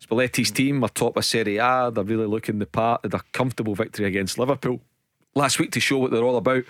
[0.00, 1.90] Spalletti's team are top of Serie A.
[1.92, 3.02] They're really looking the part.
[3.02, 4.80] They had a comfortable victory against Liverpool
[5.34, 6.64] last week to show what they're all about.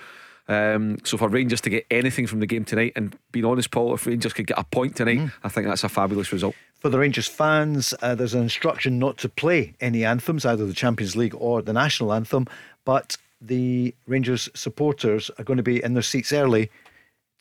[0.48, 3.94] Um, so for Rangers to get anything from the game tonight, and being honest, Paul,
[3.94, 5.32] if Rangers could get a point tonight, Mm.
[5.44, 6.54] I think that's a fabulous result.
[6.80, 10.74] For the Rangers fans, uh, there's an instruction not to play any anthems, either the
[10.74, 12.46] Champions League or the national anthem.
[12.84, 16.70] But the Rangers supporters are going to be in their seats early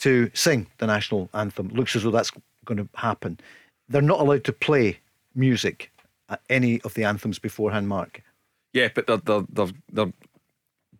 [0.01, 1.69] to sing the national anthem.
[1.69, 2.31] Looks as though that's
[2.65, 3.39] going to happen.
[3.89, 4.99] They're not allowed to play
[5.35, 5.91] music
[6.29, 8.21] at any of the anthems beforehand, Mark.
[8.73, 10.13] Yeah, but they're they're they're, they're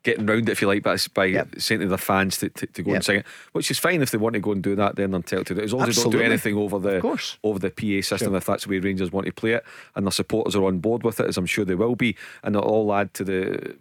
[0.04, 1.50] getting round it, if you like, by, by Yep.
[1.60, 2.96] saying to their fans to, to, to go Yep.
[2.96, 4.96] and sing it, which is fine if they want to go and do that.
[4.96, 7.00] Then they're entitled to do it, as long as they don't do anything over the
[7.44, 8.30] over the PA system.
[8.32, 8.38] Sure.
[8.38, 9.64] If that's the way Rangers want to play it,
[9.96, 12.56] and their supporters are on board with it, as I'm sure they will be, and
[12.56, 13.76] it'll all add to the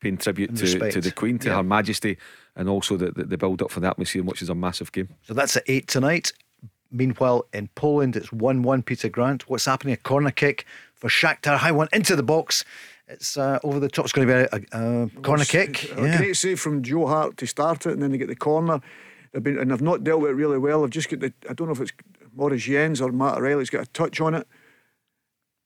[0.00, 1.56] paying tribute to, to the Queen, to Yeah.
[1.56, 2.16] Her Majesty,
[2.56, 5.08] and also the, the, the build up for the atmosphere, which is a massive game.
[5.22, 6.32] So that's at eight tonight.
[6.90, 9.48] Meanwhile, in Poland, it's 1 1 Peter Grant.
[9.50, 9.94] What's happening?
[9.94, 11.56] A corner kick for Shakhtar.
[11.58, 12.64] High one into the box.
[13.08, 14.04] It's uh, over the top.
[14.06, 15.92] It's going to be a, a, a corner kick.
[15.92, 16.16] A Yeah.
[16.16, 18.80] great save from Joe Hart to start it, and then they get the corner.
[19.32, 20.80] They've been and they've not dealt with it really well.
[20.82, 21.92] They've just got the I don't know if it's
[22.34, 24.46] Moritz Jenz or Matt Riley's got a touch on it.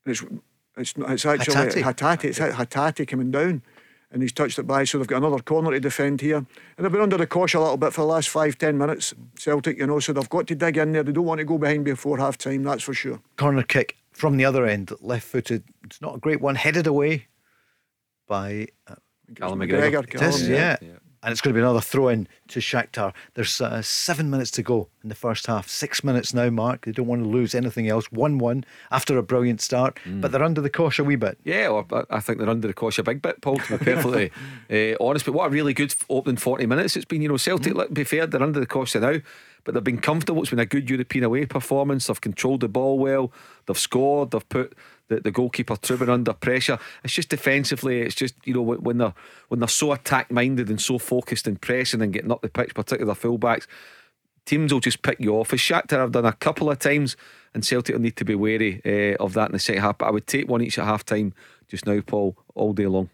[0.05, 0.25] And it's
[0.77, 1.83] it's not it's actually Hatate.
[1.83, 2.25] Hatate.
[2.25, 3.63] It's Hatate coming down,
[4.11, 4.85] and he's touched it by.
[4.85, 6.47] So they've got another corner to defend here, and
[6.79, 9.15] they've been under the cosh a little bit for the last five ten minutes.
[9.39, 11.03] Celtic, you know, so they've got to dig in there.
[11.03, 12.65] They don't want to go behind before half time.
[12.65, 13.21] That's for sure.
[13.37, 15.65] Corner kick from the other end, left footed.
[15.85, 16.55] It's not a great one.
[16.55, 17.29] Headed away
[18.27, 18.69] by.
[18.87, 18.97] Uh,
[19.37, 20.03] Callum McGregor.
[20.03, 20.77] it is, Callum, yeah.
[20.83, 20.89] yeah.
[21.23, 23.13] And it's going to be another throw in to Shakhtar.
[23.35, 25.69] There's uh, seven minutes to go in the first half.
[25.69, 26.87] Six minutes now, Mark.
[26.87, 28.11] They don't want to lose anything else.
[28.11, 30.23] 1 1 after a brilliant start, Mm.
[30.23, 31.37] but they're under the cosh a wee bit.
[31.45, 34.31] Yeah, well, I- think they're under the cosh a big bit, Paul, to be perfectly
[34.71, 35.27] uh, honest.
[35.27, 37.21] But what a really good opening 40 minutes it's been.
[37.21, 39.17] You know, Celtic, let's be fair, they're under the cosh now,
[39.65, 40.41] but they've been comfortable.
[40.41, 42.07] It's been a good European away performance.
[42.07, 43.31] They've controlled the ball well,
[43.67, 44.75] they've scored, they've put
[45.11, 46.79] the, the goalkeeper Trubin under pressure.
[47.05, 49.15] It's just defensively, it's just, you know, when when they're,
[49.49, 52.75] when they're so attack minded and so focused and pressing and getting up the pitch,
[52.75, 53.67] particularly their fullbacks,
[54.47, 55.53] teams will just pick you off.
[55.53, 57.17] As Shakhtar have done a couple of times,
[57.53, 59.99] and Celtic will need to be wary uh, of that in the second half.
[59.99, 61.35] But I would take one each at half time
[61.69, 63.11] just now, Paul, all day long.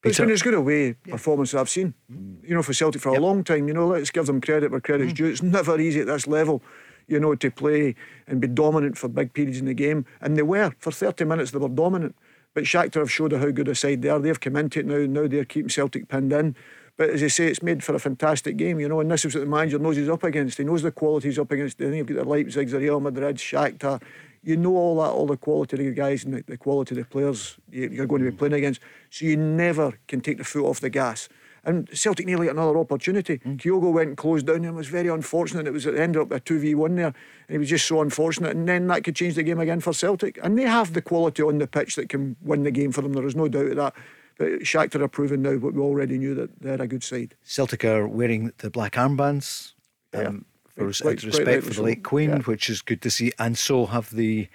[0.00, 0.26] But it's Peter?
[0.26, 1.94] been as good a way performance I've seen,
[2.42, 3.66] you know, for Celtic for a long time.
[3.68, 5.16] You know, let's give them credit where credit's Mm.
[5.16, 5.26] due.
[5.26, 6.62] It's never easy at this level,
[7.06, 7.94] you know, to play
[8.26, 10.06] and be dominant for big periods in the game.
[10.20, 10.72] And they were.
[10.78, 12.14] For 30 minutes, they were dominant.
[12.54, 14.18] But Shakhtar have showed how good a side they are.
[14.18, 14.98] They've come into it now.
[14.98, 16.56] Now they're keeping Celtic pinned in.
[16.96, 19.34] But as I say, it's made for a fantastic game, you know, and this is
[19.34, 20.58] what the manager knows he's up against.
[20.58, 21.78] He knows the quality he's up against.
[21.78, 24.00] Then you've got the Leipzigs, the Real Madrid, Shakhtar.
[24.44, 26.98] You know all that, all the quality of the guys and the, the quality of
[26.98, 28.80] the players you're going to be playing against.
[29.10, 31.28] So you never can take the foot off the gas.
[31.66, 33.38] And Celtic nearly got another opportunity.
[33.38, 35.66] Kyogo went and closed down and it was very unfortunate.
[35.66, 37.06] It was it ended up a 2v1 there.
[37.06, 37.14] And
[37.48, 38.54] he was just so unfortunate.
[38.56, 40.38] And then that could change the game again for Celtic.
[40.42, 43.12] And they have the quality on the pitch that can win the game for them.
[43.14, 43.94] There is no doubt of that.
[44.36, 47.34] But Shakhtar are proving now what we already knew that they're a good side.
[47.44, 49.72] Celtic are wearing the black armbands
[50.12, 50.22] Yeah.
[50.24, 50.44] um,
[50.76, 52.38] for Quite- out of respect for the late Queen, Yeah.
[52.40, 53.32] which is good to see.
[53.38, 54.48] And so have the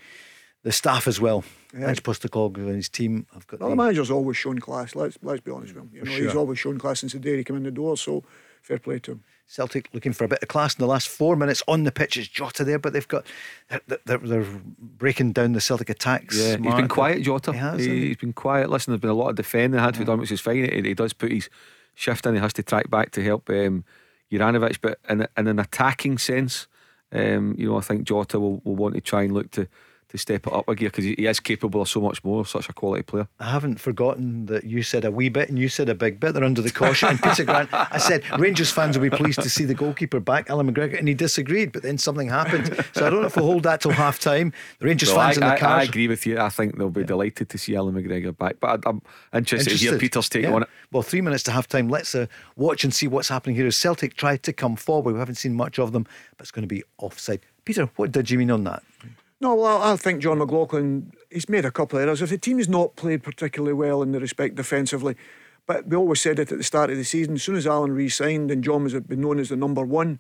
[0.64, 1.43] the staff as well.
[1.74, 1.86] Yeah.
[1.86, 3.26] Thanks, Postecoglou and his team.
[3.34, 4.95] have got Well, the, the manager's always shown class.
[4.95, 5.91] Let's let's be honest with him.
[5.93, 6.26] You know, sure.
[6.26, 7.97] he's always shown class since the day he came in the door.
[7.97, 8.24] So
[8.62, 9.24] fair play to him.
[9.45, 12.18] Celtic looking for a bit of class in the last four minutes on the pitch.
[12.18, 13.26] It's Jota there, but they've got
[13.70, 14.45] they're, they're, they're
[14.78, 16.38] breaking down the Celtic attacks.
[16.38, 17.51] Yeah, he's been quiet, Jota.
[17.53, 18.07] He has, He, hasn't he?
[18.10, 18.70] has been quiet.
[18.70, 20.70] Listen, there's been a lot of defending had to be done, which is fine.
[20.72, 21.49] He, he does put his
[21.95, 22.36] shift in.
[22.36, 23.86] He has to track back to help um,
[24.32, 26.68] Juranovic, but in, in an attacking sense,
[27.12, 29.68] um, you know, I think Jota will, will want to try and look to
[30.10, 32.45] to step it up a gear because he, is capable of so much more.
[32.45, 33.28] Such a quality player.
[33.39, 36.34] I haven't forgotten that you said a wee bit and you said a big bit.
[36.34, 37.10] They're under the caution.
[37.10, 40.49] And Peter Grant, I said Rangers fans will be pleased to see the goalkeeper back,
[40.49, 41.72] Allan McGregor, and he disagreed.
[41.72, 44.51] But then something happened, so I don't know if we'll hold that till half time.
[44.80, 46.39] The Rangers So fans I, in the I- I agree with you.
[46.39, 48.55] I think they'll be delighted to see Allan McGregor back.
[48.60, 49.01] But I, I'm
[49.34, 50.53] interested, to hear Peter's take Yeah.
[50.53, 50.70] on it.
[50.91, 51.88] Well, three minutes to half time.
[51.88, 53.68] Let's uh, watch and see what's happening here.
[53.68, 56.03] As Celtic tried to come forward, we haven't seen much of them,
[56.38, 57.41] but it's going to be offside.
[57.64, 58.82] Peter, what did you mean on that?
[59.42, 62.22] No, well, I think Jon McLaughlin, he's made a couple of errors.
[62.22, 65.16] If the team's not played particularly well in the respect defensively,
[65.66, 67.94] but we always said it at the start of the season, as soon as Allan
[67.94, 70.20] re signed and Jon was been known as the number one,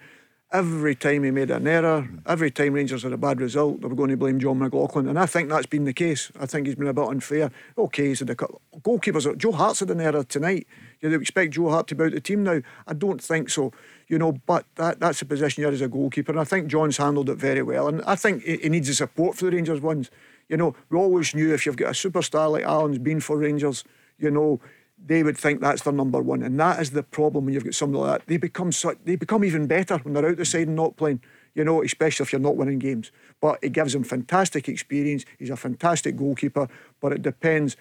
[0.51, 3.95] every time he made an error, every time Rangers had a bad result, they were
[3.95, 5.07] going to blame Jon McLaughlin.
[5.07, 6.31] And I think that's been the case.
[6.39, 7.51] I think he's been a bit unfair.
[7.77, 8.61] Okay, he's had a couple.
[8.81, 10.65] Goalkeepers, Joe Hart's had an error tonight.
[11.01, 12.61] You'd expect Joe Hart to be out the team now.
[12.87, 13.71] I don't think so.
[14.07, 16.31] You know, but that, that's the position you're as a goalkeeper.
[16.31, 17.87] And I think Jon's handled it very well.
[17.87, 20.09] And I think he, he needs the support for the Rangers ones.
[20.47, 23.83] You know, we always knew if you've got a superstar like Allan's been for Rangers,
[24.17, 24.59] you know,
[25.05, 26.43] they would think that's their number one.
[26.43, 28.27] And that is the problem when you've got somebody like that.
[28.27, 31.21] They become such, they become even better when they're out the side and not playing,
[31.55, 33.11] you know, especially if you're not winning games.
[33.41, 35.25] But it gives him fantastic experience.
[35.37, 36.67] He's a fantastic goalkeeper,
[36.99, 37.77] but it depends.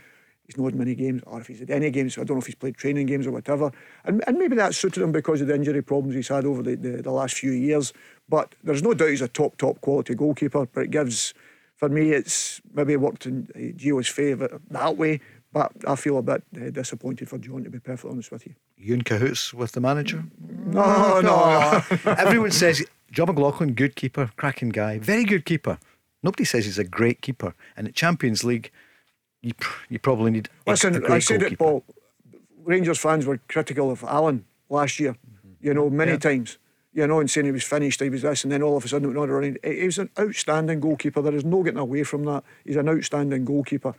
[0.46, 2.16] He's not had many games, or if he's had any games.
[2.16, 3.70] I don't know if he's played training games or whatever.
[4.04, 6.74] And, and maybe that suited him because of the injury problems he's had over the,
[6.76, 7.92] the, the last few years.
[8.30, 10.64] But there's no doubt he's a top, top quality goalkeeper.
[10.64, 11.34] But it gives,
[11.76, 13.46] for me, it's maybe worked in
[13.76, 15.20] Gio's favour that way.
[15.52, 18.54] But I feel a bit uh, disappointed for Jon, to be perfectly honest with you.
[18.76, 20.24] You in cahoots with the manager?
[20.66, 21.82] No, no.
[22.12, 25.78] Everyone says Jon McLaughlin, good keeper, cracking guy, very good keeper.
[26.22, 27.54] Nobody says he's a great keeper.
[27.76, 28.70] And at Champions League,
[29.40, 31.84] you, pr- you probably need Listen, I said it, Paul.
[32.64, 35.16] Rangers fans were critical of Allan last year,
[35.60, 36.18] you know, many Yeah.
[36.18, 36.58] times.
[36.94, 38.88] You know, and saying he was finished, he was this, and then all of a
[38.88, 39.56] sudden on running.
[39.62, 41.22] He was an outstanding goalkeeper.
[41.22, 42.42] There is no getting away from that.
[42.64, 43.94] He's an outstanding goalkeeper.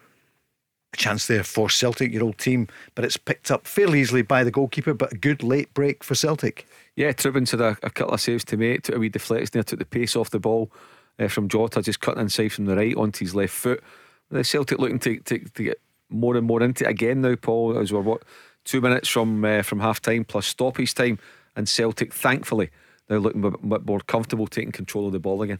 [0.94, 4.44] A chance there for Celtic, your old team, but it's picked up fairly easily by
[4.44, 4.94] the goalkeeper.
[4.94, 6.68] But a good late break for Celtic.
[6.96, 9.64] Yeah, Trubin's had a, a couple of saves to make, took a wee deflection there,
[9.64, 10.72] took the pace off the ball
[11.20, 13.84] uh, from Jota, just cutting inside from the right onto his left foot.
[14.32, 17.78] The Celtic looking to, to, to get more and more into it again now, Paul,
[17.78, 18.24] as we're what,
[18.66, 21.20] two minutes from uh, from half time plus stoppage time,
[21.56, 22.70] and Celtic, thankfully,
[23.10, 25.60] now looking a bit more comfortable taking control of the ball again.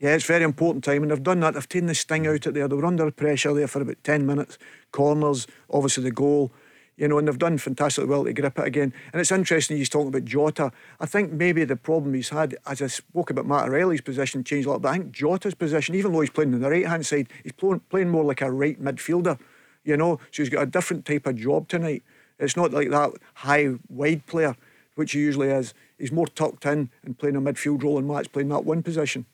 [0.00, 1.54] Yeah, it's very important time, and they've done that.
[1.54, 2.68] They've taken the sting out of there.
[2.68, 4.56] They were under pressure there for about 10 minutes.
[4.92, 6.52] Corners, obviously the goal,
[6.96, 8.92] you know, and they've done fantastically well to grip it again.
[9.12, 10.70] And it's interesting he's talking about Jota.
[11.00, 14.68] I think maybe the problem he's had, as I spoke about Matt O'Riley's position, changed
[14.68, 17.04] a lot, but I think Jota's position, even though he's playing on the right hand
[17.04, 19.36] side, he's playing, more like a right midfielder,
[19.82, 22.04] you know, so he's got a different type of job tonight.
[22.38, 24.56] It's not like that high, wide player,
[24.94, 25.74] which he usually is.
[25.98, 29.26] He's more tucked in and playing a midfield role, and Matt's playing that one position.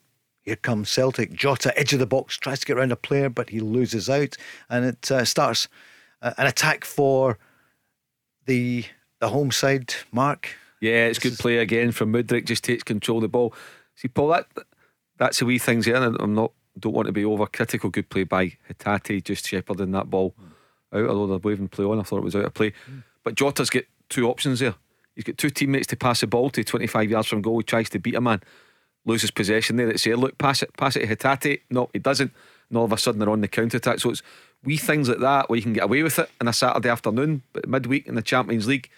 [0.45, 1.33] Here comes Celtic.
[1.33, 4.37] Jota, edge of the box, tries to get around a player, but he loses out.
[4.69, 5.69] And it uh, starts
[6.21, 7.39] uh, an attack for
[8.47, 8.85] the
[9.21, 9.95] the home side.
[10.13, 10.51] Mark.
[10.81, 12.45] Yeah, it's good play again from Mudryk.
[12.45, 13.55] Just takes control of the ball.
[13.95, 14.47] See, Paul, that
[15.17, 15.97] that's the wee things here.
[15.97, 17.91] I'm not don't want to be over critical.
[17.91, 20.35] Good play by Hatate, just shepherding that ball
[20.93, 21.09] out.
[21.09, 22.73] Although they're waving play on, I thought it was out of play.
[23.23, 24.75] But Jota's got two options there.
[25.15, 27.59] He's got two teammates to pass the ball to 25 yards from goal.
[27.59, 28.43] He tries to beat a man,
[29.05, 29.91] loses possession there.
[29.91, 30.17] It's there.
[30.17, 31.61] Look, pass it, pass it to Hatate.
[31.71, 32.33] No, he doesn't.
[32.69, 34.01] And all of a sudden they're on the counter attack.
[34.01, 34.23] So it's
[34.65, 37.43] wee things like that where you can get away with it on a Saturday afternoon,
[37.53, 38.89] but midweek in the Champions League,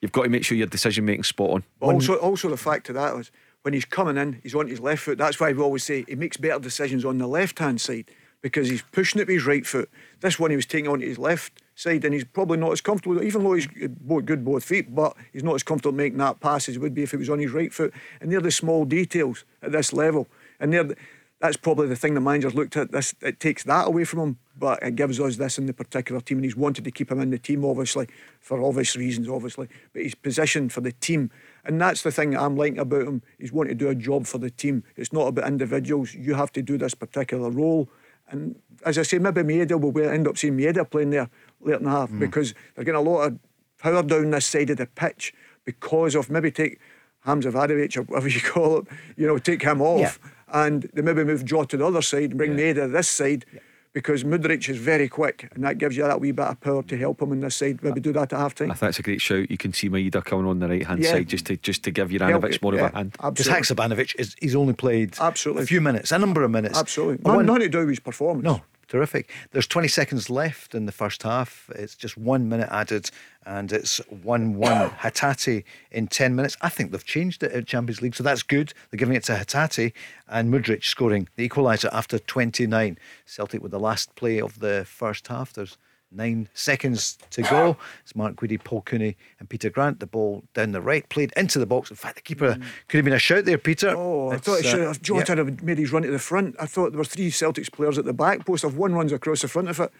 [0.00, 1.64] you've got to make sure your decision making spot on.
[1.80, 3.30] Also, also the fact of that was
[3.62, 5.18] when he's coming in, he's on his left foot.
[5.18, 8.06] That's why we always say he makes better decisions on the left hand side
[8.42, 9.88] because he's pushing it with his right foot.
[10.20, 13.22] This one he was taking on his left side, and he's probably not as comfortable,
[13.22, 16.74] even though he's good both feet, but he's not as comfortable making that pass as
[16.74, 17.92] he would be if it was on his right foot.
[18.20, 20.28] And they're the small details at this level,
[20.60, 20.94] and they're.
[21.40, 22.92] That's probably the thing the manager's looked at.
[22.92, 26.20] This it takes that away from him, but it gives us this in the particular
[26.20, 28.06] team, and he's wanted to keep him in the team, obviously,
[28.38, 29.66] for obvious reasons, obviously.
[29.92, 31.32] But he's positioned for the team,
[31.64, 33.22] and that's the thing that I'm liking about him.
[33.40, 34.84] He's wanting to do a job for the team.
[34.94, 36.14] It's not about individuals.
[36.14, 37.88] You have to do this particular role,
[38.28, 38.54] and
[38.86, 41.28] as I say, maybe Maeda will end up seeing Maeda playing there
[41.64, 42.18] late in the half mm.
[42.18, 43.38] because they're getting a lot of
[43.78, 45.34] power down this side of the pitch
[45.64, 46.78] because of maybe take
[47.20, 48.86] Hamza Vadovic or whatever you call it,
[49.16, 50.18] you know, take him off
[50.52, 53.44] and they maybe move Jota to the other side and bring Maeda this side
[53.92, 56.96] because Mudryk is very quick and that gives you that wee bit of power to
[56.96, 57.82] help him on this side.
[57.82, 58.70] Maybe do that at half time.
[58.70, 59.50] I think that's a great shout.
[59.50, 61.12] You can see Maeda coming on the right hand Yeah.
[61.12, 63.12] side just to just to give Help Juranovic more yeah, of a hand.
[63.12, 63.84] Because Absolutely.
[63.96, 65.64] Haksabanovic is he's only played Absolutely.
[65.64, 66.78] a few minutes, a number of minutes.
[66.78, 67.18] Absolutely.
[67.18, 68.44] But Not, one- nothing to do with his performance.
[68.44, 68.62] No,
[68.92, 69.30] terrific.
[69.52, 71.70] There's 20 seconds left in the first half.
[71.74, 73.10] It's just one minute added,
[73.46, 76.58] and it's 1 1 Hatate in 10 minutes.
[76.60, 78.74] I think they've changed it at Champions League, so that's good.
[78.90, 79.94] They're giving it to Hatate
[80.28, 82.98] and Mudryk scoring the equaliser after 29.
[83.24, 85.54] Celtic with the last play of the first half.
[85.54, 85.78] There's
[86.14, 87.76] nine seconds to go.
[88.02, 90.00] It's Mark Guidi, Paul Cooney, and Peter Grant.
[90.00, 91.90] The ball down the right, played into the box.
[91.90, 92.56] In fact, the keeper
[92.88, 93.94] could have been a shout there, Peter.
[93.96, 95.02] Oh, I It's, thought he uh, should have.
[95.02, 95.44] Jota yeah.
[95.44, 96.56] had made his run to the front.
[96.60, 98.64] I thought there were three Celtics players at the back post.
[98.64, 99.90] If one runs across the front of it,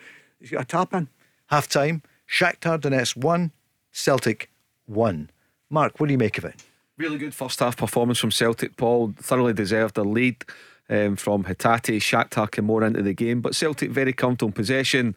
[0.41, 1.09] he's got a tap in.
[1.47, 3.51] Half time, Shakhtar Donetsk 1,
[3.91, 4.51] Celtic
[4.87, 5.31] 1.
[5.71, 6.63] Mark, what do you make of it?
[6.99, 8.77] Really good first half performance from Celtic.
[8.77, 10.45] Paul thoroughly deserved a lead
[10.89, 11.97] um, from Hatate.
[11.97, 15.15] Shakhtar came more into the game, but Celtic very comfortable in possession,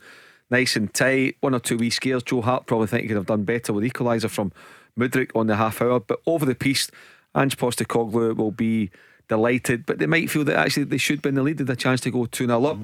[0.49, 1.37] nice and tight.
[1.41, 2.23] One or two wee scares.
[2.23, 4.51] Joe Hart probably think he could have done better with equaliser from
[4.97, 5.99] Mudryk on the half hour.
[5.99, 6.89] But over the piece,
[7.35, 8.91] Ange Postecoglou will be
[9.27, 9.85] delighted.
[9.85, 11.57] But they might feel that actually they should be in the lead.
[11.57, 12.77] They had a chance to go 2 0 up.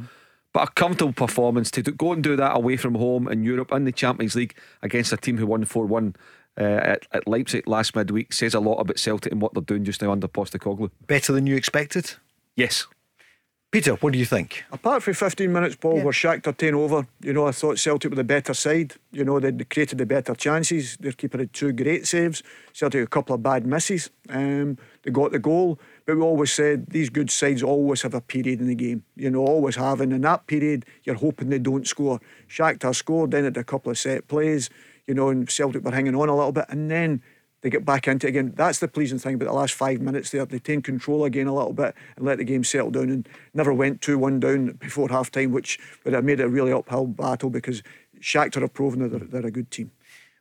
[0.53, 3.85] But a comfortable performance to go and do that away from home in Europe in
[3.85, 6.15] the Champions League against a team who won 4 1
[6.59, 9.85] uh, at, at Leipzig last midweek says a lot about Celtic and what they're doing
[9.85, 10.91] just now under Postecoglou.
[11.07, 12.15] Better than you expected?
[12.57, 12.87] Yes.
[13.71, 14.65] Peter, what do you think?
[14.73, 18.17] Apart from 15 minutes, Paul, where Shakhtar taken over, you know, I thought Celtic were
[18.17, 18.95] the better side.
[19.13, 20.97] You know, they'd created the better chances.
[20.97, 22.43] Their keeper had two great saves.
[22.73, 24.09] Celtic had a couple of bad misses.
[24.27, 25.79] Um, they got the goal.
[26.05, 29.05] But we always said these good sides always have a period in the game.
[29.15, 30.01] You know, always have.
[30.01, 32.19] And in that period, you're hoping they don't score.
[32.49, 34.69] Shakhtar scored, then at a couple of set plays,
[35.07, 36.65] you know, and Celtic were hanging on a little bit.
[36.67, 37.21] And then
[37.61, 38.53] they get back into it again.
[38.55, 40.45] That's the pleasing thing about the last five minutes there.
[40.45, 43.73] They take control again a little bit and let the game settle down and never
[43.73, 47.07] went 2 1 down before half time, which would have made it a really uphill
[47.07, 47.83] battle because
[48.19, 49.91] Shakhtar have proven that they're, they're a good team.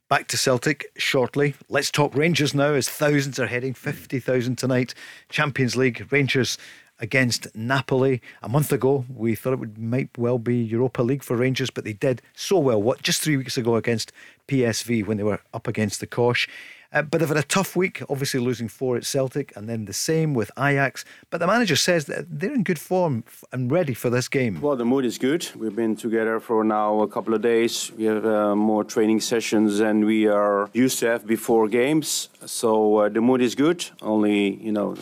[0.08, 1.54] Back to Celtic shortly.
[1.68, 4.92] Let's talk Rangers now as thousands are heading, 50,000 tonight.
[5.28, 6.58] Champions League, Rangers
[7.00, 8.20] against Napoli.
[8.42, 11.84] A month ago, we thought it would might well be Europa League for Rangers, but
[11.84, 12.82] they did so well.
[12.82, 14.12] What just three weeks ago against
[14.48, 16.48] PSV when they were up against the Kosh.
[16.92, 20.34] But they've had a tough week, obviously losing four at Celtic and then the same
[20.34, 21.04] with Ajax.
[21.30, 24.60] But the manager says that they're in good form and ready for this game.
[24.60, 25.48] Well, the mood is good.
[25.54, 27.92] We've been together for now a couple of days.
[27.96, 32.28] We have uh, more training sessions than we are used to have before games.
[32.46, 33.84] So uh, the mood is good.
[34.02, 34.96] Only, you know,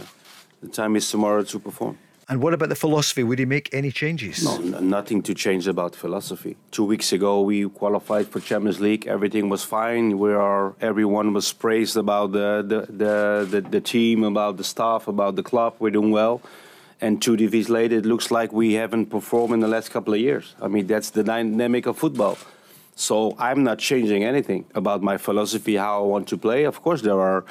[0.61, 1.99] the time is tomorrow to perform.
[2.31, 3.23] And what about the philosophy?
[3.23, 4.45] Would he make any changes?
[4.45, 6.57] No, nothing to change about philosophy.
[6.71, 9.07] Two weeks ago, we qualified for Champions League.
[9.07, 10.19] Everything was fine.
[10.19, 13.15] We are everyone was praised about the the, the,
[13.51, 15.77] the, the team, about the staff, about the club.
[15.79, 16.43] We're doing well.
[17.01, 20.21] And two defeats later, it looks like we haven't performed in the last couple of
[20.21, 20.55] years.
[20.61, 22.37] I mean, that's the dynamic of football.
[22.95, 26.65] So I'm not changing anything about my philosophy, how I want to play.
[26.65, 27.45] Of course, there are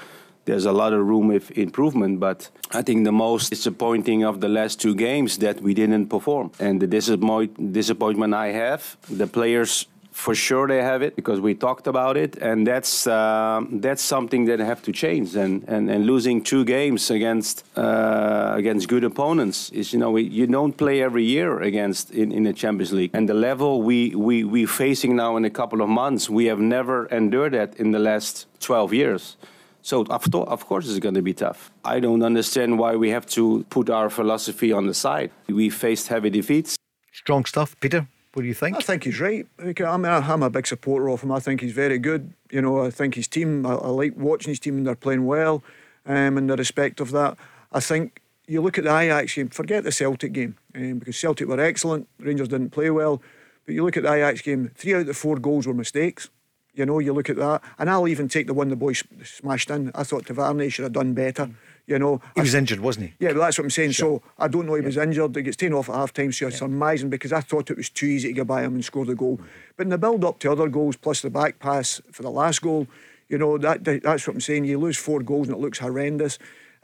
[0.48, 2.20] there's a lot of room of improvement.
[2.20, 6.52] But I think the most disappointing of the last two games that we didn't perform,
[6.60, 9.88] and the disappoint, disappointment I have, the players.
[10.12, 14.46] For sure, they have it because we talked about it, and that's uh, that's something
[14.46, 15.36] that have to change.
[15.36, 20.24] And, and, and losing two games against uh, against good opponents is you know we,
[20.24, 23.12] you don't play every year against in, in the Champions League.
[23.14, 26.60] And the level we we we facing now in a couple of months, we have
[26.60, 29.38] never endured that in the last 12 years.
[29.82, 31.72] So of course it's going to be tough.
[31.86, 35.32] I don't understand why we have to put our philosophy on the side.
[35.48, 36.76] We faced heavy defeats.
[37.14, 38.08] Strong stuff, Peter.
[38.34, 38.78] What do you think?
[38.78, 39.48] I think he's right.
[39.60, 41.32] I mean, I'm a big supporter of him.
[41.32, 42.34] I think he's very good.
[42.52, 43.66] You know, I think his team.
[43.66, 45.64] I, I like watching his team and they're playing well,
[46.06, 47.36] um, in the respect of that.
[47.72, 49.50] I think you look at the Ajax game.
[49.50, 52.08] Forget the Celtic game um, because Celtic were excellent.
[52.20, 53.22] Rangers didn't play well.
[53.66, 54.72] But you look at the Ajax game.
[54.76, 56.30] Three out of the four goals were mistakes.
[56.78, 59.72] You know, you look at that, and I'll even take the one the boys smashed
[59.72, 59.92] in.
[59.96, 61.48] I thought Tavernier should have done better.
[61.48, 61.56] Mm.
[61.88, 63.14] You know, he was I, injured, wasn't he?
[63.20, 63.92] Yeah, but that's what I'm saying.
[63.92, 64.22] Sure.
[64.22, 65.36] So I don't know he was injured.
[65.36, 66.32] He gets taken off at half time.
[66.32, 66.60] So it's yeah.
[66.60, 69.16] surmising because I thought it was too easy to get by him and score the
[69.16, 69.38] goal.
[69.38, 69.46] Mm.
[69.76, 72.62] But in the build up to other goals, plus the back pass for the last
[72.62, 72.88] goal,
[73.28, 74.66] you know that that's what I'm saying.
[74.66, 76.38] You lose four goals and it looks horrendous.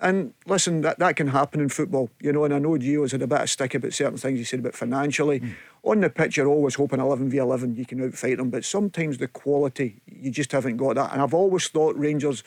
[0.04, 2.43] And listen, that, that can happen in football, you know.
[2.43, 4.76] And I know Gio's had a bit of stick about certain things he said about
[4.76, 5.39] financially.
[5.39, 5.56] Mm.
[5.84, 9.18] On the pitch, you're always hoping 11 v 11 you can outfight them, but sometimes
[9.18, 11.14] the quality, you just haven't got that.
[11.14, 12.43] And I've always thought Rangers,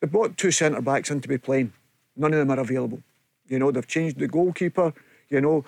[0.00, 1.72] they brought two centre backs in to be playing.
[2.16, 3.02] None of them are available.
[3.48, 4.94] You know, they've changed the goalkeeper,
[5.30, 5.64] you know,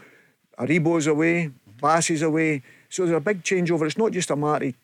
[0.60, 1.50] Aribo's away,
[1.82, 2.62] Bassey's away.
[2.88, 3.84] So there's a big changeover.
[3.84, 4.74] It's not just a matter of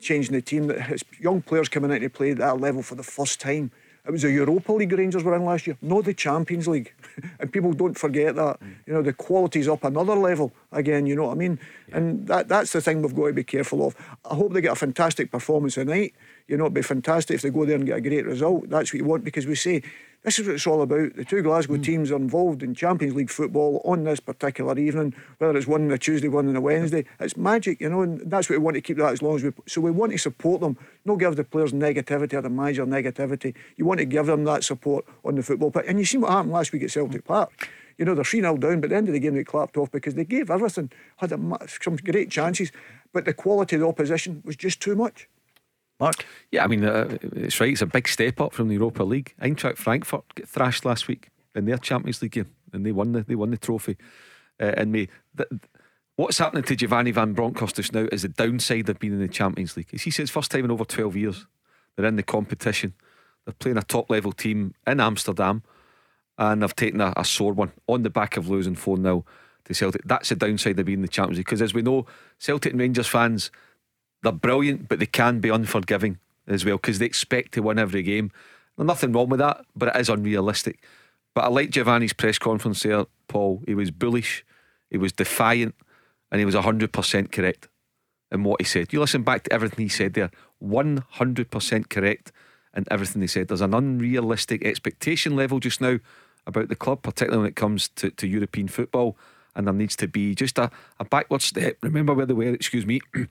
[0.00, 2.94] changing the team, that it's young players coming in to play at that level for
[2.94, 3.70] the first time.
[4.10, 6.92] It was the Europa League Rangers were in last year, not the Champions League.
[7.38, 8.58] and people don't forget that.
[8.58, 8.74] Mm.
[8.86, 11.60] You know, the quality's up another level again, you know what I mean?
[11.88, 11.96] Yeah.
[11.98, 13.94] And that that's the thing we've got to be careful of.
[14.28, 16.12] I hope they get a fantastic performance tonight.
[16.48, 18.68] You know, it'd be fantastic if they go there and get a great result.
[18.68, 19.80] That's what you want because we say
[20.22, 21.16] this is what it's all about.
[21.16, 21.84] The two Glasgow mm.
[21.84, 25.90] teams are involved in Champions League football on this particular evening, whether it's one on
[25.90, 27.06] a Tuesday, one on a Wednesday.
[27.18, 29.44] It's magic, you know, and that's what we want to keep that as long as
[29.44, 29.52] we.
[29.66, 33.54] So we want to support them, not give the players negativity or the manager negativity.
[33.76, 35.86] You want to give them that support on the football pitch.
[35.88, 37.28] And you see what happened last week at Celtic mm.
[37.28, 37.70] Park.
[37.96, 39.76] You know, they're 3 0 down, but at the end of the game, they clapped
[39.76, 41.38] off because they gave everything, had a,
[41.82, 42.72] some great chances,
[43.12, 45.28] but the quality of the opposition was just too much.
[46.00, 46.24] Mark?
[46.50, 47.70] Yeah, I mean, uh, it's right.
[47.70, 49.34] It's a big step up from the Europa League.
[49.40, 53.22] Eintracht Frankfurt get thrashed last week in their Champions League game, and they won the
[53.22, 53.96] they won the trophy
[54.60, 55.08] uh, in May.
[55.34, 55.46] The,
[56.16, 59.28] what's happening to Giovanni Van Bronckhorst just now is the downside of being in the
[59.28, 60.00] Champions League.
[60.00, 61.46] He says first time in over twelve years
[61.96, 62.94] they're in the competition.
[63.44, 65.62] They're playing a top level team in Amsterdam,
[66.38, 69.24] and they've taken a, a sore one on the back of losing four 0
[69.64, 70.02] to Celtic.
[70.04, 72.06] That's the downside of being in the Champions League because, as we know,
[72.38, 73.50] Celtic and Rangers fans
[74.22, 78.02] they're brilliant, but they can be unforgiving as well because they expect to win every
[78.02, 78.30] game.
[78.76, 80.82] There's nothing wrong with that, but it is unrealistic.
[81.34, 83.62] But I like Giovanni's press conference there, Paul.
[83.66, 84.44] He was bullish,
[84.90, 85.74] he was defiant,
[86.30, 87.68] and he was 100% correct
[88.32, 88.92] in what he said.
[88.92, 90.30] You listen back to everything he said there,
[90.62, 92.32] 100% correct
[92.74, 93.48] in everything he said.
[93.48, 95.98] There's an unrealistic expectation level just now
[96.46, 99.16] about the club, particularly when it comes to, to European football,
[99.54, 101.76] and there needs to be just a, a backward step.
[101.82, 103.00] Remember where they were, excuse me.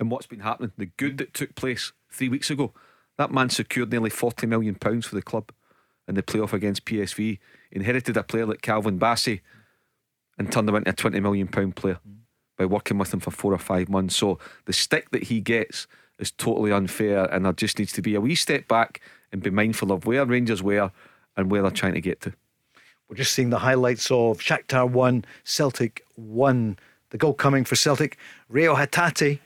[0.00, 2.72] and what's been happening, the good that took place three weeks ago.
[3.18, 5.52] That man secured nearly £40 million for the club
[6.08, 7.38] in the playoff against PSV,
[7.70, 9.42] inherited a player like Calvin Bassey
[10.38, 12.00] and turned him into a £20 million player
[12.56, 14.16] by working with him for four or five months.
[14.16, 15.86] So the stick that he gets
[16.18, 19.00] is totally unfair, and there just needs to be a wee step back
[19.32, 20.90] and be mindful of where Rangers were
[21.36, 22.32] and where they're trying to get to.
[23.08, 26.78] We're just seeing the highlights of Shakhtar 1, Celtic 1.
[27.10, 28.16] The goal coming for Celtic,
[28.48, 29.40] Reo Hatate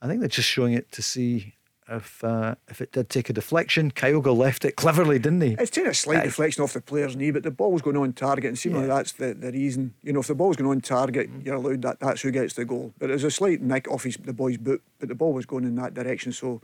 [0.00, 1.54] I think they're just showing it to see
[1.90, 3.90] if uh, if it did take a deflection.
[3.90, 5.56] Kyogo left it cleverly, didn't he?
[5.58, 8.44] It's taking a slight deflection off the player's knee, but the ball's going on target,
[8.44, 8.94] and seemingly Yeah.
[8.96, 9.94] that's the, the reason.
[10.02, 12.00] You know, if the ball's going on target, you're allowed that.
[12.00, 12.92] That's who gets the goal.
[12.98, 15.64] But there's a slight nick off his, the boy's boot, but the ball was going
[15.64, 16.60] in that direction, so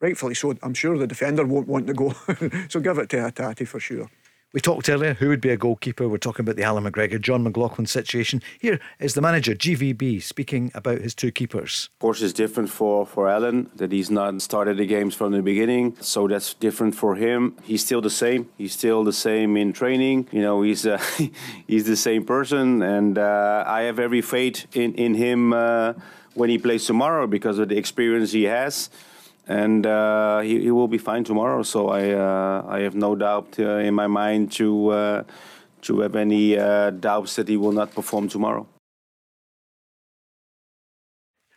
[0.00, 0.54] rightfully so.
[0.62, 2.14] I'm sure the defender won't want to go,
[2.68, 4.08] so give it to Hatate for sure.
[4.52, 6.06] We talked earlier who would be a goalkeeper.
[6.06, 8.42] We're talking about the Allan McGregor, Jon McLaughlin situation.
[8.58, 11.88] Here is the manager, GVB, speaking about his two keepers.
[11.94, 15.40] Of course, it's different for, for Allan that he's not started the games from the
[15.40, 15.96] beginning.
[16.02, 17.56] So that's different for him.
[17.62, 18.50] He's still the same.
[18.58, 20.28] He's still the same in training.
[20.32, 21.02] You know, he's uh,
[21.66, 25.94] he's the same person, and uh, I have every faith in in him uh,
[26.34, 28.90] when he plays tomorrow because of the experience he has.
[29.48, 31.62] And uh, he, he will be fine tomorrow.
[31.62, 35.22] So I uh, I have no doubt uh, in my mind to uh,
[35.82, 38.66] to have any uh, doubts that he will not perform tomorrow.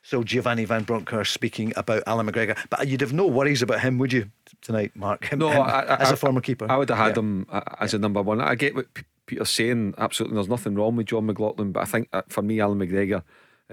[0.01, 2.55] So Giovanni Van Bronckhorst speaking about Allan McGregor.
[2.69, 4.29] But you'd have no worries about him, would you,
[4.61, 5.25] tonight, Mark?
[5.25, 6.67] Him, No, him I, I, as a former keeper.
[6.69, 7.21] I would have had Yeah.
[7.21, 8.39] him uh, as a number one.
[8.39, 8.85] I get what
[9.25, 9.95] Peter's saying.
[9.97, 13.23] Absolutely, there's nothing wrong with Jon McLaughlin, but I think uh, for me, Allan McGregor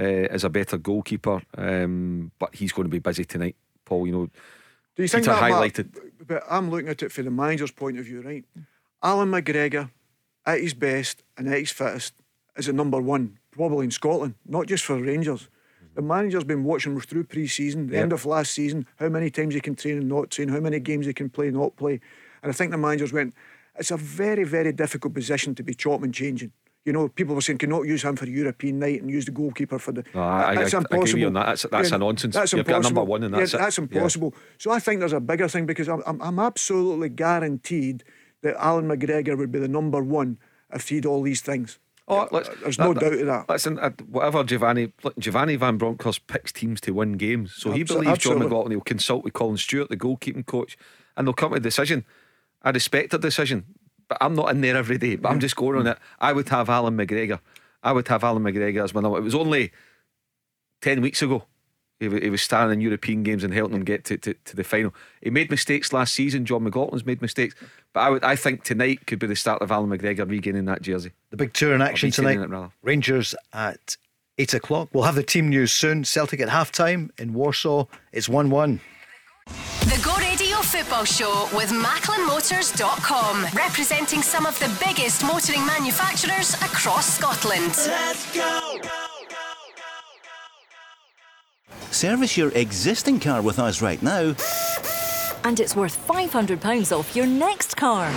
[0.00, 0.04] uh,
[0.34, 1.42] is a better goalkeeper.
[1.58, 3.56] Um, but he's going to be busy tonight,
[3.92, 4.06] Paul.
[4.06, 4.26] You know,
[4.96, 5.88] Do you think that, highlighted.
[6.26, 8.44] But I'm looking at it from the manager's point of view, right?
[9.02, 9.90] Allan McGregor,
[10.46, 12.14] at his best and at his fittest,
[12.56, 15.42] is a number one, probably in Scotland, not just for Rangers.
[15.42, 15.94] Mm-hmm.
[15.94, 18.02] The manager's been watching through pre-season, the Yep.
[18.02, 20.78] end of last season, how many times he can train and not train, how many
[20.80, 22.00] games he can play, and not play.
[22.42, 23.34] And I think the managers went,
[23.78, 26.52] it's a very, very difficult position to be chopping and changing.
[26.84, 29.78] You know, people were saying, cannot use him for European night and use the goalkeeper
[29.78, 30.04] for the.
[30.14, 31.26] No, I- I- that's I impossible.
[31.26, 31.40] on that.
[31.46, 32.34] That's- that's a nonsense.
[32.34, 33.06] That's You've got number impossible.
[33.06, 33.58] one and Yeah, that's it.
[33.58, 33.84] That's Yeah.
[33.84, 34.34] impossible.
[34.58, 38.02] So I think there's a bigger thing because I'm, I'm, I'm absolutely guaranteed
[38.42, 40.38] that Allan McGregor would be the number one
[40.74, 41.78] if he'd all these things.
[42.08, 43.48] Oh, let's, There's no doubt of that.
[43.48, 47.84] Listen, uh, whatever Giovanni look, Giovanni Van Bronckhorst picks teams to win games, so he
[47.84, 48.44] believes Jon absolutely.
[48.46, 48.72] McLaughlin.
[48.72, 50.76] He'll consult with Colin Stewart, the goalkeeping coach,
[51.16, 52.04] and they'll come to a decision.
[52.62, 53.66] I respect the decision,
[54.12, 55.16] but I'm not in there every day.
[55.16, 55.98] But I'm just going on it.
[56.20, 57.40] I would have Allan McGregor.
[57.82, 59.16] I would have Allan McGregor as my number.
[59.16, 59.72] It was only
[60.82, 61.44] ten weeks ago.
[61.98, 64.64] He, he was starring in European games and helping them get to, to, to the
[64.64, 64.92] final.
[65.22, 66.44] He made mistakes last season.
[66.44, 67.54] Jon McLaughlin's made mistakes,
[67.94, 70.82] but I would I think tonight could be the start of Allan McGregor regaining that
[70.82, 71.12] jersey.
[71.30, 72.70] The big tour in action tonight.
[72.82, 73.96] Rangers at
[74.36, 74.90] eight o'clock.
[74.92, 76.04] We'll have the team news soon.
[76.04, 77.86] Celtic at half time in Warsaw.
[78.12, 78.78] It's 1 1.
[79.46, 80.14] The Go
[80.62, 87.72] Radio Football Show with MacklinMotors.com, representing some of the biggest motoring manufacturers across Scotland.
[91.90, 94.34] Service your existing car with us right now.
[95.44, 98.12] And it's worth £500 off your next car.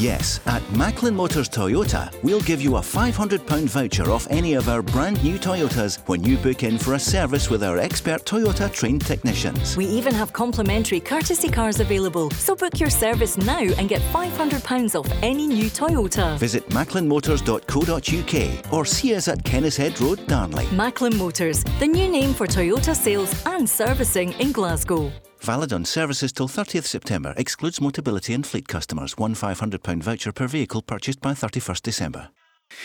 [0.00, 4.80] Yes, at Macklin Motors Toyota, we'll give you a £500 voucher off any of our
[4.80, 9.04] brand new Toyotas when you book in for a service with our expert Toyota trained
[9.04, 9.76] technicians.
[9.76, 12.30] We even have complimentary courtesy cars available.
[12.30, 16.38] So book your service now and get £500 off any new Toyota.
[16.38, 20.66] Visit macklinmotors.co.uk or see us at Kennishead Road, Darnley.
[20.72, 25.12] Macklin Motors, the new name for Toyota sales and servicing in Glasgow.
[25.42, 27.32] Valid on services till 30th September.
[27.36, 29.16] Excludes Motability and fleet customers.
[29.16, 32.28] One £500 voucher per vehicle purchased by 31st December.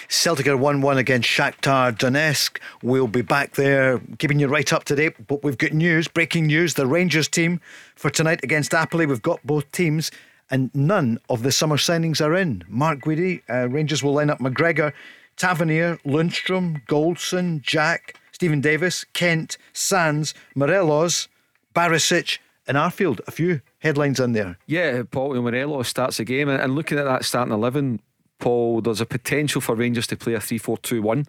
[0.07, 2.59] Celtic are 1 1 against Shakhtar Donetsk.
[2.81, 5.27] We'll be back there keeping you right up to date.
[5.27, 6.75] But we've got news, breaking news.
[6.75, 7.59] The Rangers team
[7.95, 9.05] for tonight against Napoli.
[9.05, 10.09] We've got both teams,
[10.49, 12.63] and none of the summer signings are in.
[12.69, 14.93] Mark Guidi, uh, Rangers will line up McGregor,
[15.35, 21.27] Tavernier, Lundstram, Goldson, Jack, Steven Davis, Kent, Sands, Morelos,
[21.75, 23.19] Barisic, and Arfield.
[23.27, 24.57] A few headlines in there.
[24.65, 28.01] Yeah, Paul Morelos starts the game, and, looking at that starting eleven,
[28.39, 31.27] Paul, there's a potential for Rangers to play a 3-4-2-1.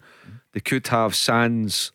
[0.53, 1.91] They could have Sands,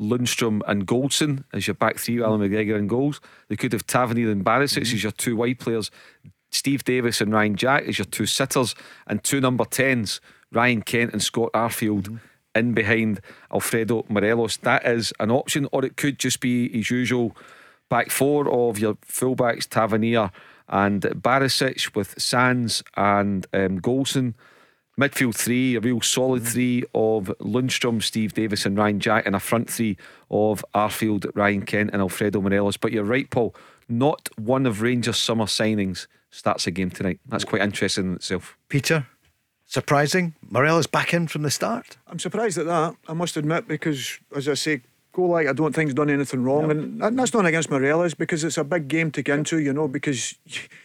[0.00, 3.20] Lundstram, and Goldson as your back three, Allan McGregor and goals.
[3.48, 4.94] They could have Tavernier and Barisic mm-hmm.
[4.94, 5.90] as your two wide players,
[6.50, 8.74] Steve Davis and Ryan Jack as your two sitters,
[9.06, 10.20] and two number tens,
[10.52, 12.02] Ryan Kent and Scott Arfield.
[12.02, 12.16] Mm-hmm.
[12.54, 13.20] In behind
[13.52, 14.56] Alfredo Morelos.
[14.56, 17.36] That is an option, or it could just be his usual
[17.88, 20.30] back four of your fullbacks, Tavernier
[20.68, 24.34] and Barisic with Sands and um, Goldson.
[24.98, 29.40] Midfield three, a real solid three of Lundstram, Steve Davis, and Ryan Jack, and a
[29.40, 29.98] front three
[30.30, 32.78] of Arfield, Ryan Kent, and Alfredo Morelos.
[32.78, 33.54] But you're right, Paul.
[33.90, 37.20] Not one of Rangers' summer signings starts a game tonight.
[37.28, 38.56] That's quite interesting in itself.
[38.70, 39.06] Peter,
[39.66, 40.34] surprising.
[40.48, 41.98] Morelos back in from the start.
[42.06, 44.80] I'm surprised at that, I must admit, because as I say,
[45.16, 48.12] go like I don't think he's done anything wrong, and that- that's not against Morelos
[48.14, 50.34] because it's a big game to get into, you know, because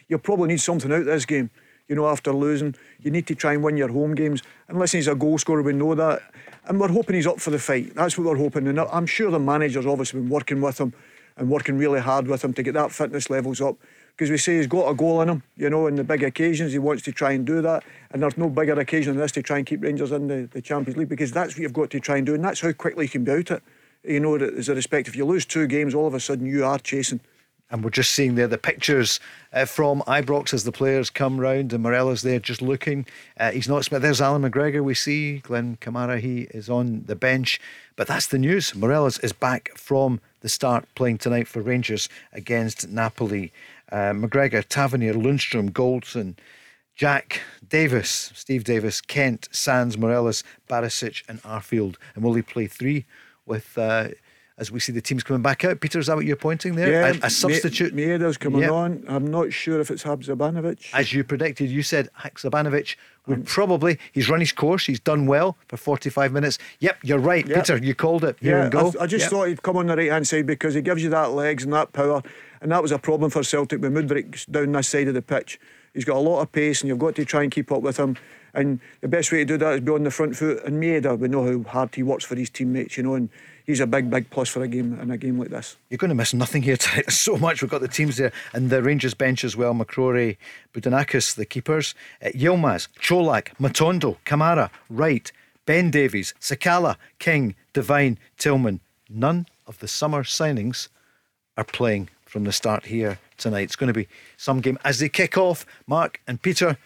[0.07, 1.49] you'll probably need something out of this game.
[1.89, 4.41] You know, after losing, you need to try and win your home games.
[4.69, 6.21] And listen, he's a goal scorer, we know that.
[6.65, 7.93] And we're hoping he's up for the fight.
[7.95, 8.67] That's what we're hoping.
[8.67, 10.93] And I'm sure the manager's obviously been working with him
[11.35, 13.75] and working really hard with him to get that fitness levels up.
[14.15, 16.71] Because we say he's got a goal in him, you know, in the big occasions
[16.71, 17.83] he wants to try and do that.
[18.11, 20.61] And there's no bigger occasion than this to try and keep Rangers in the, the
[20.61, 23.05] Champions League because that's what you've got to try and do, and that's how quickly
[23.05, 23.63] you can be out it.
[24.03, 26.65] You know, as a respect, if you lose two games, all of a sudden you
[26.65, 27.19] are chasing.
[27.69, 29.19] And we're just seeing there the pictures
[29.53, 33.05] uh, from Ibrox as the players come round, and Morelos there just looking.
[33.39, 33.87] Uh, he's not.
[33.89, 34.83] There's Allan McGregor.
[34.83, 36.19] We see Glenn Kamara.
[36.19, 37.61] He is on the bench,
[37.95, 38.75] but that's the news.
[38.75, 43.53] Morelos is back from the start, playing tonight for Rangers against Napoli.
[43.89, 46.35] Uh, McGregor, Tavernier, Lundstram, Goldson,
[46.95, 51.95] Jack, Davis, Steve Davis, Kent, Sands, Morelos, Barisic, and Arfield.
[52.15, 53.05] And will he play three
[53.45, 53.77] with?
[53.77, 54.09] Uh,
[54.61, 55.79] as we see the teams coming back out.
[55.79, 56.91] Peter, is that what you're pointing there?
[56.91, 57.95] Yeah, a, a substitute.
[57.95, 58.71] Maeda's coming yep.
[58.71, 59.03] on.
[59.07, 60.93] I'm not sure if it's Haksabanovic.
[60.93, 63.97] As you predicted, you said Haksabanovic would um, probably.
[64.11, 64.85] He's run his course.
[64.85, 66.59] He's done well for 45 minutes.
[66.79, 67.57] Yep, you're right, yep.
[67.57, 67.77] Peter.
[67.77, 68.37] You called it.
[68.39, 68.93] Here yeah, go.
[68.99, 69.31] I, I just yep.
[69.31, 71.73] thought he'd come on the right hand side because he gives you that legs and
[71.73, 72.21] that power,
[72.61, 75.59] and that was a problem for Celtic with Mudryk down this side of the pitch.
[75.95, 77.97] He's got a lot of pace, and you've got to try and keep up with
[77.97, 78.15] him.
[78.53, 80.63] And the best way to do that is be on the front foot.
[80.65, 83.29] And Maeda, we know how hard he works for his teammates, you know, and
[83.65, 85.77] he's a big, big plus for a game in a game like this.
[85.89, 87.11] You're going to miss nothing here tonight.
[87.11, 87.61] So much.
[87.61, 89.73] We've got the teams there and the Rangers bench as well.
[89.73, 90.37] McCrorie,
[90.73, 95.31] Budanakis, the keepers, uh, Yilmaz, Cholak, Matondo, Kamara, Wright,
[95.65, 98.79] Ben Davies, Sakala, King, Devine, Tillman.
[99.09, 100.87] None of the summer signings
[101.57, 103.63] are playing from the start here tonight.
[103.63, 105.65] It's going to be some game as they kick off.
[105.85, 106.77] Mark and Peter,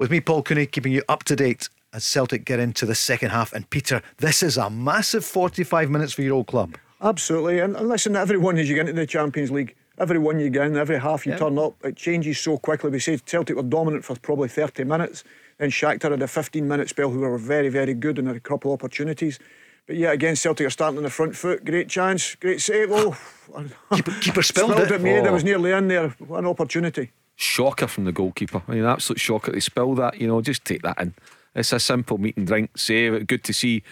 [0.00, 3.30] with me, Paul Cooney, keeping you up to date as Celtic get into the second
[3.30, 3.52] half.
[3.52, 6.76] And Peter, this is a massive 45 minutes for your old club.
[7.02, 7.60] Absolutely.
[7.60, 10.76] And, listen, everyone as you get into the Champions League, every one you get in,
[10.76, 12.90] every half you turn up, it changes so quickly.
[12.90, 15.22] We say Celtic were dominant for probably 30 minutes.
[15.58, 18.40] Then Shakhtar had a 15 minute spell who were very, very good and had a
[18.40, 19.38] couple of opportunities.
[19.86, 21.64] But yeah, again, Celtic are starting on the front foot.
[21.64, 22.88] Great chance, great save.
[22.90, 23.16] Oh,
[23.94, 24.94] keeper, keeper spilled, spilled it.
[24.94, 25.26] it made.
[25.26, 25.32] Oh.
[25.32, 26.10] was nearly in there.
[26.18, 27.10] What an opportunity.
[27.40, 28.62] Shocker from the goalkeeper.
[28.68, 29.50] I mean, absolute shocker.
[29.52, 30.20] They spill that.
[30.20, 31.14] You know, just take that in.
[31.54, 33.26] It's a simple meet and drink save.
[33.26, 33.82] Good to see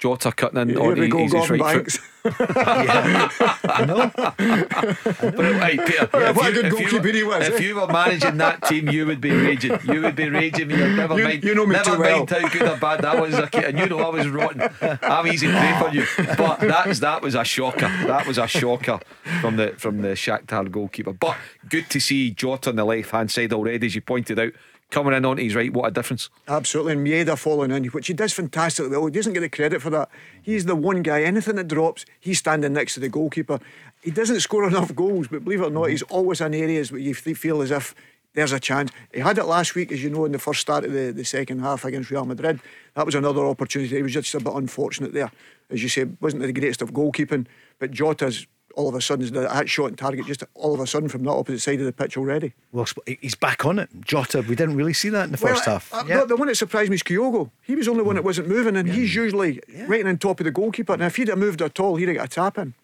[0.00, 1.98] Jota cutting in Here on we go, Gordon right Banks.
[2.24, 4.10] I know.
[4.14, 7.48] But right, Peter, yeah, what you, a good goalkeeper he was.
[7.48, 7.64] If eh?
[7.64, 9.78] you were managing that team, you would be raging.
[9.84, 10.68] You would be raging.
[10.68, 11.44] Never you, mind.
[11.44, 12.40] You know me never too mind well.
[12.40, 13.34] how good or bad that was.
[13.34, 14.70] And you know I was rotten.
[15.02, 16.06] I'm easy prey for you.
[16.36, 17.88] But that's that was a shocker.
[18.06, 19.00] That was a shocker
[19.42, 21.12] from the from the Shakhtar goalkeeper.
[21.12, 21.36] But
[21.68, 24.52] good to see Jota on the left hand side already, as you pointed out
[24.90, 25.72] coming in on his right.
[25.72, 26.30] What a difference.
[26.48, 26.92] Absolutely.
[26.92, 29.06] And Maeda falling in, which he does fantastically well.
[29.06, 30.08] He doesn't get the credit for that.
[30.42, 33.60] He's the one guy, anything that drops, he's standing next to the goalkeeper.
[34.02, 37.00] He doesn't score enough goals, but believe it or not, he's always in areas where
[37.00, 37.94] you feel as if
[38.34, 38.92] there's a chance.
[39.12, 41.24] He had it last week, as you know, in the first start of the, the
[41.24, 42.60] second half against Real Madrid.
[42.94, 43.96] That was another opportunity.
[43.96, 45.32] He was just a bit unfortunate there.
[45.68, 47.46] As you say, wasn't the greatest of goalkeeping,
[47.78, 51.08] but Jota's all of a sudden that shot and target just all of a sudden
[51.08, 52.54] from the opposite side of the pitch already.
[52.72, 53.88] Well, he's back on it.
[54.00, 55.92] Jota, we didn't really see that in the well, first half.
[55.92, 56.20] Uh, yeah.
[56.20, 57.50] the, the, one that surprised me is Kyogo.
[57.62, 58.94] He was the only one that wasn't moving, and yeah.
[58.94, 59.86] he's usually yeah.
[59.86, 60.92] right on top of the goalkeeper.
[60.92, 62.74] And if he'd have moved at all, he'd have got a tap in.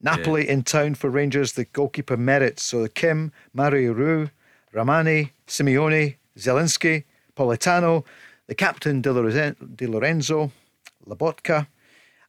[0.00, 1.52] Napoli in town for Rangers.
[1.52, 2.64] The goalkeeper merits.
[2.64, 4.28] So Kim, Mario Rui,
[4.74, 7.04] Rrahmani, Simeone, Zielinski,
[7.36, 8.04] Politano,
[8.46, 9.10] the captain Di
[9.86, 10.50] Lorenzo,
[11.06, 11.66] Lobotka,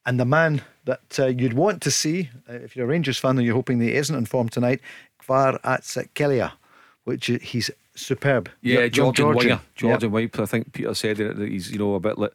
[0.06, 3.38] and the man that uh, you'd want to see, uh, if you're a Rangers fan
[3.38, 4.82] and you're hoping that he isn't in form tonight,
[5.22, 6.52] Kvaratskhelia,
[7.06, 8.50] which he's superb.
[8.62, 9.62] Yeah, Georgian, Georgian winger.
[9.76, 10.40] Georgian yep.
[10.40, 12.34] I think Peter said that he's, you know, a bit like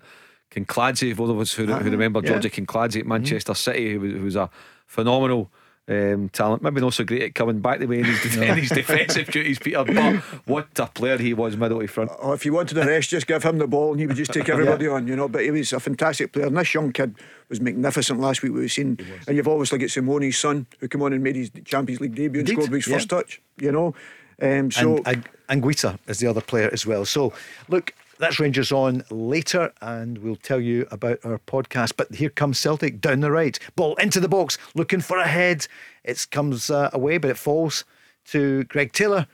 [0.51, 1.81] Kinkladze, for those of us who, uh-huh.
[1.81, 2.31] who remember yeah.
[2.31, 3.71] Georgi Kinkladze at Manchester mm-hmm.
[3.71, 4.51] City, who was, who was a
[4.87, 5.51] phenomenal
[5.89, 6.63] um, talent.
[6.63, 9.59] Maybe not so great at coming back the way in his, in his defensive duties,
[9.59, 9.85] Peter.
[9.85, 10.17] But
[10.47, 12.11] what a player he was, middle to front.
[12.21, 14.33] Oh, if you wanted a rest, just give him the ball and he would just
[14.33, 14.93] take everybody yeah.
[14.93, 15.29] on, you know.
[15.29, 16.47] But he was a fantastic player.
[16.47, 17.15] And this young kid
[17.49, 18.53] was magnificent last week.
[18.53, 22.01] We've seen, and you've obviously got Simeone's son who came on and made his Champions
[22.01, 22.63] League debut and Indeed.
[22.63, 22.95] scored his yeah.
[22.95, 23.95] first touch, you know.
[24.41, 27.05] Um, so and, and Anguissa is the other player as well.
[27.05, 27.33] So
[27.69, 31.95] look, that's Rangers on later, and we'll tell you about our podcast.
[31.97, 35.67] But here comes Celtic down the right, ball into the box, looking for a head.
[36.05, 37.85] It comes uh, away, but it falls
[38.27, 39.27] to Greg Taylor,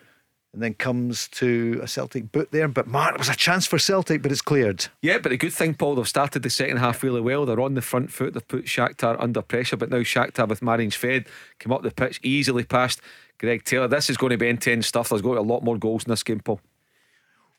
[0.53, 2.68] and then comes to a Celtic boot there.
[2.68, 4.87] But Mark, it was a chance for Celtic, but it's cleared.
[5.03, 7.45] Yeah, but a good thing, Paul, they've started the second half really well.
[7.45, 8.35] They're on the front foot.
[8.35, 11.26] They've put Shakhtar under pressure, but now Shakhtar with Marian Shved
[11.59, 13.01] come up the pitch easily past
[13.39, 13.89] Greg Taylor.
[13.89, 15.09] This is going to be intense stuff.
[15.09, 16.61] There's going to be a lot more goals in this game, Paul.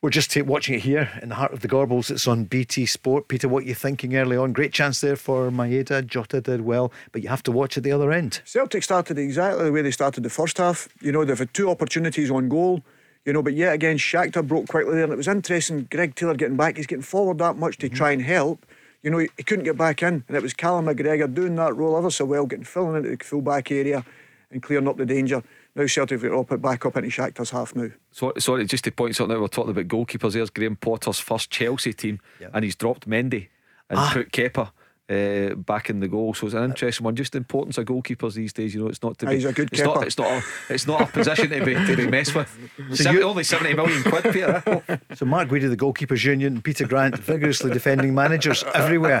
[0.06, 2.12] We're just watching it here in the heart of the Gorbals.
[2.12, 3.26] It's on BT Sport.
[3.26, 4.52] Peter, what are you thinking early on?
[4.52, 6.06] Great chance there for Maeda.
[6.06, 8.40] Jota did well, but you have to watch at the other end.
[8.44, 10.88] Celtic started exactly the way they started the first half.
[11.00, 12.84] You know, they've had two opportunities on goal.
[13.24, 15.88] You know, but yet again, Shakhtar broke quickly there, and it was interesting.
[15.90, 17.96] Greg Taylor getting back, he's getting forward that much to mm-hmm.
[17.96, 18.64] try and help
[19.02, 21.74] You know, he, he couldn't get back in, and it was Callum McGregor doing that
[21.74, 24.04] role ever so well, getting filling into the full back area
[24.52, 25.42] and clearing up the danger.
[25.76, 27.90] Now Celtic have got it back up into Shakhtar's half now.
[28.10, 30.32] So, sorry, just to point something out, we're talking about goalkeepers.
[30.32, 32.18] There's Graham Potter's first Chelsea team,
[32.54, 33.48] and he's dropped Mendy
[33.90, 34.10] and Ah.
[34.14, 34.70] put Kepa.
[35.08, 37.14] Uh, back in the goal, so it's an interesting one.
[37.14, 38.74] Just the importance of goalkeepers these days.
[38.74, 39.34] You know, it's not to be.
[39.36, 39.94] he's a good it's not.
[39.94, 40.06] keeper.
[40.06, 40.32] It's not.
[40.32, 40.42] A,
[40.74, 42.50] it's not a position to be to be messed with.
[42.88, 44.82] So Seventy- you- only seventy million quid, Peter.
[45.14, 49.20] So Mark Guidi, the goalkeepers union, Peter Grant vigorously defending managers everywhere.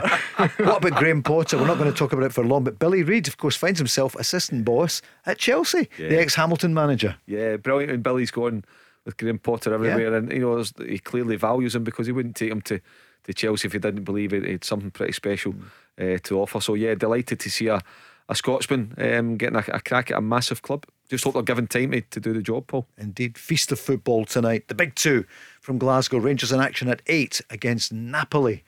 [0.56, 1.56] What about Graham Potter?
[1.56, 3.78] We're not going to talk about it for long, but Billy Reid, of course, finds
[3.78, 7.14] himself assistant boss at Chelsea, the ex-Hamilton manager.
[7.26, 7.92] Yeah, brilliant.
[7.92, 8.64] And Billy's gone
[9.04, 12.50] with Graham Potter everywhere, and you know he clearly values him because he wouldn't take
[12.50, 12.80] him to,
[13.26, 15.54] to Chelsea if he didn't believe it, had something pretty special
[16.00, 16.60] uh, to offer.
[16.60, 17.82] So yeah, delighted to see a,
[18.28, 20.86] a Scotsman um, getting a, a crack at a massive club.
[21.08, 22.86] Just hope they're given time to, to do the job, Paul.
[22.98, 24.68] Indeed, feast of football tonight.
[24.68, 25.24] The big two
[25.60, 28.64] from Glasgow Rangers in action at eight against Napoli.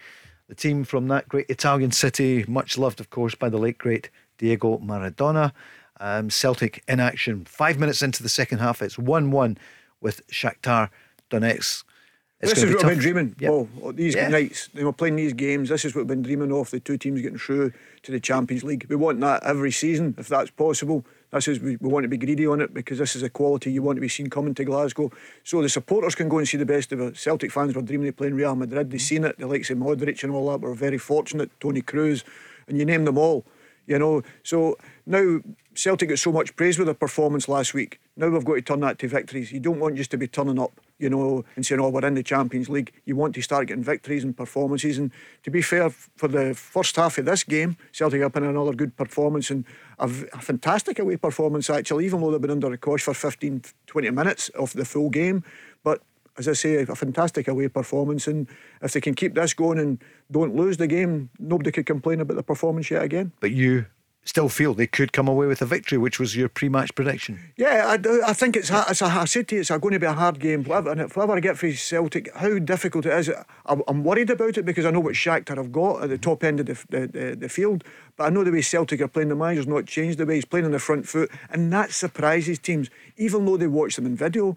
[0.49, 4.11] The team from that great Italian city, much loved, of course, by the late great
[4.39, 5.53] Diego Maradona.
[6.01, 7.45] Um, Celtic in action.
[7.45, 9.59] Five minutes into the second half, it's 1 1
[10.01, 10.91] with Shakhtar
[11.29, 11.83] Donetsk.
[12.41, 13.35] It's this is what I've been dreaming.
[13.41, 13.51] Yep.
[13.83, 14.29] Oh, these Yeah.
[14.29, 15.71] nights, they were playing these games.
[15.71, 16.71] This is what we've been dreaming of.
[16.71, 17.73] The two teams getting through
[18.05, 18.87] to the Champions League.
[18.89, 21.05] We want that every season, if that's possible.
[21.33, 23.73] This is we, we want to be greedy on it because this is a quality
[23.73, 25.11] you want to be seen coming to Glasgow.
[25.43, 27.17] So the supporters can go and see the best of it.
[27.17, 28.93] Celtic fans were dreaming of playing Real Madrid.
[28.93, 29.37] They've seen it.
[29.39, 31.51] The likes of Modric and all that were very fortunate.
[31.59, 32.23] Toni Kroos,
[32.69, 33.45] and you name them all.
[33.89, 34.77] You know, so
[35.07, 35.41] now
[35.75, 38.01] Celtic got so much praise with their performance last week.
[38.17, 39.51] Now we've got to turn that to victories.
[39.51, 42.15] You don't want just to be turning up, you know, and saying, "Oh, we're in
[42.15, 44.99] the Champions League." You want to start getting victories and performances.
[44.99, 45.11] And
[45.45, 48.95] to be fair, for the first half of this game, Celtic up in another good
[48.95, 49.65] performance and
[49.99, 52.05] a, a fantastic away performance actually.
[52.05, 55.45] Even though they've been under the cosh for 15, 20 minutes of the full game,
[56.39, 58.27] as I say, a fantastic away performance.
[58.27, 58.49] And
[58.81, 62.37] if they can keep this going and don't lose the game, nobody could complain about
[62.37, 63.33] the performance yet again.
[63.41, 63.87] But you
[64.29, 67.41] still feel they could come away with a victory, which was your pre match prediction.
[67.57, 70.07] Yeah, I, I think it's, it's a, I said to you, it's going to be
[70.07, 70.65] a hard game.
[70.65, 73.31] Whatever, and whatever I get for Celtic, how difficult it is,
[73.67, 76.45] I'm, I'm worried about it because I know what Shakhtar have got at the top
[76.45, 77.85] end of the, the, the, the field.
[78.17, 80.45] But I know the way Celtic are playing, the manager's not changed the way he's
[80.45, 82.91] playing on the front foot, and that surprises teams.
[83.17, 84.57] Even though they watch them in video,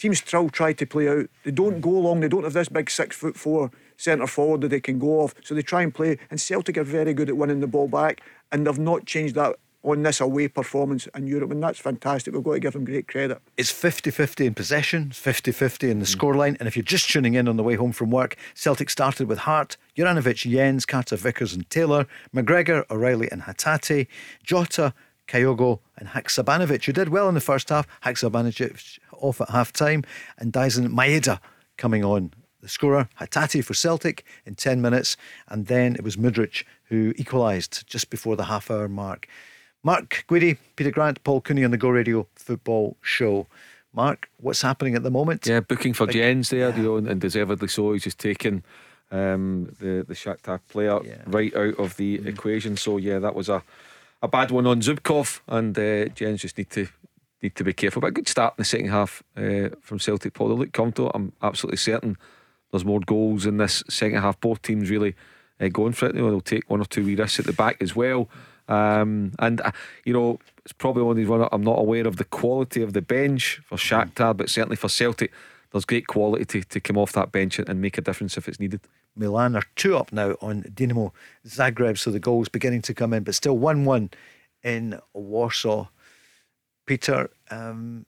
[0.00, 1.30] teams still try to play out.
[1.44, 2.20] They don't go long.
[2.20, 5.34] They don't have this big six foot four centre forward that they can go off.
[5.44, 6.18] So they try and play.
[6.30, 9.56] And Celtic are very good at winning the ball back, and they've not changed that
[9.82, 12.34] on this away performance in Europe, and that's fantastic.
[12.34, 13.40] We've got to give them great credit.
[13.56, 16.20] It's 50 50 in possession, 50 50 in the hmm.
[16.20, 16.56] scoreline.
[16.58, 19.38] And if you're just tuning in on the way home from work, Celtic started with
[19.40, 24.06] Hart, Juranovic, Jenz, Carter, Vickers, and Taylor, McGregor, O'Riley, and Hatate,
[24.42, 24.92] Jota,
[25.28, 27.86] Kyogo, and Haksabanovic, who did well in the first half.
[28.02, 30.04] Haksabanovic off at half time,
[30.38, 31.38] and Daizen Maeda
[31.76, 32.32] coming on.
[32.62, 35.16] The scorer, Hatate for Celtic in 10 minutes,
[35.48, 39.26] and then it was Mudryk who equalised just before the half hour mark.
[39.82, 43.46] Mark Guidi, Peter Grant, Paul Cooney on the Go Radio Football Show.
[43.94, 45.46] Mark, what's happening at the moment?
[45.46, 47.92] Yeah, booking for Like- Jenz there, you know, and, deservedly so.
[47.94, 48.62] He's just taken
[49.10, 51.22] um, the the Shakhtar player Yeah.
[51.26, 52.76] right out of the equation.
[52.76, 53.62] So yeah, that was a
[54.22, 56.88] a bad one on Zubkov, and uh, Jenz just need to
[57.42, 58.00] need to be careful.
[58.00, 60.34] But a good start in the second half uh, from Celtic.
[60.34, 61.10] Paul, they look comfortable.
[61.14, 62.16] I'm absolutely certain
[62.70, 64.40] there's more goals in this second half.
[64.40, 65.14] Both teams really
[65.60, 66.14] uh, going for it.
[66.14, 68.28] You they'll take one or two wee risks at the back as well.
[68.68, 69.72] Um, and uh,
[70.04, 72.92] you know, it's probably one of these one I'm not aware of the quality of
[72.92, 75.32] the bench for Shakhtar, but certainly for Celtic,
[75.72, 78.60] there's great quality to, to come off that bench and, make a difference if it's
[78.60, 78.80] needed.
[79.16, 81.12] Milan are two up now on Dinamo
[81.46, 84.10] Zagreb, so the goals beginning to come in, but still 1 1
[84.62, 85.88] in Warsaw.
[86.86, 88.06] Peter, um,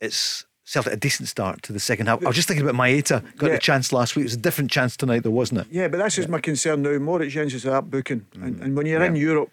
[0.00, 2.22] it's Celtic a decent start to the second half.
[2.24, 3.52] I was just thinking about Maeda, got Yeah.
[3.54, 4.22] the chance last week.
[4.22, 5.66] It was a different chance tonight, though, wasn't it?
[5.70, 6.96] Yeah, but this is my concern now.
[6.98, 9.50] Moritz Jenz is that booking, and, and when you're in Europe,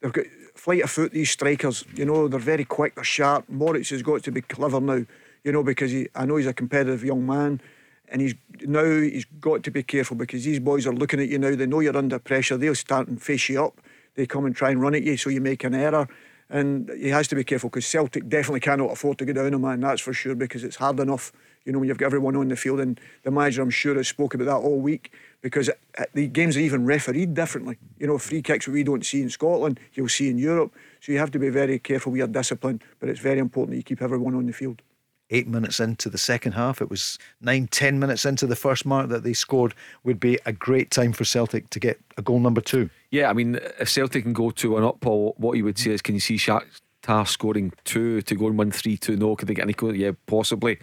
[0.00, 1.12] they've got flight of foot.
[1.12, 3.48] These strikers, you know, they're very quick, they're sharp.
[3.48, 5.04] Moritz has got to be clever now,
[5.44, 7.60] you know, because he, I know he's a competitive young man,
[8.08, 11.38] and he's now he's got to be careful because these boys are looking at you
[11.38, 11.54] now.
[11.56, 12.56] They know you're under pressure.
[12.56, 13.80] They'll start and face you up.
[14.14, 16.08] They come and try and run at you, so you make an error.
[16.50, 19.58] And he has to be careful because Celtic definitely cannot afford to go down a
[19.58, 21.32] man, that's for sure, because it's hard enough,
[21.64, 22.80] you know, when you've got everyone on the field.
[22.80, 25.12] And the manager, I'm sure, has spoken about that all week
[25.42, 25.70] because
[26.12, 27.78] the games are even refereed differently.
[27.98, 30.74] You know, free kicks we don't see in Scotland, you'll see in Europe.
[31.00, 33.76] So you have to be very careful with your discipline, but it's very important that
[33.76, 34.82] you keep everyone on the field.
[35.30, 39.08] Eight minutes into the second half, it was nine, ten minutes into the first mark
[39.10, 39.74] that they scored.
[40.04, 42.90] Would be a great time for Celtic to get a goal number two.
[43.10, 45.92] Yeah, I mean, if Celtic can go to an up, Paul, what you would say
[45.92, 49.16] is can you see Shakhtar scoring two to go and win 3 2?
[49.16, 49.94] No, could they get any goal?
[49.94, 50.78] Yeah, possibly.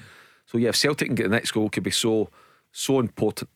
[0.46, 2.30] So, yeah, if Celtic can get the next goal, it could be so,
[2.72, 3.50] so important.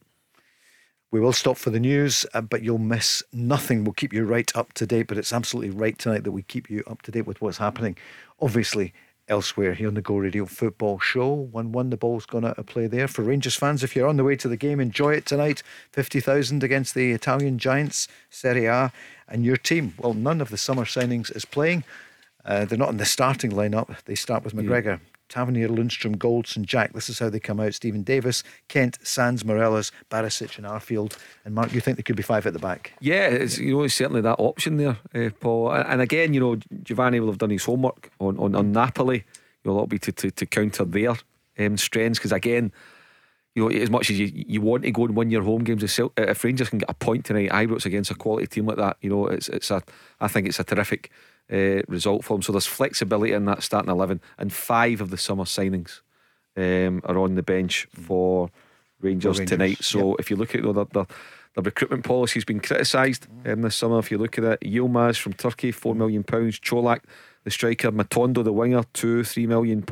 [1.12, 3.84] We will stop for the news, uh, but you'll miss nothing.
[3.84, 6.70] We'll keep you right up to date, but it's absolutely right tonight that we keep
[6.70, 7.98] you up to date with what's happening.
[8.40, 8.94] Obviously,
[9.32, 11.32] elsewhere here on the Go Radio Football Show.
[11.34, 13.08] 1 1, the ball's gone out of play there.
[13.08, 15.64] For Rangers fans, if you're on the way to the game, enjoy it tonight.
[15.94, 18.92] 50,000 against the Italian Giants, Serie A.
[19.30, 21.86] And your team, well, none of the summer signings is playing.
[22.44, 24.04] Uh, they're not in the starting lineup.
[24.04, 25.00] They start with McGregor,
[25.32, 26.92] Tavernier, Lundstram, Goldson, Jack.
[26.94, 27.74] This is how they come out.
[27.74, 31.18] Steven Davis, Kent, Sands, Morelos, Barisic, and Arfield.
[31.46, 32.94] And Mark, you think there could be five at the back?
[33.00, 35.72] Yeah, it's you know certainly that option there, uh, Paul.
[35.72, 39.24] And again, you know Giovanni will have done his homework on on, on Napoli.
[39.64, 41.16] You know that'll be to, to, to counter their
[41.58, 42.72] um, strengths because again.
[43.54, 45.84] You know, as much as you, you want to go and win your home games,
[45.84, 49.10] if Rangers can get a point tonight, Ibrox against a quality team like that, you
[49.10, 49.84] know, it's it's a,
[50.22, 51.12] I think it's a terrific
[51.52, 52.42] uh, result for them.
[52.42, 56.00] So there's flexibility in that starting 11, and five of the summer signings
[56.56, 58.50] um, are on the bench for
[59.02, 59.50] Rangers, Rangers.
[59.50, 59.84] tonight.
[59.84, 60.20] So yep.
[60.20, 61.06] if you look at the, the,
[61.56, 64.00] the recruitment policy has been criticised um, this summer.
[64.00, 67.02] If you look at it, Yilmaz from Turkey, £4 million, Cholak,
[67.44, 69.84] the striker, Matondo, the winger, two, £3 million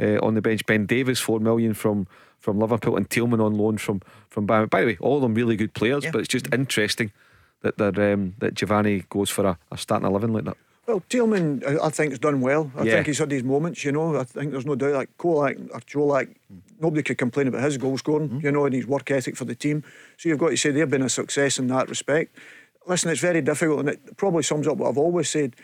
[0.00, 2.06] uh, on the bench, Ben Davies, £4 million from
[2.40, 5.56] from Liverpool, and Tillman on loan from from By the way, all of them really
[5.56, 6.10] good players, yeah.
[6.10, 7.12] but it's just interesting
[7.62, 10.56] that um, that Giovanni goes for a, a starting eleven like that.
[10.86, 12.72] Well, Tillman, I think, has done well.
[12.76, 12.94] I yeah.
[12.94, 14.16] think he's had these moments, you know.
[14.16, 16.34] I think there's no doubt like Colak or Colak,
[16.80, 18.40] nobody could complain about his goal scoring, mm-hmm.
[18.44, 19.84] you know, and his work ethic for the team.
[20.16, 22.36] So you've got to say they've been a success in that respect.
[22.86, 25.54] Listen, it's very difficult, and it probably sums up what I've always said.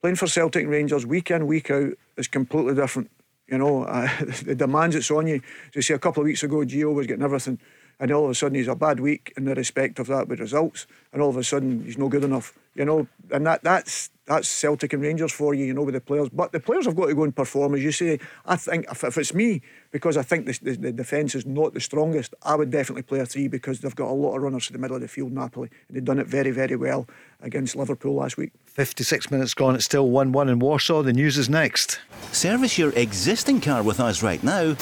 [0.00, 3.10] Playing for Celtic Rangers week in, week out is completely different.
[3.52, 4.08] You know, uh,
[4.44, 5.36] the demands it's on you.
[5.36, 7.60] As you see, a couple of weeks ago, Gio was getting everything
[8.02, 10.40] and all of a sudden he's a bad week in the respect of that with
[10.40, 13.06] results, and all of a sudden he's no good enough, you know.
[13.30, 16.28] And that that's that's Celtic and Rangers for you, you know, with the players.
[16.30, 18.18] But the players have got to go and perform, as you say.
[18.46, 21.74] I think if, if it's me, because I think the, the, the defence is not
[21.74, 24.66] the strongest, I would definitely play a three because they've got a lot of runners
[24.68, 25.68] to the middle of the field, Napoli.
[25.88, 27.06] And they've done it very, very well
[27.40, 28.52] against Liverpool last week.
[28.66, 31.02] 56 minutes gone, it's still 1 1 in Warsaw.
[31.02, 32.00] The news is next.
[32.32, 34.76] Service your existing car with us right now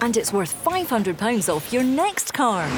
[0.00, 2.68] and it's worth £500 off your next car.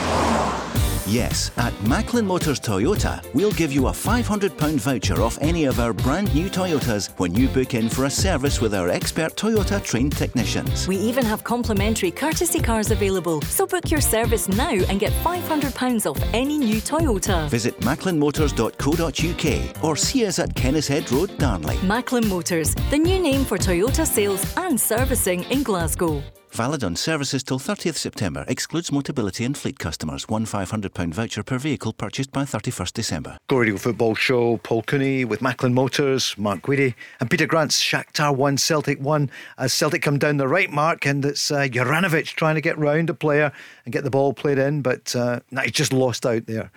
[1.10, 5.92] Yes, at Macklin Motors Toyota, we'll give you a £500 voucher off any of our
[5.92, 10.16] brand new Toyotas when you book in for a service with our expert Toyota trained
[10.16, 10.86] technicians.
[10.86, 16.08] We even have complimentary courtesy cars available, so book your service now and get £500
[16.08, 17.50] off any new Toyota.
[17.50, 21.76] Visit macklinmotors.co.uk or see us at Kennishead Road, Darnley.
[21.82, 26.22] Macklin Motors, the new name for Toyota sales and servicing in Glasgow.
[26.52, 28.44] Valid on services till 30th September.
[28.48, 30.28] Excludes Motability and fleet customers.
[30.28, 33.38] One £500 voucher per vehicle purchased by 31st December.
[33.48, 34.56] Go Radio Football Show.
[34.58, 39.30] Paul Cooney with Macklin Motors, Mark Guidi, and Peter Grant's Shakhtar 1, Celtic 1.
[39.58, 43.10] As Celtic come down the right mark, and it's uh, Juranovic trying to get round
[43.10, 43.52] a player
[43.84, 46.72] and get the ball played in, but uh, nah, he's just lost out there.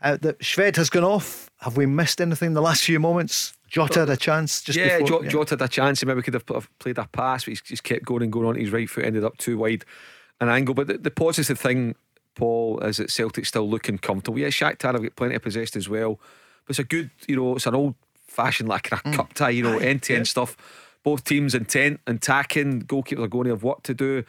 [0.00, 1.50] Uh, the Shved has gone off.
[1.60, 3.52] Have we missed anything in the last few moments?
[3.68, 5.24] Jota had a chance just yeah, before.
[5.24, 6.00] yeah, Jota had a chance.
[6.00, 8.54] He maybe could have played a pass, but he's just kept going and going on.
[8.56, 9.84] His right foot ended up too wide
[10.40, 10.74] an angle.
[10.74, 11.94] But the, the positive thing,
[12.34, 14.38] Paul, is that Celtic's still looking comfortable.
[14.38, 16.18] Yeah, Shakhtar have got plenty of possessed as well.
[16.66, 17.94] But it's a good, you know, it's an old
[18.26, 19.14] fashioned like a mm.
[19.14, 20.56] cup tie, you know, end to end stuff.
[21.02, 24.24] Both teams intent, attacking, goalkeepers are going to have work to do.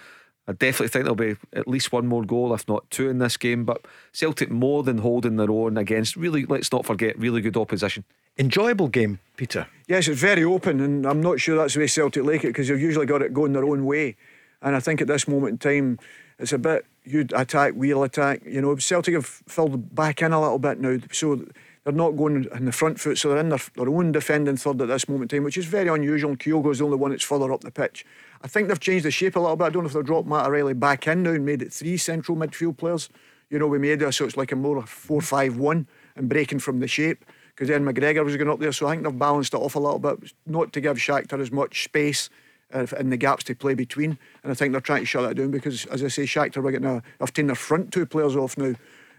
[0.49, 3.37] I definitely think there'll be at least one more goal, if not two, in this
[3.37, 3.63] game.
[3.63, 8.03] But Celtic more than holding their own against really, let's not forget, really good opposition
[8.39, 9.67] enjoyable game, Peter.
[9.87, 12.69] Yes, it's very open, and I'm not sure that's the way Celtic like it because
[12.69, 14.15] they've usually got it going their own way.
[14.61, 15.99] And I think at this moment in time,
[16.39, 18.41] it's a bit you attack, we'll attack.
[18.45, 21.43] You know, Celtic have filled back in a little bit now, so
[21.83, 24.81] they're not going in the front foot, so they're in their, their own defending third
[24.81, 26.35] at this moment in time, which is very unusual.
[26.35, 28.05] Kyogo's the only one that's further up the pitch.
[28.41, 29.65] I think they've changed the shape a little bit.
[29.65, 31.97] I don't know if they've dropped Matt O'Riley back in now and made it three
[31.97, 33.09] central midfield players.
[33.49, 36.59] You know, we made it so it's like a more 4 5 1 and breaking
[36.59, 38.71] from the shape because then McGregor was going up there.
[38.71, 41.51] So I think they've balanced it off a little bit, not to give Shakhtar as
[41.51, 42.29] much space
[42.73, 44.17] uh, in the gaps to play between.
[44.43, 46.71] And I think they're trying to shut that down because, as I say, Shakhtar are
[46.71, 48.75] getting a, have taken their front two players off now.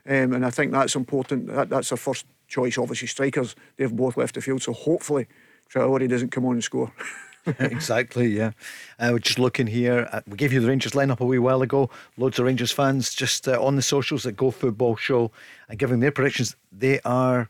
[0.06, 1.48] Um, and I think that's important.
[1.48, 3.54] That, that's their first choice, obviously, strikers.
[3.76, 4.62] They've both left the field.
[4.62, 5.26] So hopefully,
[5.70, 6.92] Traore doesn't come on and score.
[7.58, 8.52] exactly, yeah.
[8.98, 10.08] Uh, we're just looking here.
[10.12, 11.90] At, we gave you the Rangers lineup a wee while ago.
[12.16, 15.30] Loads of Rangers fans just uh, on the socials at Go Football Show
[15.68, 16.56] and giving their predictions.
[16.70, 17.48] They are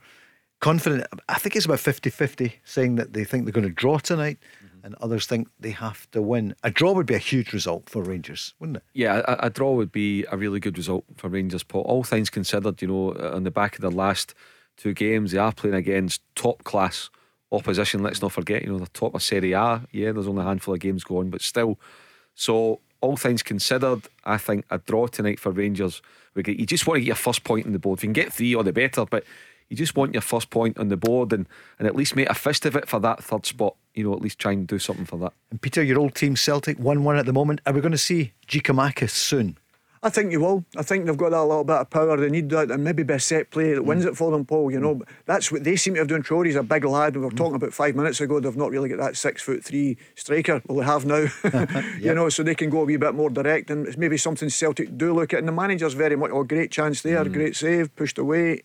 [0.60, 1.06] confident.
[1.28, 4.38] I think it's about 50 50 saying that they think they're going to draw tonight.
[4.64, 4.86] Mm-hmm.
[4.86, 6.54] And others think they have to win.
[6.62, 8.82] A draw would be a huge result for Rangers, wouldn't it?
[8.94, 11.62] Yeah, a, a draw would be a really good result for Rangers.
[11.62, 14.34] Paul, all things considered, you know, on the back of the last
[14.78, 17.10] two games, they are playing against top class
[17.52, 18.02] opposition.
[18.02, 19.82] Let's not forget, you know, the top of Serie A.
[19.92, 21.78] Yeah, there's only a handful of games going, but still.
[22.34, 26.02] So all things considered, I think a draw tonight for Rangers.
[26.34, 27.98] You just want to get your first point on the board.
[27.98, 29.04] If you can get three, or the better.
[29.04, 29.24] But
[29.68, 31.46] you just want your first point on the board and,
[31.78, 33.76] and at least make a fist of it for that third spot.
[33.94, 35.32] You know, at least try and do something for that.
[35.50, 37.60] And Peter, your old team Celtic, 1 1 at the moment.
[37.66, 39.58] Are we going to see Giakoumakis soon?
[40.02, 40.64] I think you will.
[40.78, 42.16] I think they've got that little bit of power.
[42.16, 44.70] They need that, and maybe best set play that wins it for them, Paul.
[44.70, 45.02] You know, Mm.
[45.26, 46.22] that's what they seem to have done.
[46.22, 47.16] Traore's a big lad.
[47.16, 48.40] We were talking about five minutes ago.
[48.40, 50.62] They've not really got that six foot three striker.
[50.66, 51.26] Well, they have now.
[52.00, 54.48] You know, so they can go a wee bit more direct, and it's maybe something
[54.48, 55.40] Celtic do look at.
[55.40, 57.32] And the manager's very much, oh, great chance there, Mm.
[57.34, 58.62] great save, pushed away.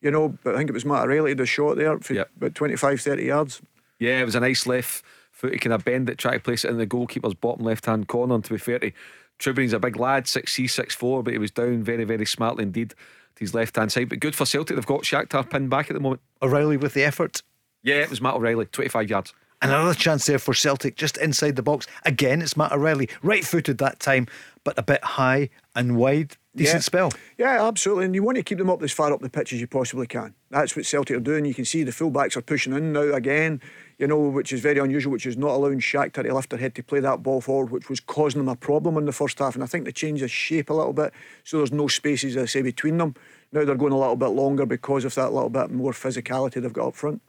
[0.00, 2.30] You know, but I think it was Matt O'Riley the shot there for Yep.
[2.38, 3.60] about 25, 30 yards.
[3.98, 5.60] Yeah, it was a nice left foot.
[5.60, 8.34] kind of bend it, try to place it in the goalkeeper's bottom left hand corner.
[8.34, 8.92] And to be fair to
[9.40, 12.96] Trubin's a big lad, 6'3, 6'4, but he was down very, very smartly indeed to
[13.40, 14.08] his left hand side.
[14.10, 14.76] But good for Celtic.
[14.76, 16.20] They've got Shakhtar pinned back at the moment.
[16.42, 17.42] O'Riley with the effort.
[17.82, 19.34] Yeah, it was Matt O'Riley, 25 yards.
[19.62, 21.86] Another chance there for Celtic, just inside the box.
[22.06, 24.26] Again, it's Matt O'Riley, right footed that time,
[24.64, 26.36] but a bit high and wide.
[26.56, 26.80] Decent Yeah.
[26.80, 27.12] spell.
[27.38, 28.06] Yeah, absolutely.
[28.06, 30.06] And you want to keep them up as far up the pitch as you possibly
[30.06, 30.34] can.
[30.50, 31.44] That's what Celtic are doing.
[31.44, 33.60] You can see the fullbacks are pushing in now again,
[34.00, 36.74] you know, which is very unusual, which is not allowing Shakhtar to lift their head
[36.76, 39.54] to play that ball forward, which was causing them a problem in the first half.
[39.54, 41.12] And I think they changed the shape a little bit,
[41.44, 43.14] so there's no spaces, as I say, between them.
[43.52, 46.72] Now they're going a little bit longer because of that little bit more physicality they've
[46.72, 47.20] got up front.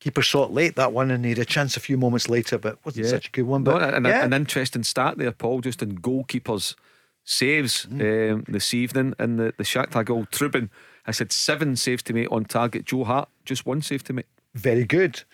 [0.00, 2.56] Keeper saw it late, that one, and he had a chance a few moments later,
[2.56, 3.62] but wasn't such a good one.
[3.62, 4.24] But No, and, yeah.
[4.24, 6.74] an interesting stat there, Paul, just in goalkeepers'
[7.24, 9.14] saves um, this evening.
[9.18, 10.70] In the, the Shakhtar goal, Trubin
[11.04, 12.86] has had seven saves to make on target.
[12.86, 14.26] Joe Hart, just one save to make.
[14.54, 15.24] very good.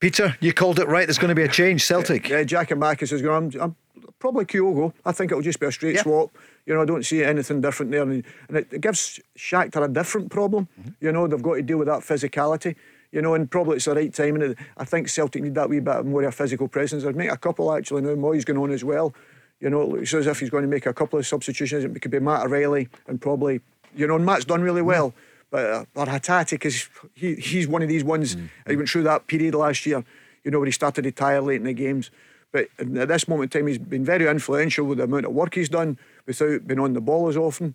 [0.00, 1.06] Peter, you called it right.
[1.06, 2.28] There's going to be a change, Celtic.
[2.28, 3.54] Yeah, Giakoumakis is going.
[3.56, 3.76] I'm, I'm
[4.20, 4.92] probably Kyogo.
[5.04, 6.02] I think it'll just be a straight Yeah.
[6.02, 6.30] swap.
[6.66, 9.88] You know, I don't see anything different there, and, and it, it gives Shakhtar a
[9.88, 10.68] different problem.
[10.80, 10.90] Mm-hmm.
[11.00, 12.76] You know, they've got to deal with that physicality.
[13.10, 14.36] You know, and probably it's the right time.
[14.36, 17.06] And I think Celtic need that wee bit more of a physical presence.
[17.06, 18.10] I'd make a couple actually now.
[18.10, 19.14] Mooy going on as well.
[19.60, 21.84] You know, it looks as if he's going to make a couple of substitutions.
[21.84, 23.62] It could be Matt O'Riley and probably,
[23.96, 25.14] you know, and Matt's done really well.
[25.50, 28.36] But uh, or Hatate, because he, he's one of these ones.
[28.68, 30.04] He went through that period last year,
[30.44, 32.10] you know, where he started to tire late in the games.
[32.52, 35.54] But at this moment in time, he's been very influential with the amount of work
[35.54, 37.74] he's done without being on the ball as often.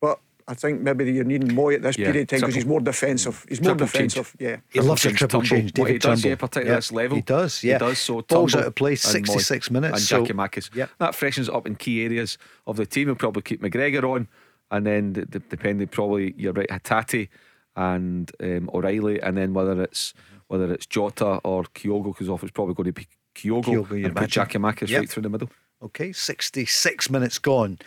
[0.00, 0.18] But
[0.48, 2.80] I think maybe you're needing Mooy at this Yeah, period of time because he's more
[2.80, 3.44] defensive.
[3.48, 4.14] He's more triple change.
[4.14, 4.36] defensive.
[4.38, 4.56] Yeah.
[4.70, 5.58] He loves a change triple Turnbull.
[5.58, 6.28] change, What he does, Turnbull.
[6.30, 7.16] yeah, particularly Yeah, this level.
[7.16, 7.72] he does, yeah.
[7.74, 7.98] He does.
[7.98, 10.74] So Ball's Turnbull out of play, and 66 Mooy minutes, And so- Giakoumakis.
[10.74, 10.90] Yep.
[10.98, 12.36] That freshens up in key areas
[12.66, 13.08] of the team.
[13.08, 14.28] He'll probably keep McGregor on,
[14.74, 17.28] and then d- d- depending, probably you're right, Hatate
[17.76, 20.14] and um, O'Riley, and then whether it's
[20.48, 24.16] whether it's Jota or Kyogo, because off it's probably going to be Kyogo, Kyogo, and
[24.16, 24.30] put.
[24.30, 24.58] Jackie
[24.90, 25.00] Yep.
[25.00, 25.50] right through the middle.
[25.82, 27.78] Okay, 66 minutes gone.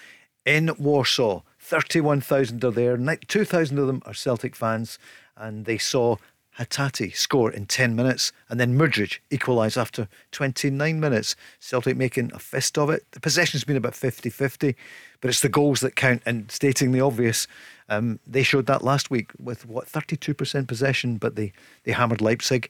[0.46, 2.96] In Warsaw, 31,000 are there.
[2.98, 4.98] Ni- 2,000 of them are Celtic fans,
[5.36, 6.16] and they saw
[6.58, 11.36] Hatate score in 10 minutes, and then Mudryk equalise after 29 minutes.
[11.60, 13.06] Celtic making a fist of it.
[13.12, 14.76] The possession's been about 50 50,
[15.22, 16.24] but it's the goals that count.
[16.26, 17.48] And stating the obvious,
[17.90, 21.54] um, they showed that last week with what 32% possession, but they,
[21.84, 22.70] they hammered Leipzig.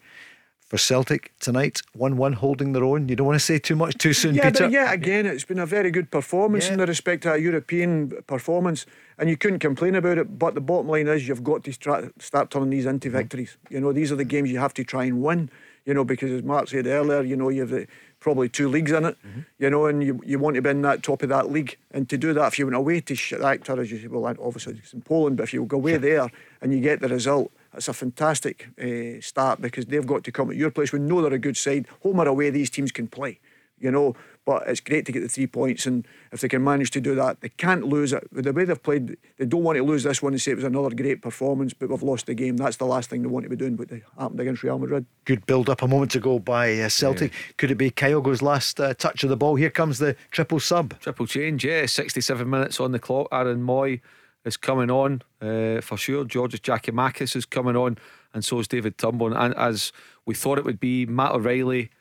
[0.67, 3.07] For Celtic tonight, 1 1 holding their own.
[3.07, 4.65] You don't want to say too much too soon, Yeah, Peter.
[4.65, 6.73] but yeah, again, it's been a very good performance Yeah.
[6.73, 8.85] in the respect to a European performance,
[9.17, 10.37] and you couldn't complain about it.
[10.37, 13.17] But the bottom line is, you've got to stra- start turning these into mm-hmm.
[13.17, 13.55] victories.
[13.69, 15.49] You know, these are the games you have to try and win.
[15.85, 17.87] You know, because as Mark said earlier, you know, you've the,
[18.19, 19.15] probably two leagues in it.
[19.25, 19.39] Mm-hmm.
[19.59, 22.09] You know, and you, you want to be in that top of that league, and
[22.09, 24.91] to do that, if you went away to Shakhtar, as you say, well, obviously it's
[24.91, 26.29] in Poland, but if you go away there
[26.61, 27.53] and you get the result.
[27.73, 30.91] It's a fantastic uh, start because they've got to come at your place.
[30.91, 31.87] We know they're a good side.
[32.03, 33.39] Home or away, these teams can play
[33.79, 34.15] you know.
[34.45, 37.15] But it's great to get the three points, and if they can manage to do
[37.15, 38.25] that, they can't lose it.
[38.31, 40.55] With the way they've played, they don't want to lose this one and say it
[40.55, 42.55] was another great performance, but we've lost the game.
[42.55, 43.75] That's the last thing they want to be doing.
[43.75, 45.05] But they happened against Real Madrid.
[45.25, 47.33] Good build up a moment ago by uh, Celtic.
[47.57, 49.55] Could it be Kyogo's last uh, touch of the ball?
[49.55, 50.97] Here comes the triple sub.
[51.01, 51.85] Triple change, yeah.
[51.85, 53.27] 67 minutes on the clock.
[53.33, 53.99] Aaron Mooy
[54.47, 56.25] is coming on uh, for sure.
[56.25, 57.97] George Giakoumakis is coming on,
[58.33, 59.35] and so is David Turnbull.
[59.35, 59.91] And as
[60.25, 61.91] we thought it would be, Matt O'Riley,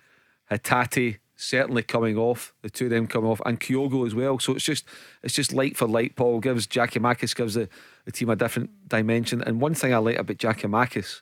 [0.50, 4.38] Hatate certainly coming off, the two of them coming off, and Kyogo as well.
[4.38, 4.84] So it's just
[5.22, 6.16] it's just light for light.
[6.16, 7.68] Paul gives Giakoumakis gives the,
[8.04, 9.42] the team a different dimension.
[9.42, 11.20] And one thing I like about Giakoumakis,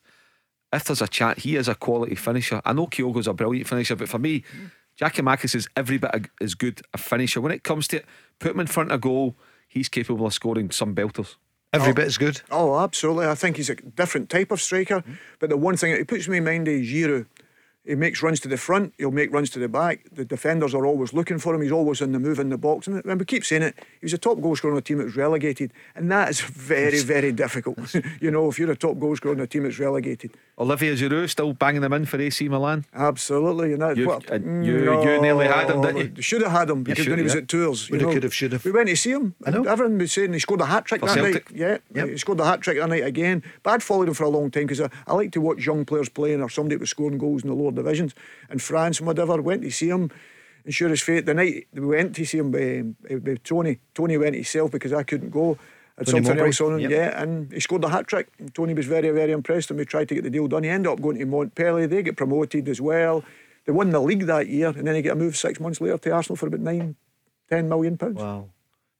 [0.72, 2.62] if there's a chat, he is a quality finisher.
[2.64, 4.44] I know Kyogo's a brilliant finisher, but for me,
[5.00, 7.40] Giakoumakis is every bit as good a finisher.
[7.40, 8.06] When it comes to it,
[8.38, 9.36] put him in front of goal,
[9.74, 11.36] he's capable of scoring some belters.
[11.72, 11.94] Every oh.
[11.94, 12.40] bit as good.
[12.50, 13.26] Oh, absolutely.
[13.26, 15.00] I think he's a different type of striker.
[15.00, 15.14] Mm-hmm.
[15.40, 17.26] But the one thing that he puts me in mind is Giroud.
[17.86, 20.00] He makes runs to the front, he'll make runs to the back.
[20.10, 22.86] The defenders are always looking for him, he's always in the move in the box.
[22.86, 24.98] And, and we keep saying it, he was a top goal scorer on a team
[24.98, 25.70] that was relegated.
[25.94, 27.94] And that is very, very difficult.
[28.22, 30.30] you know, if you're a top goal scorer on a team that's relegated.
[30.58, 32.86] Olivier Giroud still banging them in for AC Milan.
[32.94, 33.74] Absolutely.
[33.74, 34.30] And that's You- what.
[34.30, 36.22] and mm, you- you nearly had him, didn't you?
[36.22, 37.40] Should have had him because should, when he was yeah.
[37.40, 37.90] at Tours.
[37.90, 38.64] know, could have, should have.
[38.64, 39.34] We went to see him.
[39.46, 39.64] I know.
[39.64, 41.50] Everyone was saying he scored a hat trick For that Celtic.
[41.50, 41.58] night.
[41.60, 42.08] Yeah, Yep.
[42.08, 43.42] he scored a hat trick that night again.
[43.62, 45.84] But I'd followed him for a long time because I, I like to watch young
[45.84, 48.14] players playing or somebody that was scoring goals in the lower divisions.
[48.50, 50.10] In France and whatever, went to see him.
[50.64, 54.16] And sure as fate, the night we went to see him um, with Tony, Tony
[54.16, 55.58] went himself because I couldn't go.
[55.96, 56.90] Had Tony something Mowbray, else on, yep.
[56.90, 58.28] yeah, and he scored a hat trick.
[58.38, 60.64] And Tony was very, very impressed, and we tried to get the deal done.
[60.64, 61.86] He ended up going to Montpellier.
[61.86, 63.22] They get promoted as well.
[63.64, 65.96] They won the league that year, and then he got a move six months later
[65.98, 66.96] to Arsenal for about nine,
[67.48, 68.16] ten million pounds.
[68.16, 68.48] Wow.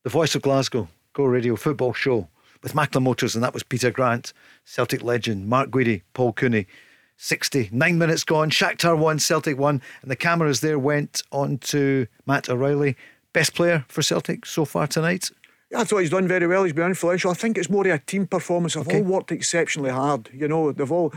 [0.05, 2.29] The voice of Glasgow, Go Radio Football Show
[2.63, 4.33] with Macklin Motors, and that was Peter Grant,
[4.65, 6.67] Celtic legend, Mark Guidi, Paul Cooney.
[7.17, 8.51] 60, nine minutes gone.
[8.51, 12.97] Shakhtar won, Celtic won, and the cameras there went on to Matt O'Riley.
[13.33, 15.31] Best player for Celtic so far tonight?
[15.71, 16.65] Yeah, I thought he's done very well.
[16.65, 17.31] He's been influential.
[17.31, 18.75] I think it's more of a team performance.
[18.75, 18.99] They've Okay.
[18.99, 20.31] all worked exceptionally hard.
[20.33, 21.13] You know, they've all.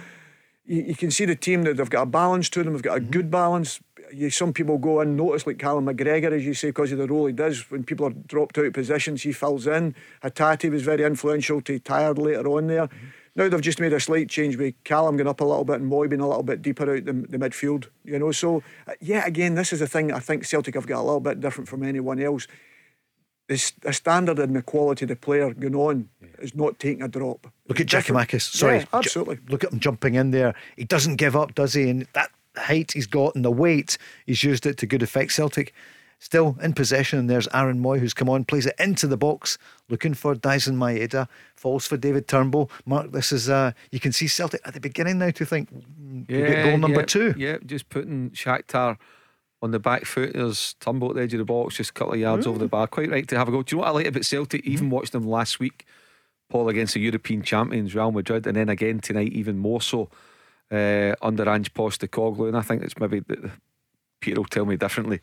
[0.65, 2.73] You, you can see the team that they've got a balance to them.
[2.73, 3.11] They've got a mm-hmm.
[3.11, 3.79] good balance.
[4.11, 7.25] You, some people go unnoticed, like Callum McGregor, as you say, because of the role
[7.25, 7.69] he does.
[7.69, 9.95] When people are dropped out of positions, he fills in.
[10.23, 12.87] Hatate was very influential to Tired later on there.
[12.87, 13.07] Mm-hmm.
[13.37, 15.89] Now they've just made a slight change with Callum going up a little bit and
[15.89, 17.87] Mooy being a little bit deeper out the, the midfield.
[18.03, 20.11] You know, so uh, yeah, again, this is the thing.
[20.11, 22.47] I think Celtic have got a little bit different from anyone else
[23.47, 26.09] the, the standard and the quality of the player going on
[26.39, 27.47] is not taking a drop.
[27.67, 28.29] Look at It's different.
[28.29, 28.41] Giakoumakis.
[28.41, 28.77] Sorry.
[28.79, 29.35] Yeah, absolutely.
[29.37, 30.53] Ju- Look at him jumping in there.
[30.75, 31.89] He doesn't give up, does he?
[31.89, 35.31] And that height he's got and the weight, he's used it to good effect.
[35.31, 35.73] Celtic
[36.19, 37.19] still in possession.
[37.19, 39.57] And there's Aaron Mooy who's come on, plays it into the box,
[39.89, 42.69] looking for Daizen Maeda, falls for David Turnbull.
[42.85, 46.27] Mark, this is, uh, you can see Celtic at the beginning now to think, mm,
[46.27, 47.33] get goal number yeah, two.
[47.37, 48.97] Yeah, just putting Shakhtar
[49.61, 50.33] on the back foot.
[50.33, 52.67] There's Turnbull at the edge of the box, just a couple of yards over the
[52.67, 52.87] bar.
[52.87, 53.63] Quite right to have a go.
[53.63, 54.65] Do you know what I like about Celtic?
[54.65, 55.85] Even watched them last week,
[56.49, 60.09] Paul against the European champions Real Madrid, and then again tonight, even more so
[60.71, 62.47] uh, under Ange Postecoglou.
[62.47, 63.21] And I think it's maybe
[64.21, 65.21] Peter will tell me differently.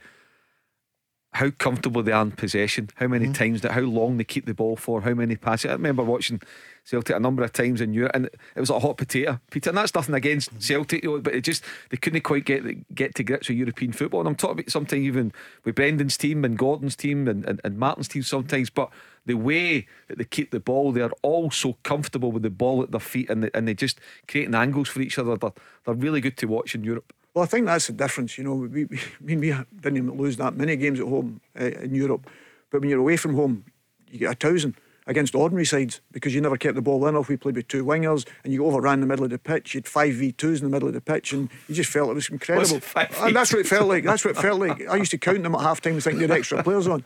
[1.35, 3.33] How comfortable they are in possession, how many mm-hmm.
[3.33, 5.69] times that, how long they keep the ball for, how many passes.
[5.69, 6.41] I remember watching
[6.85, 9.71] Celtic a number of times in Europe, and it was like a hot potato, Peter.
[9.71, 10.61] And that's nothing against mm-hmm.
[10.61, 13.93] Celtic, you know, but it just they couldn't quite get get to grips with European
[13.93, 14.21] football.
[14.21, 15.33] And I'm talking about sometimes even
[15.65, 18.91] with Brendan's team and Gordon's team and, and, and Martin's team sometimes, but
[19.27, 22.91] the way that they keep the ball, they're all so comfortable with the ball at
[22.91, 23.99] their feet, and they, and they just
[24.29, 25.37] creating angles for each other.
[25.37, 25.53] They're,
[25.85, 27.13] they're really good to watch in Europe.
[27.35, 28.39] Well, I think that's the difference.
[28.39, 29.49] You know, we, we, I mean, we
[29.81, 32.31] didn't even lose that many games at home uh, in Europe,
[32.71, 33.65] but when you're away from home,
[34.09, 37.29] you get a thousand against ordinary sides because you never kept the ball in off.
[37.29, 39.75] We played with two wingers and you overran the middle of the pitch.
[39.75, 42.11] You had five v twos in the middle of the pitch, and you just felt
[42.11, 42.77] it was incredible.
[42.77, 44.05] it, And that's what it felt like.
[44.05, 44.87] That's what it felt like.
[44.89, 47.05] I used to count them at half time and think you had extra players on.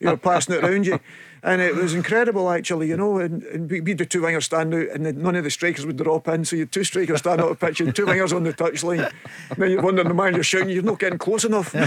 [0.00, 1.00] You were passing it around you.
[1.44, 3.18] And it was incredible, actually, you know.
[3.18, 5.50] And, and we, we had the two wingers stand out, and then none of the
[5.50, 6.44] strikers would drop in.
[6.44, 9.10] So you had two strikers stand out of pitch, and two wingers on the touchline.
[9.56, 11.74] Then you're wondering, the manager shouting, You're not getting close enough.
[11.74, 11.80] you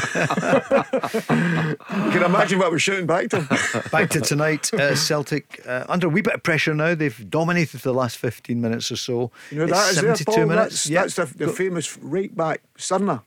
[2.12, 3.48] can imagine what I was shouting back to him.
[3.92, 6.96] Back to tonight, uh, Celtic uh, under a wee bit of pressure now.
[6.96, 9.32] They've dominated the last 15 minutes or so.
[9.52, 10.46] You know, It's that is there, 72 Paul.
[10.48, 10.84] minutes.
[10.84, 11.02] That's, Yeah.
[11.02, 13.22] that's the, the famous right back, Srna.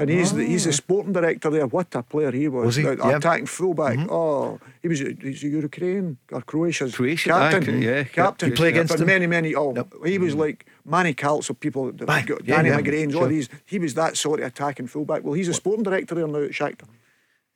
[0.00, 1.66] And he's the, he's the sporting director there.
[1.66, 2.64] What a player he was.
[2.64, 2.82] Was he?
[2.84, 3.18] The Yeah.
[3.18, 3.98] Attacking fullback.
[3.98, 4.10] Mm-hmm.
[4.10, 7.74] Oh, he was a, he's a Ukraine or Croatia's Croatian, captain.
[7.76, 8.48] aye, yeah, captain.
[8.48, 9.06] You play against him?
[9.06, 9.54] many, many.
[9.54, 9.74] Oh,
[10.04, 10.40] he was mm-hmm.
[10.40, 11.92] like Manny Kaltz of people.
[11.92, 13.50] that Aye, got yeah, Danny yeah, McGrains, all these.
[13.66, 15.22] He was that sort of attacking fullback.
[15.22, 16.88] Well, he's a sporting director there now at Shakhtar.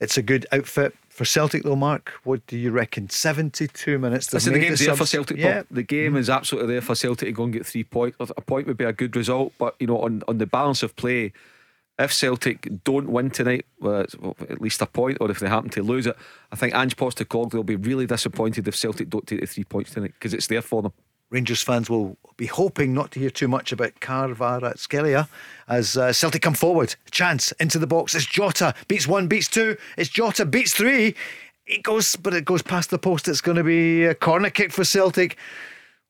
[0.01, 2.13] It's a good outfit for Celtic, though, Mark.
[2.25, 3.09] What do you reckon?
[3.09, 4.27] 72 minutes.
[4.27, 5.39] They've Listen, the made game's there for Celtic.
[5.39, 5.63] Yeah.
[5.63, 5.65] Paul.
[5.71, 8.19] The game is absolutely there for Celtic to go and get three points.
[8.21, 10.97] A point would be a good result, but you know, on, on the balance of
[10.97, 11.33] play,
[11.99, 15.83] if Celtic don't win tonight, well, at least a point, or if they happen to
[15.83, 16.17] lose it,
[16.51, 19.93] I think Ange Postecoglou will be really disappointed if Celtic don't take the three points
[19.93, 20.93] tonight because it's there for them.
[21.31, 25.29] Rangers fans will be hoping not to hear too much about Kvaratskhelia
[25.69, 26.95] as uh, Celtic come forward.
[27.11, 28.15] Chance into the box.
[28.15, 29.77] It's Jota beats one, beats two.
[29.97, 31.15] It's Jota beats three.
[31.67, 33.27] It goes, but it goes past the post.
[33.27, 35.37] It's going to be a corner kick for Celtic.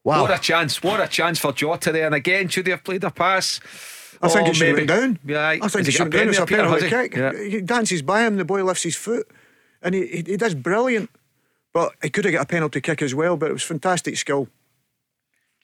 [0.02, 0.22] Wow.
[0.22, 0.82] What a chance!
[0.82, 2.04] What a chance for Jota there!
[2.04, 3.60] And again, should they have played a pass?
[4.24, 4.88] I think Oh, it should have maybe.
[4.92, 5.18] went down.
[5.24, 6.28] Yeah, I think Has it he should have a down.
[6.28, 6.88] It's a penalty has he?
[6.90, 7.14] kick.
[7.16, 7.32] Yeah.
[7.50, 9.28] He dances by him, the boy lifts his foot,
[9.82, 11.10] and he, he, he does brilliant.
[11.72, 14.48] But he could have got a penalty kick as well, but it was fantastic skill.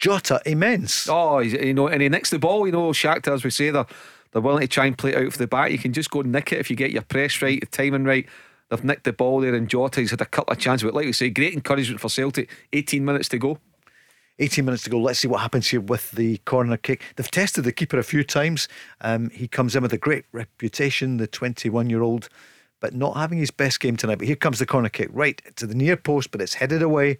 [0.00, 1.08] Jota immense.
[1.08, 2.66] Oh, you know, and he nicks the ball.
[2.66, 3.86] You know, Shakhtar, as we say, they're,
[4.32, 5.70] they're willing to try and play it out for the back.
[5.70, 8.26] You can just go nick it if you get your press right, the timing right.
[8.70, 10.84] They've nicked the ball there, and Jota, he's had a couple of chances.
[10.84, 12.48] But like we say, great encouragement for Celtic.
[12.72, 13.58] 18 minutes to go.
[14.40, 14.98] 18 minutes to go.
[14.98, 17.02] Let's see what happens here with the corner kick.
[17.16, 18.68] They've tested the keeper a few times.
[19.00, 22.28] Um, he comes in with a great reputation, the 21 year old,
[22.80, 24.16] but not having his best game tonight.
[24.18, 27.18] But here comes the corner kick, right to the near post, but it's headed away.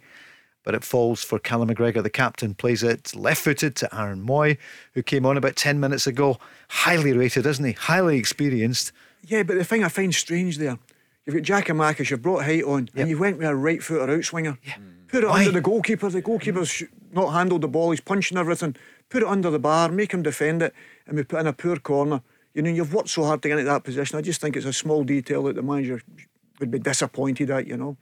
[0.63, 2.03] But it falls for Callum McGregor.
[2.03, 4.57] The captain plays it left footed to Aaron Mooy,
[4.93, 6.37] who came on about 10 minutes ago.
[6.69, 7.71] Highly rated, isn't he?
[7.71, 8.91] Highly experienced.
[9.25, 10.77] Yeah, but the thing I find strange there,
[11.25, 12.95] you've got Giakoumakis, you've brought height on, Yep.
[12.95, 14.57] and you went with a right footer outswinger.
[14.63, 14.73] Yeah.
[15.07, 15.39] Put it Why?
[15.39, 16.09] under the goalkeeper.
[16.09, 17.91] The goalkeeper's not handled the ball.
[17.91, 18.75] He's punching everything.
[19.09, 19.89] Put it under the bar.
[19.91, 20.73] Make him defend it,
[21.07, 22.21] and we put in a poor corner.
[22.53, 24.17] You know, you've worked so hard to get into that position.
[24.17, 26.01] I just think it's a small detail that the manager
[26.59, 27.67] would be disappointed at.
[27.67, 27.97] You know.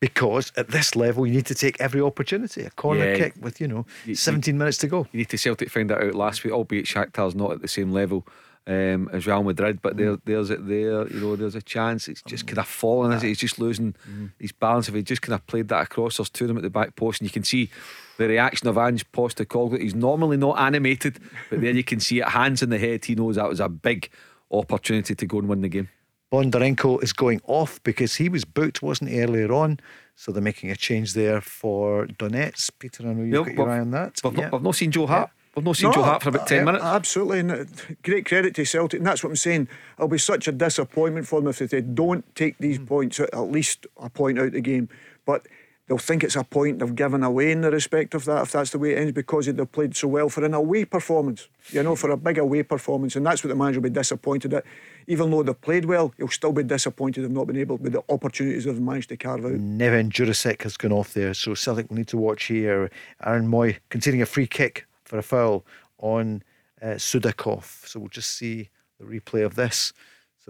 [0.00, 2.62] Because at this level, you need to take every opportunity.
[2.62, 3.16] A corner Yeah.
[3.16, 5.08] kick with, you know, You- you- 17 minutes to go.
[5.10, 7.90] You need to Celtic find that out last week, albeit Shakhtar's not at the same
[7.90, 8.24] level
[8.68, 9.80] um, as Real Madrid.
[9.82, 11.08] But there, there's it there.
[11.08, 12.06] You know, there's a chance.
[12.06, 13.10] It's just kind of fallen.
[13.12, 13.28] Is it?
[13.28, 13.94] He's just losing
[14.38, 14.88] his balance.
[14.88, 16.94] If he just kind of played that across, there's two of them at the back
[16.94, 17.70] post, and you can see
[18.18, 19.80] the reaction of Ange Postecoglou.
[19.80, 21.18] He's normally not animated,
[21.50, 22.28] but there you can see it.
[22.28, 23.04] Hands in the head.
[23.04, 24.10] He knows that was a big
[24.50, 25.88] opportunity to go and win the game.
[26.32, 29.80] Bondarenko is going off because he was booked, wasn't he, earlier on?
[30.14, 32.70] So they're making a change there for Donetsk.
[32.78, 34.20] Peter, I know you've Yeah, got your eye on that.
[34.22, 34.42] We've, Yeah.
[34.44, 35.30] not, we've not seen Joe Hart.
[35.58, 36.84] We've not seen Joe Hart for about 10 uh, minutes.
[36.84, 37.64] Absolutely, and uh,
[38.04, 39.66] great credit to Celtic, and that's what I'm saying.
[39.96, 43.50] It'll be such a disappointment for them if they don't take these points, out, at
[43.50, 44.88] least a point out of the game.
[45.26, 45.48] But
[45.88, 48.70] they'll think it's a point they've given away in the respect of that, if that's
[48.70, 51.96] the way it ends, because they've played so well for an away performance, you know,
[51.96, 54.64] for a big away performance, and that's what the manager will be disappointed at.
[55.08, 58.04] Even though they've played well, he'll still be disappointed they've not been able with the
[58.10, 59.52] opportunities they've managed to carve out.
[59.52, 62.90] Nevin Jurasek has gone off there, so Celtic will need to watch here.
[63.24, 65.64] Aaron Mooy conceding a free kick for a foul
[65.98, 66.42] on
[66.82, 67.86] uh, Sudakov.
[67.86, 68.68] So we'll just see
[69.00, 69.92] the replay of this.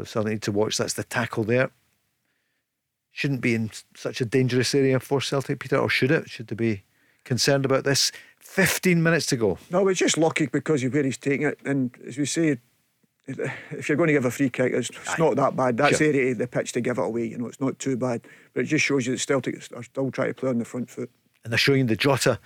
[0.05, 0.77] So need to watch.
[0.77, 1.71] That's the tackle there.
[3.11, 6.31] Shouldn't be in such a dangerous area for Celtic, Peter, or should it?
[6.31, 6.83] Should they be
[7.25, 8.13] concerned about this?
[8.41, 9.59] 15 minutes to go.
[9.71, 11.59] No, it's just lucky because of where he's taking it.
[11.65, 12.59] And as we say,
[13.27, 15.77] if you're going to give a free kick, it's, it's not that bad.
[15.77, 16.13] That's Sure.
[16.13, 17.27] the area of the pitch to give it away.
[17.27, 18.21] You know, it's not too bad.
[18.55, 20.89] But it just shows you that Celtic are still trying to play on the front
[20.89, 21.11] foot.
[21.43, 22.39] and they're showing the Jota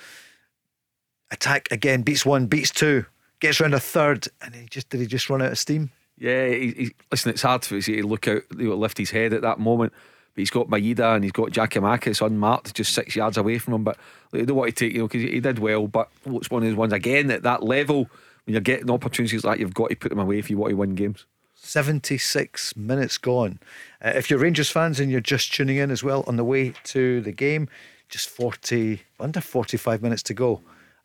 [1.33, 3.05] attack again, beats one, beats two,
[3.41, 5.91] gets round a third, and he just did he just run out of steam?
[6.19, 9.33] Yeah, he, he, listen, it's hard for him to look out, you lift his head
[9.33, 9.93] at that moment.
[10.35, 13.85] But he's got Maeda and he's got Giakoumakis unmarked, just six yards away from him.
[13.85, 13.99] But
[14.31, 15.89] they don't want to take, you know, because he, did well.
[15.89, 18.09] But it's one of those ones again at that level
[18.45, 20.71] when you're getting opportunities like that, you've got to put them away if you want
[20.71, 21.27] to win games.
[21.55, 23.61] 76 minutes gone.
[24.05, 26.73] Uh, if you're Rangers fans and you're just tuning in as well on the way
[26.85, 27.69] to the game,
[28.09, 30.61] just 40, under 45 minutes to go.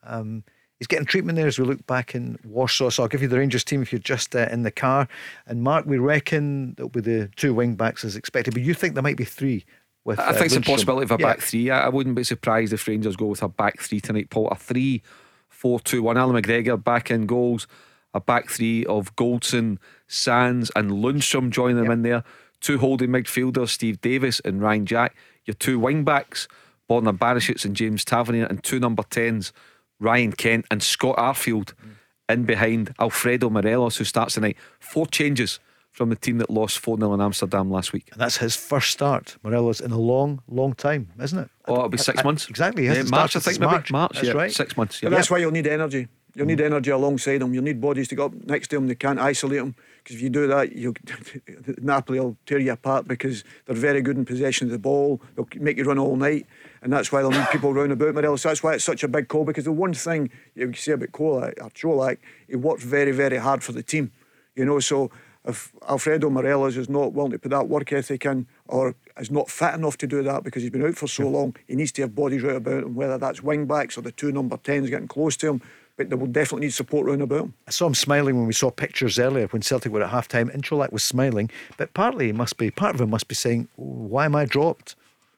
[0.08, 0.44] Um,
[0.80, 2.90] he's getting treatment there as we look back in Warsaw.
[2.90, 5.08] So I'll give you the Rangers team if you're just uh, in the car.
[5.46, 8.94] And Mark, we reckon there'll be the two wing backs as expected, but you think
[8.94, 9.66] there might be three
[10.06, 10.20] with.
[10.20, 11.28] I uh, think it's a possibility of a Yeah.
[11.34, 11.70] back three.
[11.70, 14.48] I, I wouldn't be surprised if Rangers go with a back three tonight, Paul.
[14.50, 15.02] A three,
[15.50, 16.18] four, two, one.
[16.18, 17.68] Allan McGregor back in goals.
[18.14, 19.78] A back three of Goldson,
[20.08, 21.94] Sands, and Lundstram joining them Yep.
[21.94, 22.24] in there.
[22.62, 25.16] Two holding midfielders, Steve Davis and Ryan Jack.
[25.46, 26.48] Your two wing backs,
[26.90, 29.54] Borna Barisic and James Tavernier, and two number tens,
[29.99, 31.74] Ryan Kent and Scott Arfield
[32.30, 34.57] in behind Alfredo Morelos, who starts tonight.
[34.80, 35.60] Four changes
[35.91, 38.10] from the team that lost 4 0 in Amsterdam last week.
[38.11, 41.49] And that's his first start, Morelos, in a long, long time, isn't it?
[41.68, 42.48] Oh, it'll be six Uh, months.
[42.49, 42.86] Exactly.
[42.86, 43.72] Yeah, March, I think, since maybe.
[43.72, 43.91] March.
[43.91, 44.34] March, That's yeah.
[44.34, 44.52] right.
[44.52, 44.99] Six months.
[45.02, 45.18] But Yeah.
[45.18, 46.07] that's why you'll need energy.
[46.38, 46.65] You'll need mm.
[46.65, 47.51] energy alongside them.
[47.55, 48.88] You'll need bodies to go up next to them.
[48.88, 50.93] They can't isolate them because if you do that, you
[51.81, 55.19] Napoli will tear you apart because they're very good in possession of the ball.
[55.35, 56.45] They'll make you run all night,
[56.84, 58.43] and that's why they'll need people round about Morelos.
[58.43, 61.11] That's why it's such a big call because the one thing you can say about
[61.11, 64.11] Kolak or Cholak, he worked very, very hard for the team.
[64.55, 65.09] You know, so
[65.47, 69.49] if Alfredo Morelos is not willing to put that work ethic in or is not
[69.49, 72.01] fit enough to do that because he's been out for so long, he needs to
[72.01, 75.07] have bodies right about him, whether that's wing backs or the two number 10s getting
[75.07, 75.61] close to him.
[75.98, 77.53] But they will definitely need support round about him.
[77.68, 80.49] I saw him smiling when we saw pictures earlier when Celtic were at half time.
[80.49, 83.84] Introlak was smiling, but partly he must be, part of him must be saying, "Oh,
[83.84, 84.95] Why am I dropped?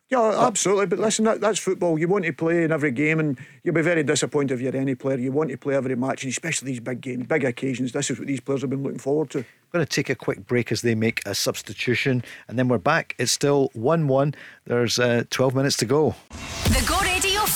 [0.10, 0.88] Yeah, absolutely.
[0.88, 2.00] But listen, that, that's football.
[2.00, 4.96] You want to play in every game, and you'll be very disappointed if you're any
[4.96, 5.20] player.
[5.20, 7.92] You want to play every match, and especially these big games, big occasions.
[7.92, 9.46] This is what these players have been looking forward to.
[9.72, 13.14] going to take a quick break as they make a substitution, and then we're back.
[13.20, 14.34] It's still 1 1.
[14.66, 16.16] There's uh, 12 minutes to go.
[16.64, 16.99] The Go Radio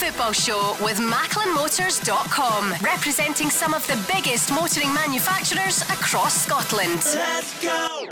[0.03, 6.99] Football Show with MacklinMotors.com, representing some of the biggest motoring manufacturers across Scotland.
[7.15, 8.09] Let's go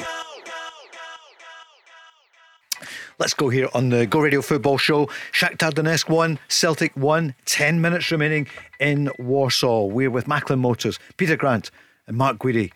[3.19, 5.07] Let's go here on the Go Radio Football Show.
[5.33, 8.47] Shakhtar Donetsk 1, Celtic 1, 10 minutes remaining
[8.79, 9.83] in Warsaw.
[9.83, 11.71] We're with Macklin Motors, Peter Grant
[12.07, 12.71] and Mark Guidi.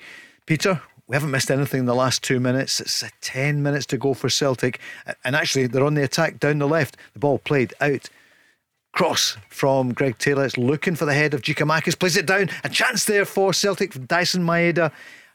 [0.46, 2.82] Peter, we haven't missed anything in the last two minutes.
[2.82, 4.82] It's uh, 10 minutes to go for Celtic.
[5.24, 6.98] And actually, they're on the attack down the left.
[7.14, 8.10] The ball played out.
[8.96, 10.46] Cross from Greg Taylor.
[10.46, 12.00] It's looking for the head of Giakoumakis.
[12.00, 12.50] Plays it down.
[12.64, 14.90] A chance there for Celtic from Daizen Maeda.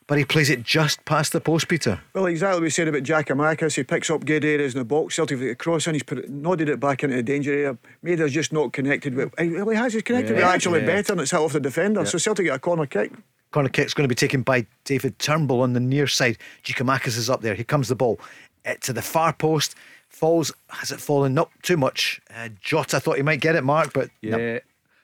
[0.07, 2.01] But he plays it just past the post, Peter.
[2.15, 3.77] Well, exactly what we said about Giakoumakis.
[3.77, 5.15] He picks up good areas in the box.
[5.15, 7.79] Celtic with the cross and he's put it, nodded it back into the danger area.
[8.03, 9.31] Maeda's just not connected with.
[9.39, 9.93] Well, he has.
[9.93, 10.87] He's connected with actually yeah.
[10.87, 12.07] better and it's hit off the defender.
[12.07, 13.13] So Celtic get a corner kick.
[13.51, 16.39] Corner kick's going to be taken by David Turnbull on the near side.
[16.65, 17.55] Giakoumakis is up there.
[17.55, 18.19] Here comes the ball
[18.65, 19.75] uh, to the far post.
[20.11, 20.53] Falls.
[20.69, 21.33] Has it fallen?
[21.35, 22.21] Not too much.
[22.35, 24.37] Uh, Jota thought he might get it, Mark, but Yeah.
[24.37, 24.61] no.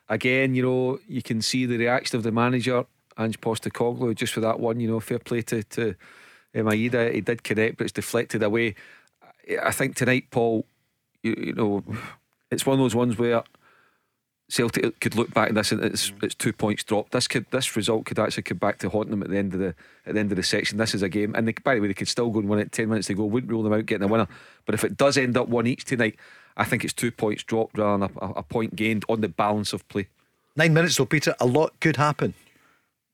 [0.09, 2.85] Again, you know, you can see the reaction of the manager,
[3.19, 4.79] Ange Postecoglou, just for that one.
[4.79, 5.95] You know, fair play to to
[6.55, 7.13] Maeda.
[7.15, 8.75] He did connect, but it's deflected away.
[9.51, 10.67] I- I think tonight, Paul,
[11.23, 11.83] you, you know,
[12.51, 13.43] it's one of those ones where
[14.49, 16.25] Celtic could look back at this and it's mm-hmm.
[16.25, 17.13] it's two points dropped.
[17.13, 19.61] This could this result could actually come back to haunt them at the end of
[19.61, 19.75] the
[20.07, 20.79] at the end of the section.
[20.79, 22.61] This is a game, and they, by the way, they could still go and win
[22.61, 22.71] it.
[22.71, 24.29] Ten minutes to go, wouldn't rule them out getting a winner.
[24.65, 26.17] But if it does end up one each tonight,
[26.57, 29.29] I think it's two points dropped rather than a, a, a point gained on the
[29.29, 30.07] balance of play.
[30.55, 31.35] Nine minutes though, Peter.
[31.41, 32.35] A lot could happen.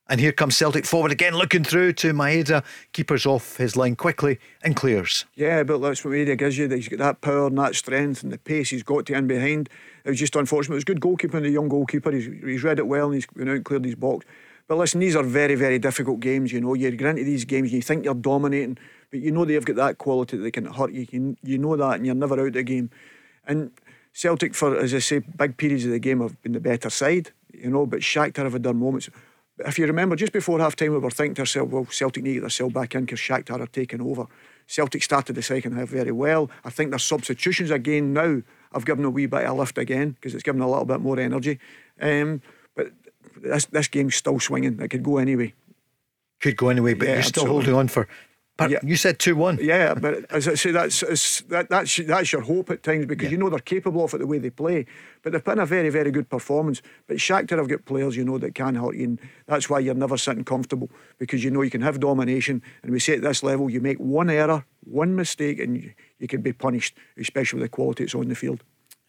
[0.09, 2.65] And here comes Celtic forward again, looking through to Maeda.
[2.93, 5.25] Keeper's off his line quickly and clears.
[5.35, 6.69] Yeah, but that's what Maeda gives you.
[6.69, 9.71] He's got that power and that strength and the pace he's got to in behind.
[10.05, 10.75] It was just unfortunate.
[10.75, 12.11] It was good goalkeeping, the young goalkeeper.
[12.11, 13.27] He's, he's read it well and he's
[13.63, 14.27] cleared his box.
[14.69, 16.53] But listen, these are very, very difficult games.
[16.53, 18.79] You know, you get into these games you think you're dominating,
[19.11, 21.07] but you know they've got that quality that they can hurt you.
[21.11, 22.91] You, you know that, and you're never out of the game.
[23.47, 23.73] And
[24.13, 27.33] Celtic, for as I say, big periods of the game have been the better side.
[27.53, 29.11] You know, but Shakhtar have had their moments.
[29.57, 32.23] But if you remember, just before half time, we were thinking to ourselves, well, Celtic
[32.23, 34.27] need to get back in because Shakhtar are taking over.
[34.67, 36.51] Celtic started the second half very well.
[36.65, 38.43] I think their substitutions again now
[38.75, 41.01] have given a wee bit of a lift again because it's given a little bit
[41.01, 41.59] more energy.
[42.01, 42.41] Um,
[42.75, 42.93] but
[43.37, 44.81] this this game's still swinging.
[44.81, 45.55] It could go anyway.
[46.41, 47.65] Could go anyway, but Yeah, you're still absolutely.
[47.67, 48.09] holding on for.
[48.63, 48.79] But Yeah.
[48.83, 49.59] you said 2 1.
[49.61, 51.01] Yeah, but as I say, that's
[51.49, 54.27] that, that's that's your hope at times because you know they're capable of it the
[54.27, 54.87] way they play.
[55.23, 56.83] But they've put in a very very good performance.
[57.07, 59.95] But Shakhtar have got players you know that can hurt you, and that's why you're
[59.95, 62.63] never sitting comfortable because you know you can have domination.
[62.83, 66.29] And we say at this level, you make one error, one mistake, and you, you
[66.29, 68.63] can be punished, especially with the quality that's on the field.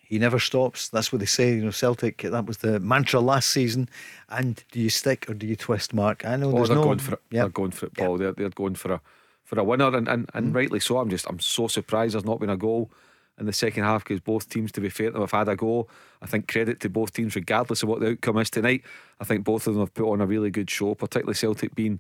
[0.06, 0.90] He never stops.
[0.90, 1.56] That's what they say.
[1.56, 2.22] You know, Celtic.
[2.22, 3.90] That was the mantra last season.
[4.30, 6.24] And do you stick or do you twist, Mark?
[6.26, 6.84] I know Oh, there's they're no.
[6.84, 7.22] going for it.
[7.32, 7.42] Yeah.
[7.44, 8.18] They're going for it, Paul.
[8.20, 9.02] They're, they're going for a
[9.44, 10.98] for a winner, and, and, and rightly so.
[10.98, 12.92] I'm just I'm so surprised there's not been a goal
[13.40, 15.56] in the second half because both teams, to be fair, to them, have had a
[15.56, 15.90] goal.
[16.22, 18.84] I think credit to both teams, regardless of what the outcome is tonight.
[19.20, 22.00] I think both of them have put on a really good show, particularly Celtic being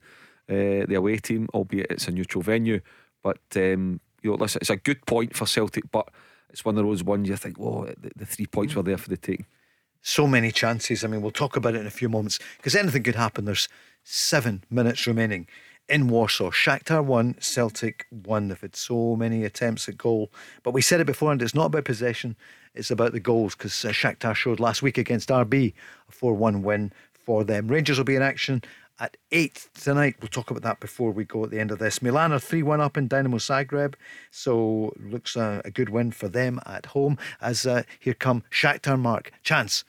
[0.50, 2.82] uh, the away team, albeit it's a neutral venue.
[3.24, 6.10] But um, you know, listen, it's a good point for Celtic, but
[6.50, 9.10] it's one of those ones you think, well, the, the three points were there for
[9.10, 9.46] the taking.
[10.02, 11.04] so many chances.
[11.04, 13.46] I mean, we'll talk about it in a few moments because anything could happen.
[13.46, 13.68] There's
[14.04, 15.48] seven minutes remaining
[15.94, 16.50] in Warsaw.
[16.50, 18.48] Shakhtar won, Celtic won.
[18.48, 20.32] They've had so many attempts at goal.
[20.64, 22.36] But we said it before, and it's not about possession,
[22.74, 25.74] it's about the goals because uh, Shakhtar showed last week against RB
[26.10, 27.68] a 4 1 win for them.
[27.68, 28.64] Rangers will be in action
[29.00, 30.16] at 8 tonight.
[30.20, 32.02] We'll talk about that before we go at the end of this.
[32.02, 33.94] Milan are 3 1 up in Dynamo Zagreb,
[34.32, 37.20] so looks uh, a good win for them at home.
[37.40, 39.32] As uh, here come Shakhtar Mark.
[39.44, 39.84] Chance,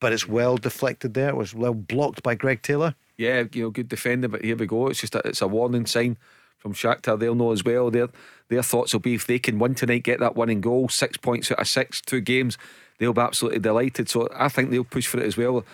[0.00, 1.30] but it's well deflected there.
[1.30, 2.94] It was well blocked by Greg Taylor.
[3.18, 4.86] Yeah, you know, good defender, but here we go.
[4.86, 6.16] It's just a, it's a warning sign
[6.56, 7.18] from Shakhtar.
[7.18, 7.90] They'll know as well.
[7.90, 8.08] Their
[8.48, 11.50] their thoughts will be if they can win tonight, get that winning goal, six points
[11.50, 12.56] out of six, two games,
[12.98, 14.08] they'll be absolutely delighted.
[14.08, 15.64] So I think they'll push for it as well.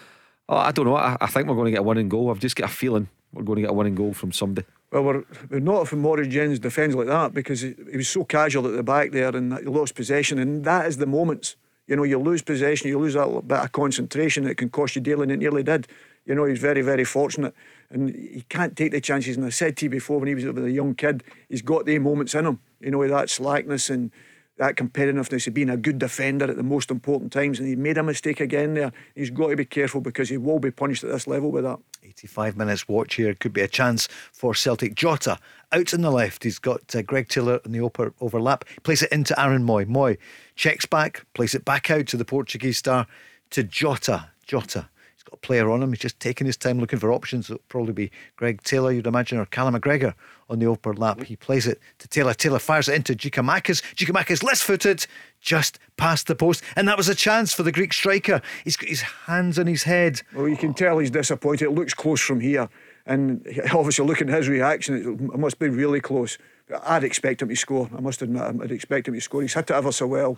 [0.48, 0.96] Oh, I don't know.
[0.96, 2.30] I, I think we're going to get a winning goal.
[2.30, 4.66] I've just got a feeling we're going to get a winning goal from somebody.
[4.90, 8.24] Well, we're, we're not if Moritz Jenz defends like that because he, he was so
[8.24, 10.38] casual at the back there and he lost possession.
[10.38, 11.56] And that is the moments.
[11.86, 15.02] You know, you lose possession, you lose that bit of concentration, that can cost you
[15.02, 15.86] dearly, and it nearly did.
[16.26, 17.54] You know, he's very, very fortunate.
[17.90, 19.36] And he can't take the chances.
[19.36, 21.98] And I said to you before when he was a young kid, he's got the
[21.98, 22.60] moments in him.
[22.80, 24.10] You know, that slackness and
[24.56, 27.58] that competitiveness of being a good defender at the most important times.
[27.58, 28.92] And he made a mistake again there.
[29.14, 31.78] He's got to be careful because he will be punished at this level with that.
[32.02, 34.94] 85 minutes watch here could be a chance for Celtic.
[34.94, 35.38] Jota
[35.72, 36.44] out on the left.
[36.44, 38.64] He's got uh, Greg Taylor in the over- overlap.
[38.84, 39.86] Plays it into Aaron Mooy.
[39.86, 40.18] Mooy
[40.54, 43.06] checks back, plays it back out to the Portuguese star
[43.50, 44.30] to Jota.
[44.46, 44.88] Jota.
[45.24, 45.90] He's got a player on him.
[45.90, 47.48] He's just taking his time looking for options.
[47.48, 50.12] It'll probably be Greg Taylor, you'd imagine, or Callum McGregor
[50.50, 51.22] on the overlap.
[51.22, 52.34] He plays it to Taylor.
[52.34, 53.80] Taylor fires it into Giakoumakis.
[53.94, 55.06] Giakoumakis less footed,
[55.40, 56.62] just past the post.
[56.76, 58.42] And that was a chance for the Greek striker.
[58.64, 60.20] He's got his hands on his head.
[60.34, 61.64] Well, you can tell he's disappointed.
[61.64, 62.68] It looks close from here.
[63.06, 66.36] And obviously, looking at his reaction, it must be really close.
[66.84, 67.88] I'd expect him to score.
[67.96, 69.40] I must admit, I'd expect him to score.
[69.40, 70.36] He's hit it ever so well.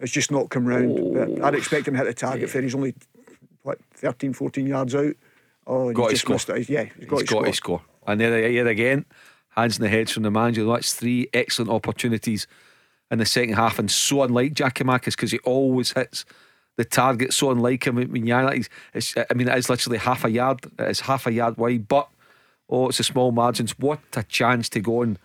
[0.00, 1.14] It's just not come round.
[1.14, 2.62] But I'd expect him to hit the target fair.
[2.62, 2.94] He's only,
[3.64, 5.14] what, 13, 14 yards out.
[5.66, 6.56] Oh, Got he to just score.
[6.56, 6.68] it.
[6.68, 7.44] Yeah, he's got, He's to, got score.
[7.46, 7.82] to score.
[8.06, 9.06] And there, here again,
[9.48, 10.64] hands in the heads from the manager.
[10.64, 12.46] That's three excellent opportunities
[13.10, 16.24] in the second half, and so unlike Giakoumakis because he always hits
[16.76, 17.98] the target so unlike him.
[17.98, 20.60] I mean, yeah, he's, it's, I mean, it is literally half a yard.
[20.78, 22.08] It's half a yard wide, but
[22.68, 23.78] oh, it's a small margins.
[23.78, 25.18] What a chance to go and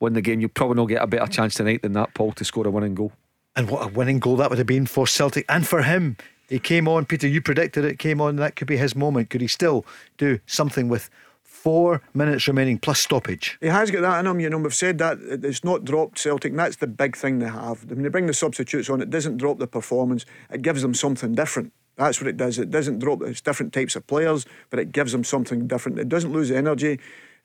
[0.00, 0.40] win the game.
[0.40, 2.94] You probably not get a better chance tonight than that, Paul, to score a winning
[2.94, 3.12] goal.
[3.54, 6.16] And what a winning goal that would have been for Celtic and for him.
[6.48, 9.30] He came on, Peter, you predicted it, came on, that could be his moment.
[9.30, 9.84] Could he still
[10.18, 11.10] do something with
[11.42, 13.56] four minutes remaining plus stoppage?
[13.60, 14.58] He has got that in him, you know.
[14.58, 17.84] We've said that it's not dropped Celtic, and that's the big thing they have.
[17.88, 21.34] When they bring the substitutes on, it doesn't drop the performance, it gives them something
[21.34, 21.72] different.
[21.96, 22.58] That's what it does.
[22.58, 25.98] It doesn't drop, it's different types of players, but it gives them something different.
[25.98, 26.98] It doesn't lose energy.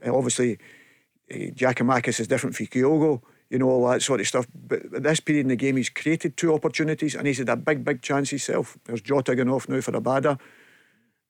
[0.06, 0.58] Uh, obviously,
[1.32, 4.48] uh, Giakoumakis is different for Kyogo you know, all that sort of stuff.
[4.54, 7.56] But at this period in the game, he's created two opportunities and he's had a
[7.56, 8.78] big, big chance himself.
[8.86, 10.40] There's Jota going off now for Abada.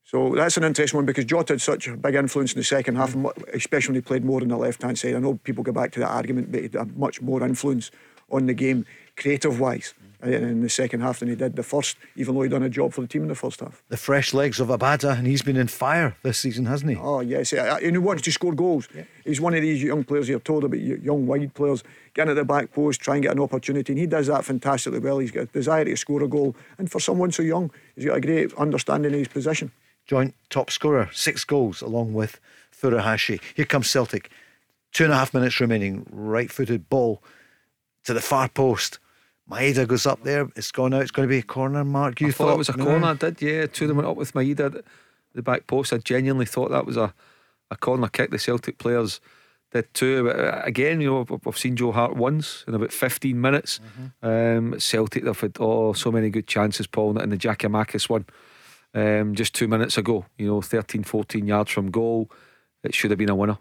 [0.04, 2.96] So that's an interesting one because Jota had such a big influence in the second
[2.96, 3.16] half,
[3.54, 5.16] especially when he played more on the left hand side.
[5.16, 7.92] I know people go back to that argument, but he had much more influence
[8.32, 8.86] on the game,
[9.16, 9.94] creative wise
[10.24, 12.70] uh, in the second half than he did the first, even though he'd done a
[12.70, 13.84] job for the team in the first half.
[13.90, 16.98] The fresh legs of Abada, and he's been in fire this season, hasn't he?
[16.98, 18.88] Oh yes, uh, uh, and he wants to score goals.
[18.96, 19.04] Yeah.
[19.24, 21.84] He's one of these young players you're told about, young wide players,
[22.20, 25.00] getting at the back post, try and get an opportunity, and he does that fantastically
[25.00, 25.20] well.
[25.20, 28.18] He's got a desire to score a goal, and for someone so young, he's got
[28.18, 29.72] a great understanding of his position.
[30.06, 32.42] Joint top scorer, six goals, along with
[32.76, 33.42] Furuhashi.
[33.56, 34.30] Here comes Celtic.
[34.92, 36.06] Two and a half minutes remaining.
[36.12, 37.24] Right footed ball
[38.04, 39.00] to the far post.
[39.50, 40.50] Maeda goes up there.
[40.56, 41.04] It's gone out.
[41.04, 41.86] It's going to be a corner.
[41.86, 43.06] Mark, you I thought, thought it was a corner.
[43.06, 43.66] I did, yeah.
[43.68, 44.84] Two of them went up with Maeda
[45.34, 45.94] the back post.
[45.94, 47.14] I genuinely thought that was a,
[47.72, 48.32] a corner kick.
[48.32, 49.22] The Celtic players
[49.72, 50.30] did too.
[50.30, 53.80] Uh, again, you know, I've seen Joe Hart once in about 15 minutes.
[54.24, 54.28] Mm-hmm.
[54.74, 58.26] Um, Celtic, they've had oh, so many good chances, Paul, and the Giakoumakis one
[58.94, 60.26] um, just two minutes ago.
[60.38, 62.30] You know, 13, 14 yards from goal.
[62.84, 63.58] It should have been a winner.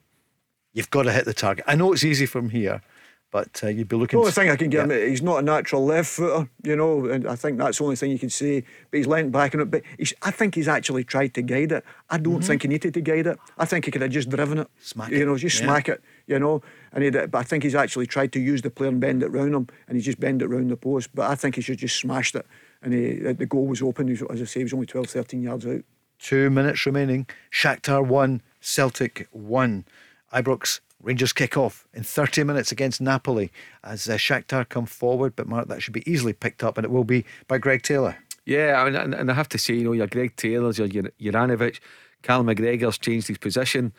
[0.73, 1.65] You've got to hit the target.
[1.67, 2.83] I know it's easy from here.
[3.31, 4.19] But uh, you'd be looking.
[4.19, 4.97] The only thing I can get yeah.
[4.97, 7.97] him, he's not a natural left footer, you know, and I think that's the only
[7.97, 8.65] thing you can say.
[8.91, 9.71] But he's leant back in it.
[9.71, 9.83] But
[10.23, 11.85] I think he's actually tried to guide it.
[12.09, 12.43] I don't mm-hmm.
[12.43, 13.39] think he needed to guide it.
[13.59, 15.67] I think he could have just driven it, smack you know, just yeah.
[15.67, 16.63] smack it, you know.
[16.93, 19.29] And he, but I think he's actually tried to use the player and bend it
[19.29, 21.15] round him, and he just bend it round the post.
[21.15, 22.47] But I think he should just smashed it,
[22.81, 24.11] and he, the goal was open.
[24.11, 25.83] As I say, he was only 12, 13 yards out.
[26.19, 27.27] Two minutes remaining.
[27.53, 29.85] Shakhtar one, Celtic one.
[30.33, 33.53] Ibrox Rangers kick off in 30 minutes against Napoli
[33.85, 35.37] as uh, Shakhtar come forward.
[35.37, 38.17] But Mark, that should be easily picked up, and it will be by Greg Taylor.
[38.45, 41.81] Yeah, I mean, and I have to say, you know, your Greg Taylor's, your Juranovic,
[42.23, 43.93] Cal McGregor's changed his position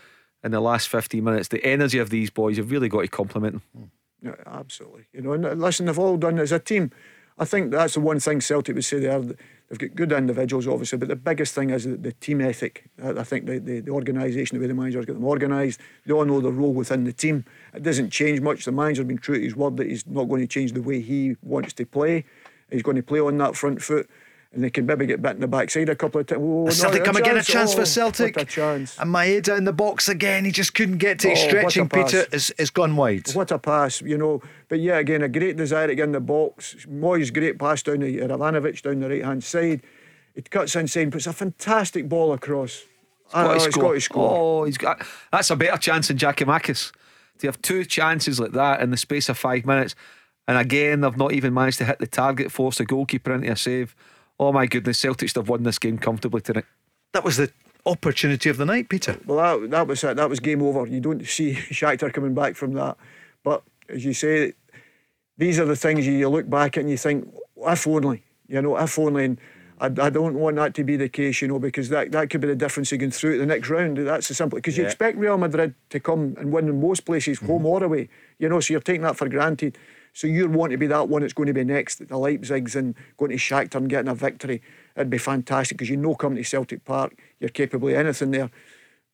[0.44, 1.50] in the last 15 minutes.
[1.50, 3.92] The energy of these boys, you've really got to compliment them.
[4.22, 5.06] Yeah, absolutely.
[5.14, 6.92] You know, and listen, they've all done as a team.
[7.38, 9.24] I think that's the one thing Celtic would say there.
[9.70, 12.90] They've got good individuals, obviously, but the biggest thing is the, team ethic.
[13.04, 16.26] I, think the, the, the organisation, the way the manager's got them organised, they all
[16.26, 17.46] know their role within the team.
[17.76, 18.66] It doesn't change much.
[18.66, 21.02] The manager's been true to his word that he's not going to change the way
[21.02, 22.26] he wants to play.
[22.72, 24.10] He's going to play on that front foot
[24.52, 26.42] and they can maybe get bit in the backside a couple of times.
[26.44, 28.36] Oh, Celtic come again, a chance oh, for Celtic.
[28.36, 28.98] What a chance.
[28.98, 30.44] And Maeda in the box again.
[30.44, 31.38] He just couldn't get to it.
[31.38, 33.30] Oh, Stretching Peter is, is gone wide.
[33.34, 34.42] What a pass, you know.
[34.68, 36.88] But yeah, again, a great desire to get in the box.
[36.88, 39.84] Mooy's, great pass down the Ivanovic down the right hand side.
[40.34, 42.84] It cuts inside, puts a fantastic ball across.
[43.26, 44.00] He's got, ah, to score.
[44.00, 44.32] score.
[44.32, 45.06] Oh, he's got.
[45.32, 46.92] That's a better chance than Giakoumakis.
[47.40, 49.96] To have two chances like that in the space of five minutes,
[50.48, 53.56] and again, they've not even managed to hit the target, force the goalkeeper into a
[53.56, 53.96] save.
[54.40, 56.66] Oh my goodness, Celtics have won this game comfortably tonight.
[57.14, 57.52] That was the
[57.86, 59.18] opportunity of the night, Peter.
[59.26, 60.16] Well, that, that was it.
[60.16, 60.88] That was game over.
[60.88, 62.98] You don't see Shakhtar coming back from that.
[63.44, 64.54] But as you say,
[65.38, 68.78] these are the things you look back at and you think, if only, you know,
[68.78, 69.26] if only.
[69.26, 69.42] And
[69.80, 72.42] I, I don't want that to be the case, you know, because that, that could
[72.42, 73.98] be the difference again through the next round.
[73.98, 74.58] That's the simple.
[74.58, 77.48] Because you expect Real Madrid to come and win in most places, mm-hmm.
[77.48, 79.78] home or away, you know, so you're taking that for granted.
[80.14, 82.96] So you'd want to be that one that's going to be next, the Leipzigs and
[83.18, 84.62] going to Shakhtar and getting a victory.
[84.96, 88.50] It'd be fantastic because you know coming to Celtic Park, you're capable of anything there.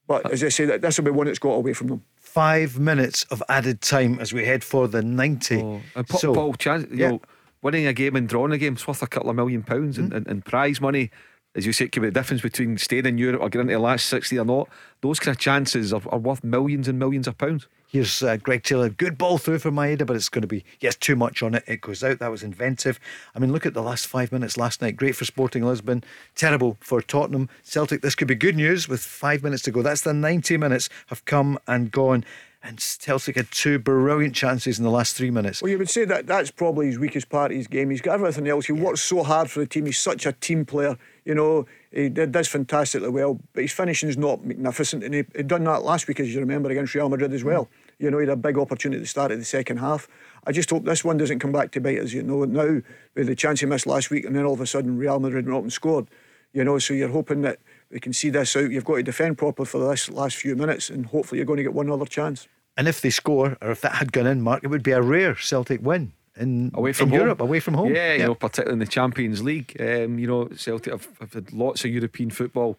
[0.07, 2.03] But as I say, that this will be one that's got away from them.
[2.17, 5.61] Five minutes of added time as we head for the 90.
[5.61, 7.11] Oh, and Paul, so, Paul Chance, yeah.
[7.11, 7.21] Know,
[7.61, 10.13] winning a game and drawing a game is worth a couple of million pounds mm.
[10.13, 11.09] and, and, prize money.
[11.55, 13.73] As you say, it could be the difference between staying in Europe or getting into
[13.73, 14.69] the last 60 or not.
[15.01, 17.67] Those kind of chances are, are worth millions and millions of pounds.
[17.95, 18.89] Here's uh, Greg Taylor.
[18.89, 21.63] Good ball through for Maeda, but it's going to be, yes, too much on it.
[21.65, 22.19] It goes out.
[22.19, 22.99] That was inventive.
[23.33, 24.97] I mean, look at the last five minutes last night.
[24.97, 26.03] Great for Sporting Lisbon.
[26.35, 27.47] Terrible for Tottenham.
[27.63, 29.81] Celtic, this could be good news with five minutes to go.
[29.81, 32.25] That's the 90 minutes have come and gone.
[32.61, 35.61] And Celtic had two brilliant chances in the last three minutes.
[35.61, 37.91] Well, you would say that that's probably his weakest part of his game.
[37.91, 38.65] He's got everything else.
[38.65, 38.83] He yeah.
[38.83, 39.85] works so hard for the team.
[39.85, 40.97] He's such a team player.
[41.23, 45.01] You know, he did this fantastically well, but his finishing is not magnificent.
[45.01, 47.69] And he, he done that last week, as you remember, against Real Madrid as well.
[47.99, 50.07] You know, he had a big opportunity at the start of the second half.
[50.45, 52.13] I just hope this one doesn't come back to bite us.
[52.13, 52.81] You know, now
[53.15, 55.45] with the chance he missed last week, and then all of a sudden Real Madrid
[55.45, 56.07] went up and scored.
[56.53, 57.59] You know, so you're hoping that
[57.91, 58.71] we can see this out.
[58.71, 61.63] You've got to defend properly for this last few minutes, and hopefully you're going to
[61.63, 62.47] get one other chance.
[62.77, 65.01] And if they score, or if that had gone in, Mark, it would be a
[65.01, 67.19] rare Celtic win in away from in home.
[67.21, 67.93] Europe, away from home.
[67.93, 69.75] Yeah, you know, particularly in the Champions League.
[69.79, 72.77] Um, you know, Celtic have, have had lots of European football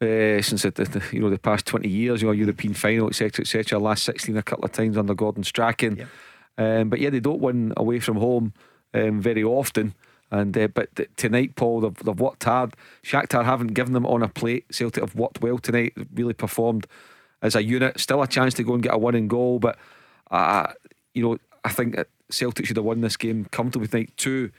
[0.00, 2.22] uh, since the, the, you know the past twenty years.
[2.22, 3.78] You know, European final, etc., etc.
[3.78, 5.96] Last sixteen a couple of times under Gordon Strachan.
[5.96, 6.06] Yeah.
[6.58, 8.52] Um, but yeah, they don't win away from home
[8.94, 9.94] um, very often.
[10.30, 12.74] And uh, but th- tonight, Paul, they've, they've worked hard.
[13.02, 14.64] Shakhtar haven't given them on a plate.
[14.70, 15.94] Celtic have worked well tonight.
[16.14, 16.86] Really performed
[17.42, 18.00] as a unit.
[18.00, 19.78] Still a chance to go and get a winning goal, but
[20.30, 20.72] uh,
[21.14, 21.96] you know I think
[22.30, 24.16] Celtic should have won this game comfortably tonight.
[24.16, 24.50] Two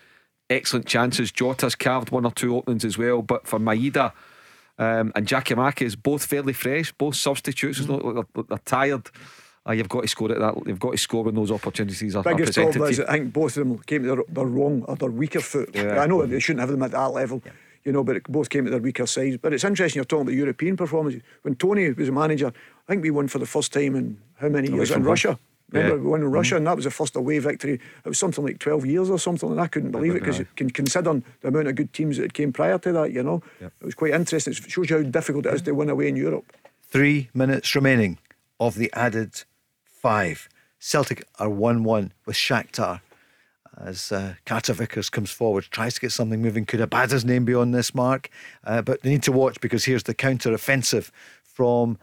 [0.49, 1.31] excellent chances.
[1.31, 4.13] Jota's carved one or two openings as well, but for Maeda.
[4.79, 7.87] Um, and Giakoumakis, both fairly fresh, both substitutes.
[7.87, 8.01] Like
[8.33, 9.09] they're, they're tired.
[9.67, 10.55] Uh, you've got to score at that.
[10.65, 12.71] You've got to score when those opportunities are, Biggest presented.
[12.73, 13.05] problem is you.
[13.07, 15.71] I think both of them came to their, their wrong or their weaker foot.
[15.73, 15.99] Yeah.
[15.99, 17.41] I know they shouldn't have them at that level,
[17.83, 19.37] you know, but it both came to their weaker sides.
[19.37, 21.21] But it's interesting you're talking about European performances.
[21.41, 24.47] When Tony was a manager, I think we won for the first time in how
[24.47, 25.37] many years in home.
[25.71, 26.01] Remember, Yeah.
[26.01, 27.73] We won in Russia, and that was the first away victory.
[27.73, 30.47] It was something like 12 years or something, and I couldn't believe it because you
[30.55, 33.41] can consider the amount of good teams that came prior to that, you know.
[33.59, 34.53] It was quite interesting.
[34.53, 36.45] It shows you how difficult it is to win away in Europe.
[36.83, 38.17] Three minutes remaining
[38.59, 39.43] of the added
[39.83, 40.47] five.
[40.79, 43.01] Celtic are 1 1 with Shakhtar
[43.77, 46.65] as uh, Carter Vickers comes forward, tries to get something moving.
[46.65, 48.29] Could Abada's name be on this mark?
[48.63, 51.11] Uh, but they need to watch because here's the counter offensive
[51.43, 51.97] from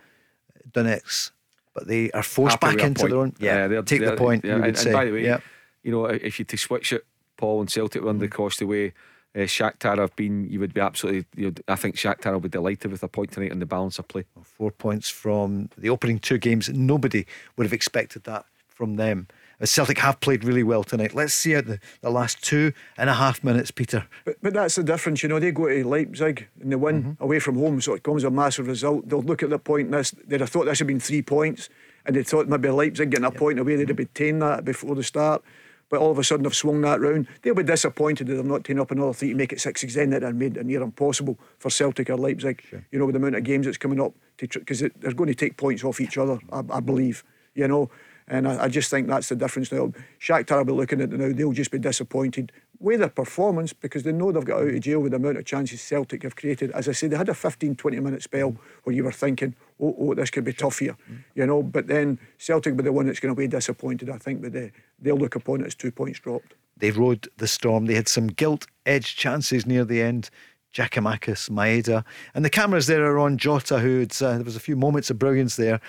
[0.70, 1.32] Donetsk.
[1.74, 3.34] But they are forced Happy back into their own.
[3.38, 4.44] Yeah, they're- take the point.
[4.44, 4.90] yeah, and, say.
[4.90, 5.40] and by the way, yeah.
[5.82, 7.04] you know, if you to switch it,
[7.36, 8.92] Paul and Celtic under the cost away.
[9.36, 10.48] Uh, Shakhtar have been.
[10.48, 11.26] You would be absolutely.
[11.34, 13.98] You know, I think Shakhtar will be delighted with a point tonight and the balance
[13.98, 14.24] of play.
[14.44, 16.68] Four points from the opening two games.
[16.68, 17.26] Nobody
[17.56, 19.26] would have expected that from them.
[19.60, 21.14] As Celtic have played really well tonight.
[21.14, 24.06] Let's see out the, the last two and a half minutes, Peter.
[24.24, 25.38] But, but that's the difference, you know.
[25.38, 27.22] They go to Leipzig and they win mm-hmm.
[27.22, 29.08] away from home, so it comes a massive result.
[29.08, 29.90] They'll look at the point.
[29.92, 31.68] This they'd have thought this had been three points,
[32.04, 34.02] and they thought maybe Leipzig getting a point away, they'd have mm-hmm.
[34.02, 35.42] obtained that before the start.
[35.88, 37.28] But all of a sudden, they've swung that round.
[37.42, 40.10] They'll be disappointed that they've not taken up another three to make it six again.
[40.10, 42.64] That had made it near impossible for Celtic or Leipzig.
[42.90, 45.56] You know, with the amount of games that's coming up, because they're going to take
[45.56, 46.38] points off each other.
[46.50, 47.22] I, I believe.
[47.54, 47.90] You know.
[48.26, 49.92] And I, I just think that's the difference now.
[50.18, 51.32] Shakhtar will be looking at it now.
[51.32, 55.00] They'll just be disappointed with their performance because they know they've got out of jail
[55.00, 56.70] with the amount of chances Celtic have created.
[56.72, 59.94] As I said, they had a 15, 20 minute spell where you were thinking, oh,
[59.98, 60.96] oh this could be tough here,
[61.34, 61.62] you know.
[61.62, 64.52] But then Celtic will be the one that's going to be disappointed, I think, but
[64.52, 66.54] they, they'll look upon it as two points dropped.
[66.76, 67.86] They rode the storm.
[67.86, 70.30] They had some gilt edged chances near the end.
[70.74, 74.60] Giakoumakis, Maeda, and the cameras there are on Jota, who had, uh, there was a
[74.60, 75.80] few moments of brilliance there,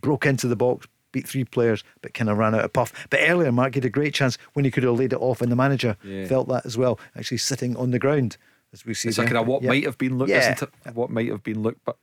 [0.00, 2.92] broke into the box, beat three players, but kind of ran out of puff.
[3.10, 5.50] But earlier, Mark had a great chance when he could have laid it off, and
[5.50, 6.26] the manager Yeah.
[6.26, 8.36] felt that as well, actually sitting on the ground,
[8.72, 9.08] as we see.
[9.08, 9.68] It's like a what Yeah.
[9.70, 10.52] might have been looked, Yeah.
[10.52, 10.94] isn't it?
[10.94, 11.96] What might have been looked, but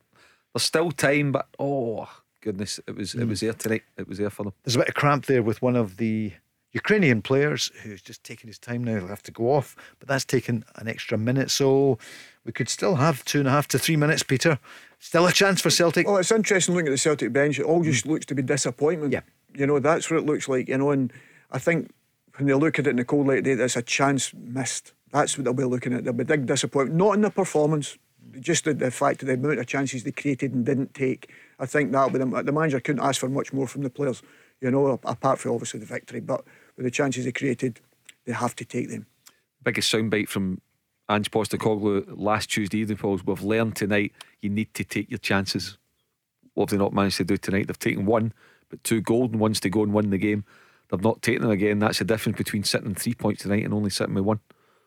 [0.54, 1.32] there's still time.
[1.32, 2.08] But oh
[2.40, 3.28] goodness, it was it Mm.
[3.28, 3.82] was there tonight.
[3.96, 4.52] It was there for them.
[4.64, 6.32] There's a bit of cramp there with one of the
[6.82, 8.96] Ukrainian players who's just taking his time now.
[8.98, 11.50] He'll have to go off, but that's taken an extra minute.
[11.50, 11.98] So
[12.44, 14.58] we could still have two and a half to three minutes, Peter.
[14.98, 16.06] Still a chance for Celtic.
[16.06, 17.58] Well, it's interesting looking at the Celtic bench.
[17.58, 18.12] It all just hmm.
[18.12, 19.12] looks to be disappointment.
[19.12, 19.20] Yeah.
[19.54, 21.12] You know, that's what it looks like, you know, and
[21.50, 21.90] I think
[22.36, 24.92] when they look at it in the cold light of day, there's a chance missed.
[25.12, 26.04] That's what they'll be looking at.
[26.04, 27.98] They'll be big disappointment, not in the performance,
[28.38, 31.30] just the, the fact of the amount of chances they created and didn't take.
[31.58, 34.22] I think that'll be the, the manager couldn't ask for much more from the players,
[34.60, 36.20] you know, apart from obviously the victory.
[36.20, 36.44] But
[36.78, 37.80] with the chances they created,
[38.24, 39.04] they have to take them.
[39.64, 40.60] Biggest soundbite from
[41.10, 42.96] Ange Postecoglou last Tuesday evening.
[42.96, 45.76] Paul, we've learned tonight you need to take your chances.
[46.54, 47.66] What have they not managed to do tonight?
[47.66, 48.32] They've taken one,
[48.70, 50.44] but two golden ones to go and win the game.
[50.88, 51.80] They've not taken them again.
[51.80, 54.40] That's the difference between sitting three points tonight and only sitting with one.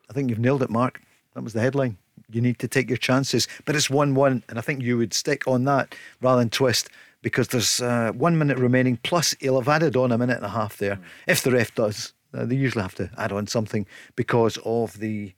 [0.08, 1.02] I think you've nailed it, Mark.
[1.34, 1.98] That was the headline.
[2.30, 3.48] You need to take your chances.
[3.66, 6.88] But it's 1 1, and I think you would stick on that rather than twist
[7.22, 10.50] because there's uh, one minute remaining, plus he'll have added on a minute and a
[10.50, 10.98] half there.
[11.26, 13.86] If the ref does, uh, they usually have to add on something
[14.16, 15.32] because of the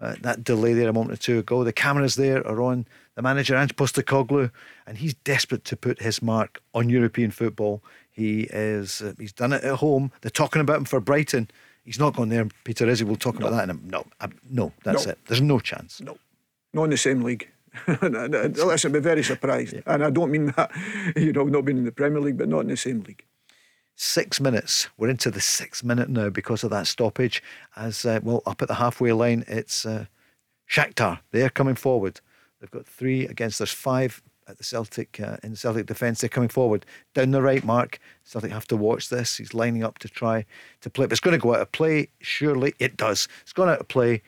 [0.00, 1.64] uh, that delay there a moment or two ago.
[1.64, 2.86] The cameras there are on
[3.16, 4.50] the manager, Ange Postecoglou,
[4.86, 7.82] and he's desperate to put his mark on European football.
[8.08, 10.12] He is, uh, he's done it at home.
[10.20, 11.50] They're talking about him for Brighton.
[11.84, 13.04] He's not going there, Peter, is he?
[13.04, 15.12] We'll talk about that in a No, I, no, that's No.
[15.12, 15.18] it.
[15.26, 16.00] There's no chance.
[16.00, 16.16] No,
[16.72, 17.48] not in the same league.
[18.02, 19.74] Listen, I'd be very surprised.
[19.86, 20.70] And I don't mean that,
[21.16, 23.24] you know, not being in the Premier League, but not in the same league.
[23.96, 24.88] Six minutes.
[24.96, 27.42] We're into the sixth minute now because of that stoppage.
[27.76, 30.06] As uh, well, up at the halfway line, it's uh,
[30.70, 31.20] Shakhtar.
[31.32, 32.20] They're coming forward.
[32.60, 36.20] They've got three against there's five at the Celtic uh, in the Celtic defence.
[36.20, 37.98] They're coming forward down the right mark.
[38.24, 39.36] Celtic have to watch this.
[39.36, 40.44] He's lining up to try
[40.80, 41.06] to play.
[41.06, 42.08] But it's going to go out of play.
[42.20, 43.26] Surely it does.
[43.42, 44.22] It's gone out of play,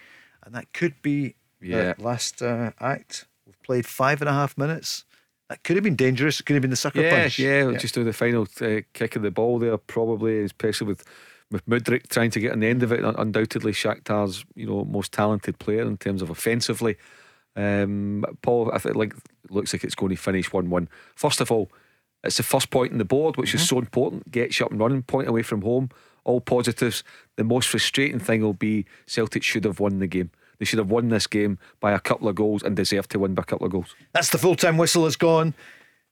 [0.45, 1.95] and that could be Yeah.
[1.95, 3.27] the last uh, act.
[3.61, 5.05] We've played five and a half minutes.
[5.49, 6.39] That could have been dangerous.
[6.41, 7.39] It could have been the sucker Yeah, punch.
[7.39, 11.05] yeah, just do the final uh, kick of the ball there, probably, especially with
[11.51, 13.05] with Mudryk trying to get on the end of it.
[13.05, 16.97] Undoubtedly, Shakhtar's you know most talented player in terms of offensively.
[17.57, 19.15] Um, Paul, I think like
[19.51, 20.89] looks like it's going to finish one-one.
[21.17, 21.71] First of all,
[22.23, 24.31] it's the first point in the board, which is so important.
[24.31, 25.89] Gets you up and running, point away from home,
[26.23, 27.03] all positives.
[27.37, 30.31] The most frustrating thing will be Celtic should have won the game.
[30.61, 33.35] They should have won this game by a couple of goals and deserve to win
[33.35, 33.97] by a couple of goals.
[34.13, 35.55] That's the full time whistle has gone.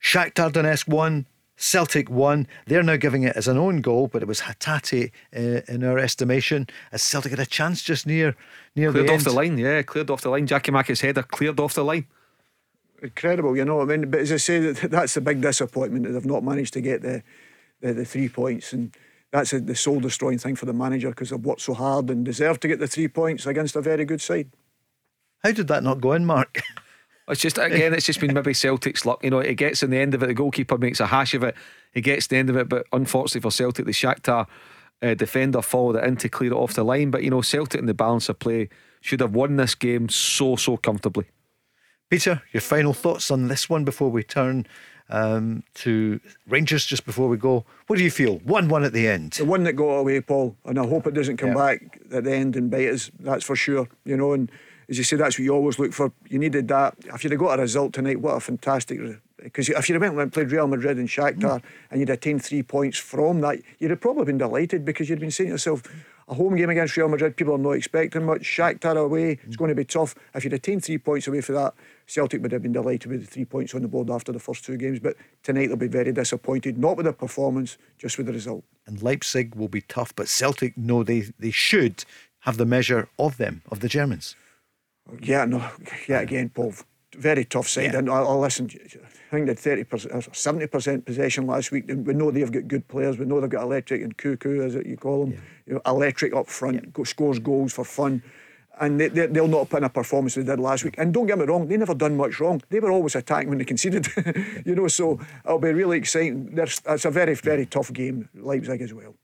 [0.03, 1.27] Shakhtar Donetsk won.
[1.61, 2.47] Celtic won.
[2.66, 5.99] They're now giving it as an own goal, but it was Hatate uh, in our
[5.99, 6.66] estimation.
[6.93, 8.35] As Celtic had a chance just near
[8.75, 9.27] near Cleared the off end.
[9.27, 10.47] the line, yeah, cleared off the line.
[10.47, 12.07] Giakoumakis' header cleared off the line.
[13.03, 14.11] incredible, you know what I mean?
[14.11, 17.23] But as I say, that's the big disappointment that they've not managed to get the
[17.81, 18.95] the, the three points, and
[19.32, 22.24] that's a, the soul destroying thing for the manager because they've worked so hard and
[22.24, 24.50] deserve to get the three points against a very good side.
[25.44, 26.62] How did that not go in, Mark?
[27.28, 29.22] It's just again, it's just been maybe Celtic's luck.
[29.22, 30.28] You know, it gets in the end of it.
[30.28, 31.55] The goalkeeper makes a hash of it.
[31.92, 34.46] He gets the end of it, but unfortunately for Celtic, the Shakhtar
[35.02, 37.10] uh, defender followed it in to clear it off the line.
[37.10, 38.70] But you know, Celtic in the balance of play
[39.02, 41.26] should have won this game so so comfortably.
[42.09, 44.66] Peter, your final thoughts on this one before we turn
[45.10, 47.64] um, to Rangers just before we go.
[47.86, 48.39] What do you feel?
[48.39, 49.32] 1 1 at the end.
[49.32, 51.55] The one that got away, Paul, and I hope it doesn't come Yeah.
[51.55, 53.10] back at the end and bite us.
[53.18, 53.89] That's for sure.
[54.05, 54.51] You know, and
[54.89, 56.12] as you say, that's what you always look for.
[56.28, 56.94] You needed that.
[57.14, 58.98] If you'd have got a result tonight, what a fantastic.
[59.43, 62.62] Because if you'd have went and played Real Madrid and Shakhtar and you'd attained three
[62.62, 65.82] points from that, you'd have probably been delighted because you'd been saying to yourself,
[66.26, 68.43] a home game against Real Madrid, people are not expecting much.
[68.43, 70.14] Shakhtar away, it's going to be tough.
[70.35, 71.74] If you'd attained three points away for that,
[72.09, 74.64] Celtic would have been delighted with the three points on the board after the first
[74.64, 74.98] two games.
[74.98, 78.64] But tonight they'll be very disappointed, not with the performance, just with the result.
[78.86, 82.05] And Leipzig will be tough, but Celtic know they, they should
[82.40, 84.35] have the measure of them, of the Germans.
[85.20, 85.70] Yeah, no,
[86.09, 86.72] yeah, again, Paul,
[87.14, 87.93] very tough side.
[87.93, 87.98] Yeah.
[87.98, 91.85] And I, I listen, I think they had 30%, 70% uh, possession last week.
[91.89, 93.18] We know they've got good players.
[93.18, 95.43] We know they've got electric and cuckoo, as you call them.
[95.66, 98.22] You know, electric up front, go, scores goals for fun.
[98.80, 100.94] And they, they, they'll not put in a performance they did last week.
[100.98, 102.62] And don't get me wrong, they never done much wrong.
[102.70, 104.06] They were always attacking when they conceded.
[104.66, 106.55] you know, so it'll be really exciting.
[106.55, 109.14] There's, it's a very, very tough game, Leipzig as well.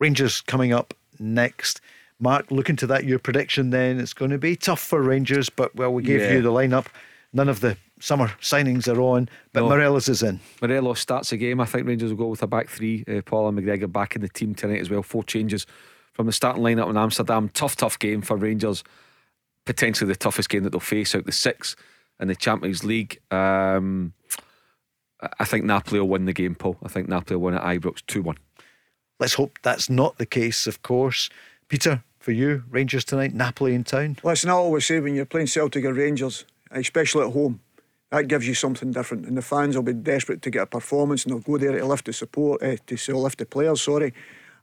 [0.00, 1.80] Rangers coming up next.
[2.20, 5.74] Mark, looking to that, your prediction then, it's going to be tough for Rangers, but
[5.74, 6.34] well, we gave Yeah.
[6.34, 6.86] you the lineup.
[7.32, 9.70] None of the summer signings are on, but No.
[9.70, 10.38] Morelos is in.
[10.62, 11.60] Morelos starts the game.
[11.60, 13.02] I think Rangers will go with a back three.
[13.08, 15.02] Uh, Paul and McGregor back in the team tonight as well.
[15.02, 15.66] Four changes
[16.14, 17.50] from the starting lineup in Amsterdam.
[17.50, 18.82] Tough, tough game for Rangers.
[19.66, 21.76] Potentially the toughest game that they'll face out the six
[22.20, 23.20] in the Champions League.
[23.30, 24.12] Um,
[25.20, 26.76] I- I think Napoli will win the game, Paul.
[26.82, 28.36] I think Napoli will win at Ibrox 2 1.
[29.20, 31.30] Let's hope that's not the case, of course.
[31.68, 34.16] Peter, for you, Rangers tonight, Napoli in town.
[34.22, 37.60] Listen, I always say when you're playing Celtic or Rangers, especially at home,
[38.10, 41.24] that gives you something different, and the fans will be desperate to get a performance,
[41.24, 43.80] and they'll go there to lift the support, uh, to lift the players.
[43.82, 44.12] Sorry,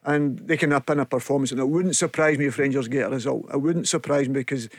[0.03, 3.07] and they can up in a performance, and it wouldn't surprise me if Rangers get
[3.07, 3.45] a result.
[3.53, 4.69] It wouldn't surprise me because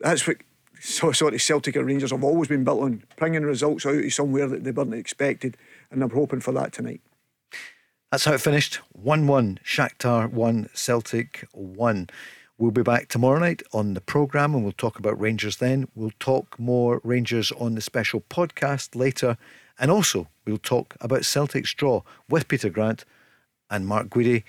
[0.00, 0.38] that's what
[0.80, 4.12] so sort of Celtic or Rangers have always been built on, bringing results out of
[4.12, 5.56] somewhere that they weren't expected,
[5.90, 7.00] and I'm hoping for that tonight.
[8.10, 9.60] That's how it finished 1 1.
[9.64, 12.08] Shakhtar 1, Celtic 1.
[12.58, 15.88] We'll be back tomorrow night on the programme and we'll talk about Rangers then.
[15.94, 19.36] We'll talk more Rangers on the special podcast later.
[19.78, 23.04] And also, we'll talk about Celtic's draw with Peter Grant
[23.70, 24.44] and Mark Guidi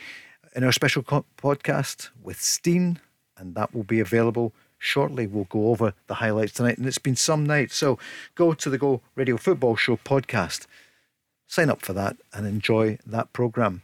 [0.55, 2.99] in our special co- podcast with Steen.
[3.37, 5.27] And that will be available shortly.
[5.27, 6.77] We'll go over the highlights tonight.
[6.77, 7.71] And it's been some night.
[7.71, 7.99] So
[8.35, 10.65] go to the Go Radio Football Show podcast
[11.47, 13.81] sign up for that and enjoy that programme.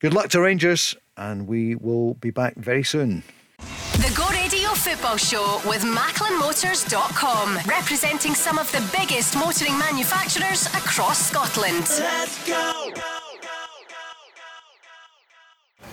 [0.00, 3.22] Good luck to Rangers, and we will be back very soon.
[3.58, 11.30] The Go Radio Football Show with MacklinMotors.com, representing some of the biggest motoring manufacturers across
[11.30, 11.84] Scotland.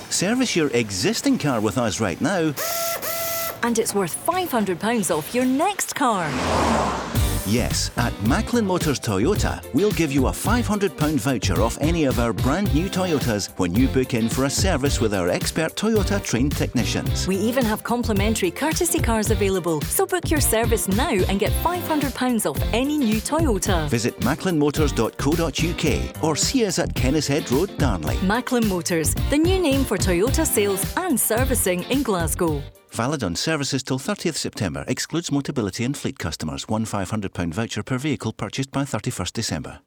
[0.09, 2.53] Service your existing car with us right now.
[3.63, 6.29] And it's worth £500 off your next car.
[7.47, 12.33] Yes, at Macklin Motors Toyota, we'll give you a £500 voucher off any of our
[12.33, 16.55] brand new Toyotas when you book in for a service with our expert Toyota trained
[16.55, 17.27] technicians.
[17.27, 19.81] We even have complimentary courtesy cars available.
[19.81, 23.89] So book your service now and get £500 off any new Toyota.
[23.89, 28.17] Visit macklinmotors.co.uk or see us at Kennishead Road, Darnley.
[28.21, 32.61] Macklin Motors, the new name for Toyota sales and servicing in Glasgow.
[32.93, 34.83] Valid on services till 30th September.
[34.85, 36.67] Excludes Motability and fleet customers.
[36.67, 39.79] One £500 voucher per vehicle purchased by 31st December.